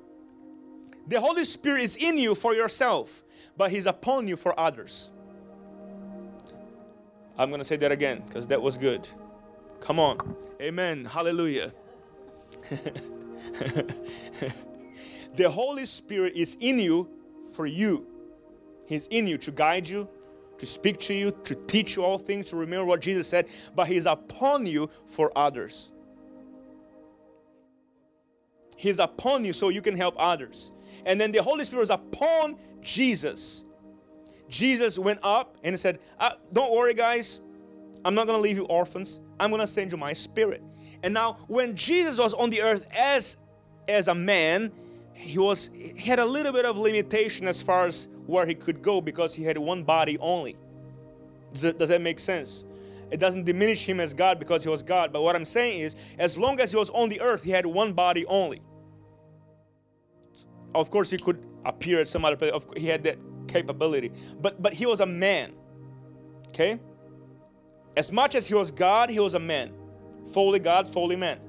The 1.07 1.21
Holy 1.21 1.45
Spirit 1.45 1.83
is 1.83 1.97
in 1.97 2.19
you 2.19 2.35
for 2.35 2.55
yourself, 2.55 3.23
but 3.57 3.71
He's 3.71 3.87
upon 3.87 4.29
you 4.29 4.37
for 4.37 4.59
others. 4.59 5.11
I'm 7.39 7.49
going 7.49 7.61
to 7.61 7.65
say 7.65 7.77
that 7.77 7.91
again 7.91 8.23
because 8.27 8.47
that 8.49 8.61
was 8.61 8.77
good. 8.77 9.09
Come 9.81 9.99
on. 9.99 10.37
Amen. 10.61 11.07
Hallelujah. 11.07 11.73
the 15.35 15.51
Holy 15.51 15.87
Spirit 15.87 16.35
is 16.37 16.57
in 16.61 16.79
you 16.79 17.09
for 17.51 17.67
you. 17.67 18.07
He's 18.87 19.07
in 19.07 19.27
you 19.27 19.39
to 19.39 19.51
guide 19.51 19.89
you, 19.89 20.09
to 20.61 20.67
speak 20.67 21.01
to 21.01 21.15
you, 21.15 21.33
to 21.45 21.55
teach 21.55 21.97
you 21.97 22.05
all 22.05 22.19
things, 22.19 22.51
to 22.51 22.57
remember 22.57 22.85
what 22.85 23.01
Jesus 23.01 23.27
said, 23.27 23.49
but 23.75 23.89
He's 23.89 24.05
upon 24.05 24.67
you 24.67 24.91
for 25.07 25.33
others. 25.35 25.91
He's 28.77 28.99
upon 28.99 29.45
you 29.45 29.55
so 29.55 29.71
you 29.71 29.81
can 29.81 29.97
help 29.97 30.15
others. 30.19 30.73
And 31.07 31.19
then 31.19 31.33
the 31.33 31.43
Holy 31.43 31.65
Spirit 31.65 31.81
was 31.81 31.91
upon 31.91 32.57
Jesus. 32.83 33.65
Jesus 34.51 34.99
went 34.99 35.21
up 35.23 35.57
and 35.65 35.79
said, 35.81 35.99
uh, 36.19 36.33
Don't 36.53 36.73
worry, 36.73 36.93
guys. 36.93 37.41
I'm 38.05 38.15
not 38.15 38.27
going 38.27 38.39
to 38.39 38.43
leave 38.43 38.57
you 38.57 38.65
orphans. 38.65 39.21
I'm 39.39 39.51
going 39.51 39.61
to 39.61 39.67
send 39.67 39.93
you 39.93 39.97
my 39.97 40.13
spirit. 40.13 40.63
And 41.03 41.15
now, 41.15 41.39
when 41.47 41.75
Jesus 41.75 42.19
was 42.19 42.35
on 42.35 42.51
the 42.51 42.61
earth 42.61 42.87
as, 42.95 43.39
as 43.89 44.09
a 44.09 44.15
man, 44.15 44.73
he 45.21 45.39
was 45.39 45.71
he 45.75 46.09
had 46.09 46.19
a 46.19 46.25
little 46.25 46.53
bit 46.53 46.65
of 46.65 46.79
limitation 46.79 47.47
as 47.47 47.61
far 47.61 47.87
as 47.87 48.09
where 48.27 48.47
he 48.47 48.55
could 48.55 48.83
go 48.83 49.01
because 49.01 49.35
he 49.35 49.45
had 49.45 49.59
one 49.59 49.85
body 49.85 50.19
only. 50.19 50.57
Does 51.53 51.63
that, 51.63 51.79
does 51.79 51.89
that 51.91 52.01
make 52.01 52.19
sense? 52.19 52.65
It 53.11 53.19
doesn't 53.19 53.45
diminish 53.45 53.85
him 53.85 54.01
as 54.01 54.15
God 54.15 54.39
because 54.39 54.63
he 54.63 54.71
was 54.71 54.83
God. 54.83 55.13
But 55.13 55.23
what 55.23 55.35
I'm 55.35 55.45
saying 55.45 55.81
is, 55.81 55.97
as 56.19 56.39
long 56.39 56.61
as 56.61 56.71
he 56.71 56.77
was 56.77 56.91
on 56.91 57.09
the 57.09 57.21
earth, 57.21 57.43
he 57.43 57.51
had 57.51 57.67
one 57.67 57.93
body 57.93 58.25
only. 58.27 58.63
Of 60.75 60.91
course, 60.91 61.11
he 61.11 61.19
could 61.19 61.45
appear 61.65 62.01
at 62.01 62.09
some 62.09 62.25
other 62.25 62.37
place. 62.37 62.53
He 62.77 62.87
had 62.87 63.03
that 63.03 63.19
capability. 63.49 64.13
But 64.41 64.63
but 64.63 64.73
he 64.73 64.87
was 64.87 65.01
a 65.01 65.07
man. 65.07 65.53
Okay? 66.49 66.81
As 67.97 68.13
much 68.13 68.35
as 68.35 68.47
he 68.47 68.55
was 68.55 68.71
God, 68.71 69.11
he 69.11 69.19
was 69.19 69.35
a 69.35 69.41
man. 69.41 69.73
Fully 70.33 70.61
God, 70.61 70.87
fully 70.89 71.17
man. 71.17 71.41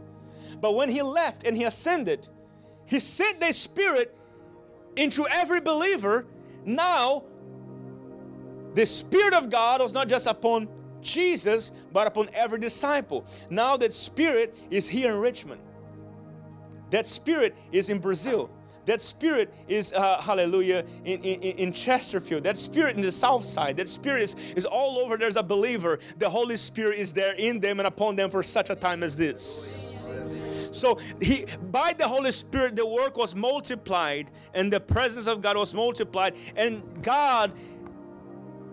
But 0.59 0.75
when 0.75 0.89
he 0.89 1.01
left 1.01 1.43
and 1.45 1.55
he 1.55 1.63
ascended, 1.65 2.27
he 2.91 2.99
sent 2.99 3.39
the 3.39 3.53
Spirit 3.53 4.13
into 4.97 5.25
every 5.31 5.61
believer. 5.61 6.25
Now, 6.65 7.23
the 8.73 8.85
Spirit 8.85 9.33
of 9.33 9.49
God 9.49 9.81
was 9.81 9.93
not 9.93 10.09
just 10.09 10.27
upon 10.27 10.67
Jesus, 11.01 11.71
but 11.93 12.05
upon 12.05 12.29
every 12.33 12.59
disciple. 12.59 13.25
Now 13.49 13.77
that 13.77 13.93
Spirit 13.93 14.59
is 14.69 14.89
here 14.89 15.13
in 15.13 15.19
Richmond. 15.19 15.61
That 16.89 17.05
Spirit 17.05 17.55
is 17.71 17.87
in 17.87 17.99
Brazil. 17.99 18.51
That 18.85 18.99
spirit 18.99 19.53
is, 19.67 19.93
uh, 19.93 20.19
hallelujah, 20.19 20.83
in, 21.05 21.21
in, 21.21 21.39
in 21.39 21.71
Chesterfield. 21.71 22.43
That 22.43 22.57
spirit 22.57 22.95
in 22.95 23.03
the 23.03 23.11
south 23.11 23.45
side. 23.45 23.77
That 23.77 23.87
spirit 23.87 24.23
is, 24.23 24.35
is 24.55 24.65
all 24.65 24.97
over. 24.97 25.17
There's 25.17 25.35
a 25.35 25.43
believer. 25.43 25.99
The 26.17 26.27
Holy 26.27 26.57
Spirit 26.57 26.97
is 26.97 27.13
there 27.13 27.35
in 27.35 27.59
them 27.59 27.79
and 27.79 27.85
upon 27.85 28.15
them 28.15 28.31
for 28.31 28.41
such 28.41 28.71
a 28.71 28.75
time 28.75 29.03
as 29.03 29.15
this. 29.15 29.91
So 30.71 30.97
he 31.21 31.45
by 31.71 31.93
the 31.93 32.07
Holy 32.07 32.31
Spirit 32.31 32.75
the 32.75 32.85
work 32.85 33.17
was 33.17 33.35
multiplied 33.35 34.31
and 34.53 34.71
the 34.71 34.79
presence 34.79 35.27
of 35.27 35.41
God 35.41 35.57
was 35.57 35.73
multiplied 35.73 36.35
and 36.55 36.81
God 37.03 37.51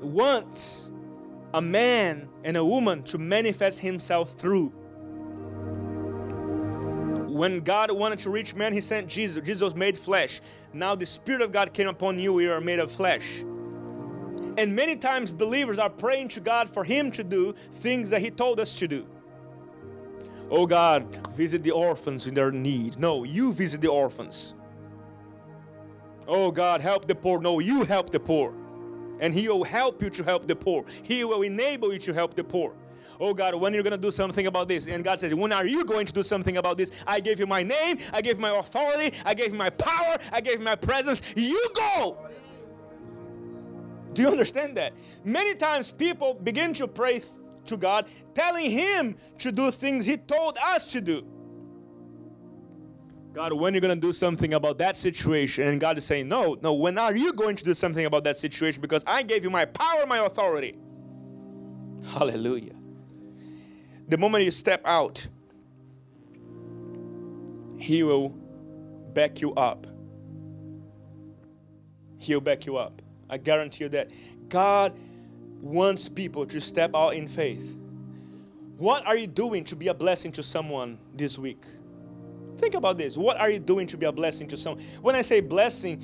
wants 0.01 0.92
a 1.55 1.61
man 1.61 2.28
and 2.44 2.57
a 2.57 2.64
woman 2.64 3.03
to 3.05 3.18
manifest 3.18 3.80
himself 3.80 4.34
through 4.34 4.72
when 7.38 7.61
God 7.61 7.92
wanted 7.92 8.18
to 8.20 8.30
reach 8.30 8.55
man, 8.55 8.72
He 8.72 8.80
sent 8.80 9.07
Jesus. 9.07 9.44
Jesus 9.44 9.62
was 9.62 9.76
made 9.76 9.96
flesh. 9.96 10.40
Now 10.72 10.94
the 10.96 11.07
Spirit 11.07 11.40
of 11.40 11.53
God 11.53 11.72
came 11.72 11.86
upon 11.86 12.18
you. 12.18 12.40
you 12.40 12.53
are 12.53 12.61
made 12.61 12.80
of 12.80 12.90
flesh. 12.90 13.44
And 14.59 14.74
many 14.74 14.96
times 14.96 15.30
believers 15.30 15.78
are 15.78 15.88
praying 15.88 16.28
to 16.30 16.40
God 16.40 16.68
for 16.68 16.82
Him 16.82 17.12
to 17.12 17.22
do 17.22 17.53
things 17.53 18.11
that 18.11 18.20
He 18.20 18.30
told 18.30 18.59
us 18.59 18.74
to 18.76 18.88
do. 18.88 19.07
Oh 20.51 20.66
God, 20.66 21.05
visit 21.32 21.62
the 21.62 21.70
orphans 21.70 22.26
in 22.26 22.34
their 22.34 22.51
need. 22.51 22.99
No, 22.99 23.24
you 23.24 23.53
visit 23.53 23.80
the 23.80 23.90
orphans. 23.90 24.55
Oh 26.26 26.51
God, 26.51 26.80
help 26.80 27.07
the 27.07 27.14
poor. 27.14 27.40
No, 27.40 27.59
you 27.59 27.84
help 27.84 28.11
the 28.11 28.20
poor. 28.20 28.55
And 29.20 29.34
He 29.34 29.49
will 29.49 29.64
help 29.64 30.03
you 30.03 30.11
to 30.11 30.22
help 30.22 30.46
the 30.46 30.57
poor. 30.57 30.84
He 31.03 31.24
will 31.24 31.42
enable 31.42 31.92
you 31.92 31.99
to 32.01 32.14
help 32.14 32.34
the 32.34 32.44
poor 32.44 32.74
oh 33.20 33.34
God, 33.34 33.55
when 33.55 33.72
are 33.72 33.76
you 33.76 33.82
going 33.82 33.92
to 33.92 33.99
do 33.99 34.11
something 34.11 34.46
about 34.46 34.68
this? 34.68 34.86
And 34.86 35.03
God 35.03 35.20
says, 35.20 35.34
when 35.34 35.53
are 35.53 35.66
you 35.66 35.84
going 35.84 36.07
to 36.07 36.12
do 36.12 36.22
something 36.22 36.57
about 36.57 36.78
this? 36.78 36.90
I 37.07 37.20
gave 37.20 37.40
you 37.40 37.46
my 37.46 37.62
name, 37.62 37.99
I 38.12 38.20
gave 38.20 38.38
my 38.38 38.57
authority, 38.59 39.16
I 39.24 39.34
gave 39.34 39.53
my 39.53 39.70
power, 39.70 40.16
I 40.32 40.40
gave 40.40 40.61
my 40.61 40.76
presence. 40.76 41.34
You 41.36 41.68
go. 41.74 42.18
Do 44.12 44.22
you 44.22 44.28
understand 44.28 44.76
that? 44.76 44.94
Many 45.24 45.55
times 45.55 45.92
people 45.92 46.34
begin 46.34 46.72
to 46.74 46.88
pray 46.88 47.22
to 47.69 47.77
God, 47.77 48.09
telling 48.35 48.71
Him 48.71 49.16
to 49.39 49.53
do 49.53 49.71
things 49.71 50.05
He 50.05 50.16
told 50.16 50.59
us 50.59 50.93
to 50.93 51.01
do. 51.01 51.27
God, 53.33 53.53
when 53.53 53.73
are 53.73 53.77
you 53.77 53.81
going 53.81 53.95
to 53.95 54.07
do 54.07 54.12
something 54.12 54.55
about 54.55 54.79
that 54.79 54.97
situation? 54.97 55.69
And 55.69 55.81
God 55.81 55.97
is 55.99 56.05
saying, 56.05 56.29
No, 56.29 56.57
no, 56.61 56.75
when 56.75 56.99
are 56.99 57.14
you 57.14 57.33
going 57.33 57.57
to 57.57 57.64
do 57.64 57.75
something 57.75 58.05
about 58.05 58.25
that 58.25 58.39
situation? 58.39 58.81
Because 58.81 59.05
I 59.07 59.23
gave 59.23 59.45
you 59.45 59.51
my 59.51 59.64
power, 59.64 60.07
my 60.07 60.25
authority. 60.27 60.77
Hallelujah 62.05 62.79
the 64.09 64.16
moment 64.16 64.45
you 64.45 64.51
step 64.51 64.81
out, 64.85 65.29
He 67.79 68.03
will 68.03 68.31
back 69.12 69.41
you 69.41 69.55
up. 69.55 69.87
He'll 72.19 72.41
back 72.41 72.66
you 72.66 72.77
up. 72.77 73.01
I 73.31 73.39
guarantee 73.39 73.85
you 73.85 73.91
that. 73.91 74.11
God 74.49 74.99
wants 75.61 76.09
people 76.09 76.47
to 76.47 76.61
step 76.61 76.93
out 76.95 77.15
in 77.15 77.29
faith. 77.29 77.77
What 78.77 79.07
are 79.07 79.17
you 79.17 79.27
doing 79.27 79.65
to 79.65 79.77
be 79.77 79.89
a 79.89 79.95
blessing 79.95 80.33
to 80.33 80.43
someone 80.43 80.99
this 81.15 81.39
week? 81.39 81.65
Think 82.59 82.75
about 82.75 82.99
this. 82.99 83.17
What 83.17 83.37
are 83.39 83.51
you 83.51 83.59
doing 83.59 83.87
to 83.89 83.97
be 83.97 84.07
a 84.07 84.13
blessing 84.13 84.49
to 84.49 84.57
someone? 84.57 84.85
When 85.01 85.15
I 85.15 85.23
say 85.23 85.41
blessing, 85.41 86.03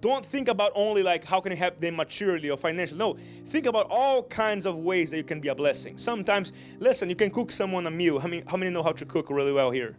don't 0.00 0.24
think 0.24 0.48
about 0.48 0.72
only 0.74 1.02
like 1.02 1.24
how 1.24 1.40
can 1.40 1.52
you 1.52 1.58
help 1.58 1.80
them 1.80 1.96
materially 1.96 2.50
or 2.50 2.56
financially. 2.56 2.98
No, 2.98 3.14
think 3.46 3.66
about 3.66 3.86
all 3.90 4.22
kinds 4.24 4.66
of 4.66 4.76
ways 4.76 5.10
that 5.10 5.16
you 5.16 5.24
can 5.24 5.40
be 5.40 5.48
a 5.48 5.54
blessing. 5.54 5.96
Sometimes, 5.98 6.52
listen, 6.78 7.08
you 7.08 7.16
can 7.16 7.30
cook 7.30 7.50
someone 7.50 7.86
a 7.86 7.90
meal. 7.90 8.18
How 8.18 8.28
many, 8.28 8.42
how 8.46 8.56
many 8.56 8.70
know 8.70 8.82
how 8.82 8.92
to 8.92 9.04
cook 9.04 9.30
really 9.30 9.52
well 9.52 9.70
here? 9.70 9.96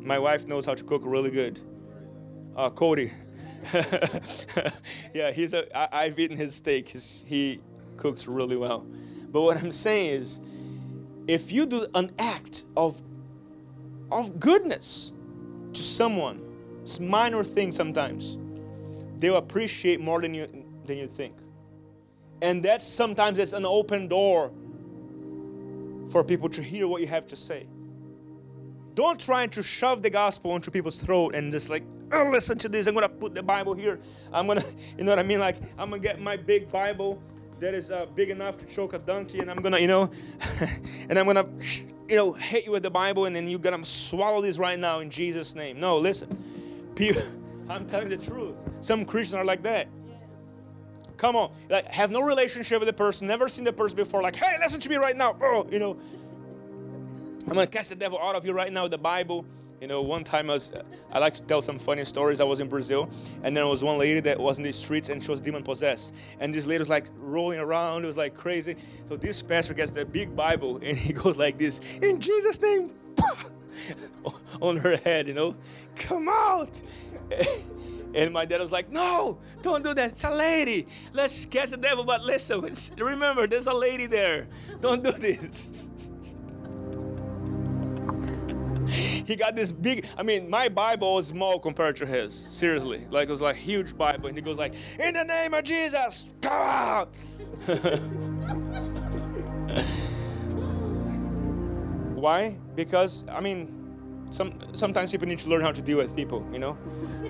My 0.00 0.18
wife 0.18 0.46
knows 0.46 0.66
how 0.66 0.74
to 0.74 0.84
cook 0.84 1.02
really 1.04 1.30
good. 1.30 1.60
Uh, 2.56 2.70
Cody. 2.70 3.12
yeah, 5.14 5.30
he's 5.32 5.52
a. 5.52 5.76
I, 5.76 6.04
I've 6.04 6.18
eaten 6.18 6.36
his 6.36 6.54
steak. 6.54 6.88
He's, 6.88 7.24
he 7.26 7.60
cooks 7.96 8.26
really 8.26 8.56
well. 8.56 8.86
But 9.30 9.42
what 9.42 9.56
I'm 9.56 9.72
saying 9.72 10.22
is, 10.22 10.40
if 11.26 11.50
you 11.50 11.66
do 11.66 11.86
an 11.94 12.10
act 12.18 12.64
of 12.76 13.02
of 14.10 14.38
goodness 14.38 15.12
to 15.72 15.82
someone, 15.82 16.42
it's 16.82 17.00
minor 17.00 17.42
thing 17.42 17.72
sometimes 17.72 18.38
they'll 19.18 19.36
appreciate 19.36 20.00
more 20.00 20.20
than 20.20 20.34
you 20.34 20.46
than 20.86 20.98
you 20.98 21.06
think. 21.06 21.34
And 22.42 22.62
that's 22.62 22.86
sometimes 22.86 23.38
it's 23.38 23.54
an 23.54 23.64
open 23.64 24.06
door 24.08 24.52
for 26.10 26.22
people 26.22 26.48
to 26.50 26.62
hear 26.62 26.86
what 26.86 27.00
you 27.00 27.06
have 27.06 27.26
to 27.28 27.36
say. 27.36 27.66
Don't 28.94 29.18
try 29.18 29.46
to 29.46 29.62
shove 29.62 30.02
the 30.02 30.10
gospel 30.10 30.54
into 30.54 30.70
people's 30.70 30.98
throat 30.98 31.34
and 31.34 31.50
just 31.50 31.70
like, 31.70 31.84
oh, 32.12 32.28
listen 32.30 32.58
to 32.58 32.68
this. 32.68 32.86
I'm 32.86 32.94
gonna 32.94 33.08
put 33.08 33.34
the 33.34 33.42
Bible 33.42 33.74
here. 33.74 34.00
I'm 34.32 34.46
gonna, 34.46 34.62
you 34.98 35.04
know 35.04 35.12
what 35.12 35.18
I 35.18 35.22
mean? 35.22 35.40
Like 35.40 35.56
I'm 35.78 35.90
gonna 35.90 36.02
get 36.02 36.20
my 36.20 36.36
big 36.36 36.70
Bible 36.70 37.22
that 37.60 37.74
is 37.74 37.90
uh, 37.90 38.06
big 38.14 38.30
enough 38.30 38.58
to 38.58 38.66
choke 38.66 38.92
a 38.94 38.98
donkey, 38.98 39.40
and 39.40 39.50
I'm 39.50 39.58
gonna, 39.58 39.78
you 39.78 39.86
know, 39.86 40.10
and 41.08 41.18
I'm 41.18 41.26
gonna, 41.26 41.46
you 42.08 42.16
know, 42.16 42.32
hit 42.32 42.66
you 42.66 42.72
with 42.72 42.82
the 42.82 42.90
Bible, 42.90 43.26
and 43.26 43.34
then 43.34 43.48
you're 43.48 43.58
gonna 43.58 43.84
swallow 43.84 44.40
this 44.40 44.58
right 44.58 44.78
now 44.78 45.00
in 45.00 45.10
Jesus' 45.10 45.54
name. 45.54 45.80
No, 45.80 45.98
listen, 45.98 46.28
people 46.94 47.22
I'm 47.68 47.86
telling 47.86 48.08
the 48.08 48.16
truth. 48.16 48.54
Some 48.80 49.04
Christians 49.04 49.34
are 49.34 49.44
like 49.44 49.62
that. 49.62 49.88
Come 51.16 51.36
on, 51.36 51.52
like 51.70 51.86
have 51.86 52.10
no 52.10 52.20
relationship 52.20 52.80
with 52.80 52.88
the 52.88 52.92
person, 52.92 53.26
never 53.26 53.48
seen 53.48 53.64
the 53.64 53.72
person 53.72 53.96
before. 53.96 54.20
Like, 54.20 54.36
hey, 54.36 54.56
listen 54.60 54.80
to 54.80 54.88
me 54.88 54.96
right 54.96 55.16
now. 55.16 55.36
Oh, 55.40 55.66
you 55.70 55.78
know, 55.78 55.96
I'm 57.46 57.54
gonna 57.54 57.66
cast 57.66 57.90
the 57.90 57.96
devil 57.96 58.18
out 58.20 58.34
of 58.34 58.44
you 58.44 58.52
right 58.52 58.72
now 58.72 58.82
with 58.82 58.92
the 58.92 58.98
Bible. 58.98 59.46
You 59.84 59.88
know, 59.88 60.00
one 60.00 60.24
time 60.24 60.48
I 60.48 60.54
was, 60.54 60.72
I 61.12 61.18
like 61.18 61.34
to 61.34 61.42
tell 61.42 61.60
some 61.60 61.78
funny 61.78 62.06
stories. 62.06 62.40
I 62.40 62.44
was 62.44 62.60
in 62.60 62.68
Brazil, 62.68 63.10
and 63.42 63.54
there 63.54 63.66
was 63.66 63.84
one 63.84 63.98
lady 63.98 64.18
that 64.20 64.40
was 64.40 64.56
in 64.56 64.64
the 64.64 64.72
streets, 64.72 65.10
and 65.10 65.22
she 65.22 65.30
was 65.30 65.42
demon 65.42 65.62
possessed. 65.62 66.14
And 66.40 66.54
this 66.54 66.64
lady 66.64 66.78
was 66.78 66.88
like 66.88 67.08
rolling 67.18 67.58
around. 67.58 68.04
It 68.04 68.06
was 68.06 68.16
like 68.16 68.34
crazy. 68.34 68.76
So 69.04 69.18
this 69.18 69.42
pastor 69.42 69.74
gets 69.74 69.90
the 69.90 70.06
big 70.06 70.34
Bible, 70.34 70.76
and 70.82 70.96
he 70.96 71.12
goes 71.12 71.36
like 71.36 71.58
this: 71.58 71.80
"In 72.00 72.18
Jesus' 72.18 72.62
name." 72.62 72.92
on 74.62 74.78
her 74.78 74.96
head, 74.96 75.28
you 75.28 75.34
know, 75.34 75.54
come 75.96 76.30
out. 76.30 76.80
And 78.16 78.32
my 78.32 78.44
dad 78.44 78.60
was 78.60 78.70
like, 78.70 78.92
No, 78.92 79.38
don't 79.60 79.82
do 79.82 79.92
that. 79.92 80.12
It's 80.12 80.22
a 80.22 80.30
lady. 80.30 80.86
Let's 81.12 81.46
catch 81.46 81.70
the 81.70 81.76
devil. 81.76 82.04
But 82.04 82.22
listen, 82.22 82.72
remember, 82.96 83.48
there's 83.48 83.66
a 83.66 83.74
lady 83.74 84.06
there. 84.06 84.46
Don't 84.80 85.02
do 85.02 85.10
this. 85.10 85.90
he 88.88 89.36
got 89.36 89.56
this 89.56 89.72
big 89.72 90.06
i 90.18 90.22
mean 90.22 90.50
my 90.50 90.68
bible 90.68 91.14
was 91.14 91.28
small 91.28 91.58
compared 91.58 91.96
to 91.96 92.04
his 92.06 92.34
seriously. 92.34 93.06
Like 93.10 93.28
it 93.28 93.30
was 93.30 93.40
like 93.40 93.56
huge 93.56 93.96
bible 93.96 94.28
and 94.28 94.36
he 94.36 94.42
goes 94.42 94.58
like 94.58 94.74
in 94.98 95.14
the 95.14 95.24
name 95.24 95.54
of 95.54 95.64
jesus 95.64 96.26
come 96.40 96.52
out. 96.52 97.14
Why? 102.14 102.58
Because 102.74 103.24
i 103.28 103.40
mean 103.40 103.70
some 104.30 104.58
sometimes 104.74 105.10
people 105.10 105.26
need 105.28 105.38
to 105.38 105.48
learn 105.48 105.62
how 105.62 105.72
to 105.72 105.82
deal 105.82 105.98
with 105.98 106.16
people 106.16 106.46
you 106.52 106.58
know? 106.58 106.76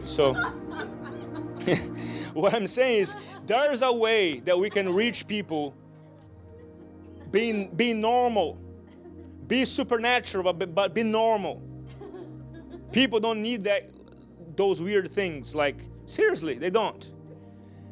So 0.03 0.35
what 2.35 2.55
i'm 2.55 2.67
saying 2.67 3.03
is 3.03 3.17
there's 3.47 3.83
a 3.83 3.93
way 3.93 4.41
that 4.41 4.59
we 4.59 4.71
can 4.71 4.93
reach 4.93 5.29
people 5.29 5.75
being 7.31 7.69
being 7.75 8.01
normal 8.01 8.59
be 9.47 9.65
supernatural, 9.65 10.53
but, 10.53 10.75
but 10.75 10.95
be 10.95 11.03
normal. 11.03 11.63
People 12.93 13.21
don't 13.21 13.43
need 13.43 13.65
that 13.65 13.91
those 14.57 14.81
weird 14.81 15.11
things. 15.11 15.55
Like, 15.55 15.77
seriously, 16.07 16.59
they 16.59 16.71
don't. 16.71 17.13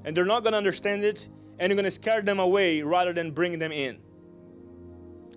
And 0.05 0.17
they're 0.17 0.25
not 0.25 0.43
going 0.43 0.53
to 0.53 0.59
understand 0.59 1.05
it, 1.05 1.29
and 1.59 1.71
you're 1.71 1.77
going 1.77 1.85
to 1.85 1.91
scare 1.91 2.23
them 2.23 2.41
away 2.41 2.83
rather 2.83 3.13
than 3.13 3.31
bring 3.31 3.59
them 3.59 3.73
in. 3.73 3.99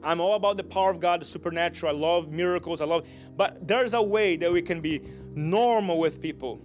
I'm 0.04 0.22
all 0.22 0.36
about 0.36 0.58
the 0.58 0.64
power 0.64 0.92
of 0.92 1.00
God, 1.00 1.22
the 1.22 1.26
supernatural. 1.26 1.96
I 1.96 2.00
love 2.00 2.32
miracles. 2.32 2.80
I 2.80 2.86
love, 2.86 3.08
but 3.36 3.68
there's 3.68 3.94
a 3.94 4.02
way 4.02 4.38
that 4.38 4.52
we 4.52 4.62
can 4.62 4.80
be 4.80 5.02
normal 5.34 6.00
with 6.00 6.22
people. 6.22 6.62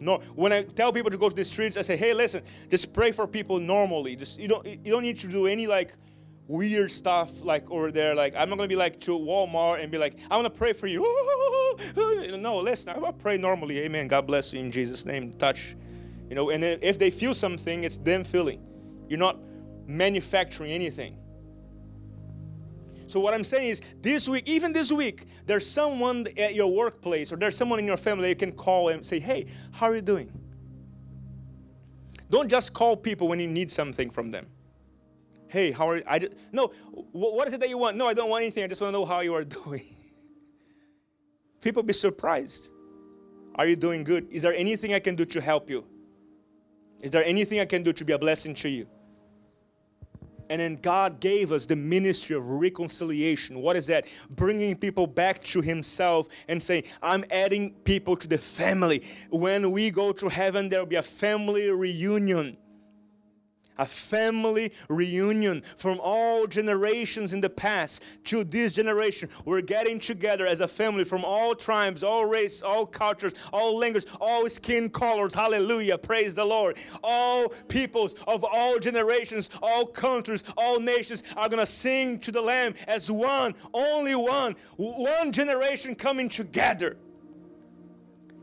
No, 0.00 0.18
when 0.34 0.52
I 0.52 0.62
tell 0.62 0.92
people 0.92 1.10
to 1.10 1.18
go 1.18 1.28
to 1.28 1.34
the 1.34 1.44
streets, 1.44 1.76
I 1.76 1.82
say, 1.82 1.96
"Hey, 1.96 2.14
listen, 2.14 2.42
just 2.70 2.94
pray 2.94 3.12
for 3.12 3.26
people 3.26 3.58
normally. 3.58 4.16
Just 4.16 4.38
you 4.38 4.48
don't 4.48 4.64
you 4.66 4.92
don't 4.92 5.02
need 5.02 5.18
to 5.20 5.26
do 5.26 5.46
any 5.46 5.66
like 5.66 5.94
weird 6.48 6.90
stuff 6.90 7.44
like 7.44 7.70
over 7.70 7.92
there. 7.92 8.14
Like 8.14 8.34
I'm 8.36 8.48
not 8.48 8.56
gonna 8.56 8.68
be 8.68 8.76
like 8.76 8.98
to 9.00 9.12
Walmart 9.12 9.82
and 9.82 9.92
be 9.92 9.98
like, 9.98 10.18
I 10.30 10.36
wanna 10.36 10.50
pray 10.50 10.72
for 10.72 10.86
you. 10.86 11.04
No, 12.38 12.58
listen, 12.58 12.92
I'm 12.92 13.00
gonna 13.00 13.12
pray 13.12 13.38
normally. 13.38 13.78
Amen. 13.80 14.08
God 14.08 14.26
bless 14.26 14.52
you 14.52 14.58
in 14.58 14.72
Jesus' 14.72 15.04
name. 15.04 15.32
Touch. 15.34 15.76
You 16.28 16.34
know, 16.34 16.50
and 16.50 16.64
if 16.64 16.98
they 16.98 17.10
feel 17.10 17.34
something, 17.34 17.84
it's 17.84 17.98
them 17.98 18.24
feeling. 18.24 18.60
You're 19.08 19.18
not 19.18 19.38
manufacturing 19.86 20.72
anything. 20.72 21.16
So 23.06 23.20
what 23.20 23.32
I'm 23.32 23.44
saying 23.44 23.70
is 23.70 23.80
this 24.02 24.28
week, 24.28 24.44
even 24.46 24.72
this 24.72 24.92
week, 24.92 25.26
there's 25.46 25.66
someone 25.68 26.26
at 26.36 26.54
your 26.54 26.70
workplace 26.70 27.32
or 27.32 27.36
there's 27.36 27.56
someone 27.56 27.78
in 27.78 27.86
your 27.86 27.96
family 27.96 28.28
you 28.28 28.36
can 28.36 28.52
call 28.52 28.90
and 28.90 29.04
say, 29.04 29.18
hey, 29.18 29.46
how 29.70 29.86
are 29.86 29.94
you 29.94 30.02
doing? 30.02 30.30
Don't 32.28 32.48
just 32.48 32.74
call 32.74 32.96
people 32.96 33.28
when 33.28 33.40
you 33.40 33.46
need 33.46 33.70
something 33.70 34.10
from 34.10 34.30
them. 34.30 34.46
Hey, 35.48 35.70
how 35.70 35.88
are 35.88 35.96
you? 35.96 36.02
I 36.06 36.18
just, 36.18 36.34
no, 36.52 36.68
what 37.12 37.48
is 37.48 37.54
it 37.54 37.60
that 37.60 37.68
you 37.68 37.78
want? 37.78 37.96
No, 37.96 38.06
I 38.06 38.14
don't 38.14 38.30
want 38.30 38.42
anything. 38.42 38.64
I 38.64 38.66
just 38.66 38.80
want 38.80 38.92
to 38.92 38.98
know 38.98 39.06
how 39.06 39.20
you 39.20 39.34
are 39.34 39.44
doing. 39.64 39.96
People 41.60 41.82
be 41.82 41.92
surprised. 41.92 42.70
Are 43.54 43.66
you 43.66 43.76
doing 43.76 44.04
good? 44.04 44.28
Is 44.30 44.42
there 44.42 44.54
anything 44.54 44.94
I 44.94 45.00
can 45.00 45.16
do 45.16 45.24
to 45.24 45.40
help 45.40 45.68
you? 45.68 45.84
Is 47.02 47.10
there 47.10 47.24
anything 47.24 47.60
I 47.60 47.64
can 47.64 47.82
do 47.82 47.92
to 47.92 48.04
be 48.04 48.12
a 48.12 48.18
blessing 48.18 48.54
to 48.54 48.68
you? 48.68 48.86
And 50.50 50.60
then 50.60 50.76
God 50.76 51.20
gave 51.20 51.52
us 51.52 51.66
the 51.66 51.76
ministry 51.76 52.34
of 52.34 52.44
reconciliation. 52.46 53.60
What 53.60 53.76
is 53.76 53.86
that? 53.88 54.06
Bringing 54.30 54.76
people 54.76 55.06
back 55.06 55.42
to 55.44 55.60
Himself 55.60 56.28
and 56.48 56.62
saying, 56.62 56.84
I'm 57.02 57.24
adding 57.30 57.72
people 57.84 58.16
to 58.16 58.26
the 58.26 58.38
family. 58.38 59.02
When 59.30 59.70
we 59.72 59.90
go 59.90 60.12
to 60.12 60.28
heaven, 60.28 60.68
there 60.68 60.80
will 60.80 60.86
be 60.86 60.96
a 60.96 61.02
family 61.02 61.70
reunion 61.70 62.56
a 63.78 63.86
family 63.86 64.72
reunion 64.88 65.62
from 65.76 65.98
all 66.02 66.46
generations 66.46 67.32
in 67.32 67.40
the 67.40 67.50
past 67.50 68.02
to 68.24 68.44
this 68.44 68.74
generation. 68.74 69.28
We're 69.44 69.60
getting 69.60 69.98
together 69.98 70.46
as 70.46 70.60
a 70.60 70.68
family 70.68 71.04
from 71.04 71.24
all 71.24 71.54
tribes, 71.54 72.02
all 72.02 72.26
races, 72.26 72.62
all 72.62 72.86
cultures, 72.86 73.34
all 73.52 73.78
languages, 73.78 74.10
all 74.20 74.48
skin 74.48 74.90
colors. 74.90 75.34
Hallelujah. 75.34 75.98
Praise 75.98 76.34
the 76.34 76.44
Lord. 76.44 76.78
All 77.02 77.48
peoples 77.68 78.14
of 78.26 78.44
all 78.44 78.78
generations, 78.78 79.50
all 79.62 79.86
countries, 79.86 80.44
all 80.56 80.80
nations 80.80 81.22
are 81.36 81.48
going 81.48 81.60
to 81.60 81.66
sing 81.66 82.18
to 82.20 82.32
the 82.32 82.42
Lamb 82.42 82.74
as 82.86 83.10
one, 83.10 83.54
only 83.72 84.14
one, 84.14 84.56
one 84.76 85.32
generation 85.32 85.94
coming 85.94 86.28
together. 86.28 86.96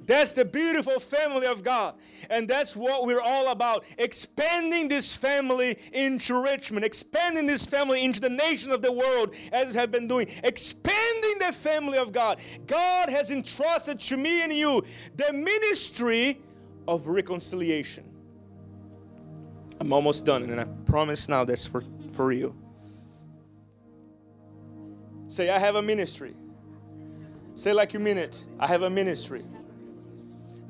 That's 0.06 0.34
the 0.34 0.46
beautiful 0.46 1.00
family 1.00 1.48
of 1.48 1.64
God. 1.64 1.96
And 2.30 2.48
that's 2.48 2.76
what 2.76 3.06
we're 3.06 3.22
all 3.22 3.52
about. 3.52 3.86
Expanding 3.98 4.88
this 4.88 5.16
family 5.16 5.78
into 5.94 6.42
Richmond, 6.42 6.86
expanding 6.86 7.48
this 7.48 7.66
family 7.66 8.04
into 8.04 8.20
the 8.20 8.30
nation 8.30 8.72
of 8.72 8.82
the 8.82 8.92
world 8.92 9.36
as 9.52 9.72
we 9.72 9.76
have 9.78 9.92
been 9.92 10.08
doing, 10.08 10.28
expanding 10.44 11.40
the 11.40 11.52
family 11.54 11.98
of 11.98 12.12
God. 12.12 12.40
God 12.68 13.10
has 13.10 13.32
entrusted 13.32 14.00
to 14.02 14.18
me 14.18 14.44
and 14.44 14.54
you 14.54 14.84
the 15.16 15.34
ministry 15.34 16.40
of 16.88 17.08
reconciliation. 17.08 18.04
I'm 19.80 19.92
almost 19.92 20.26
done, 20.26 20.44
and 20.44 20.62
I 20.62 20.66
promise 20.86 21.28
now 21.28 21.44
that's 21.44 21.68
for, 21.68 21.84
for 22.14 22.32
you. 22.32 22.56
Say, 25.28 25.50
I 25.50 25.60
have 25.60 25.76
a 25.76 25.82
ministry. 25.82 26.36
Say 27.56 27.74
like 27.74 27.94
you 27.94 28.00
mean 28.00 28.18
it. 28.18 28.46
I 28.60 28.68
have 28.68 28.84
a 28.84 28.90
ministry 28.90 29.44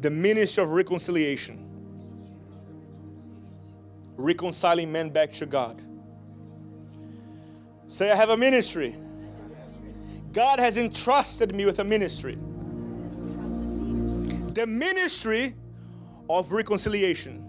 the 0.01 0.09
ministry 0.09 0.63
of 0.63 0.69
reconciliation. 0.69 1.61
Reconciling 4.17 4.91
men 4.91 5.09
back 5.09 5.31
to 5.33 5.45
God. 5.45 5.81
Say, 7.87 8.11
I 8.11 8.15
have 8.15 8.29
a 8.29 8.37
ministry. 8.37 8.95
God 10.31 10.59
has 10.59 10.77
entrusted 10.77 11.53
me 11.53 11.65
with 11.65 11.79
a 11.79 11.83
ministry. 11.83 12.35
The 14.53 14.65
ministry 14.67 15.55
of 16.29 16.51
reconciliation. 16.51 17.44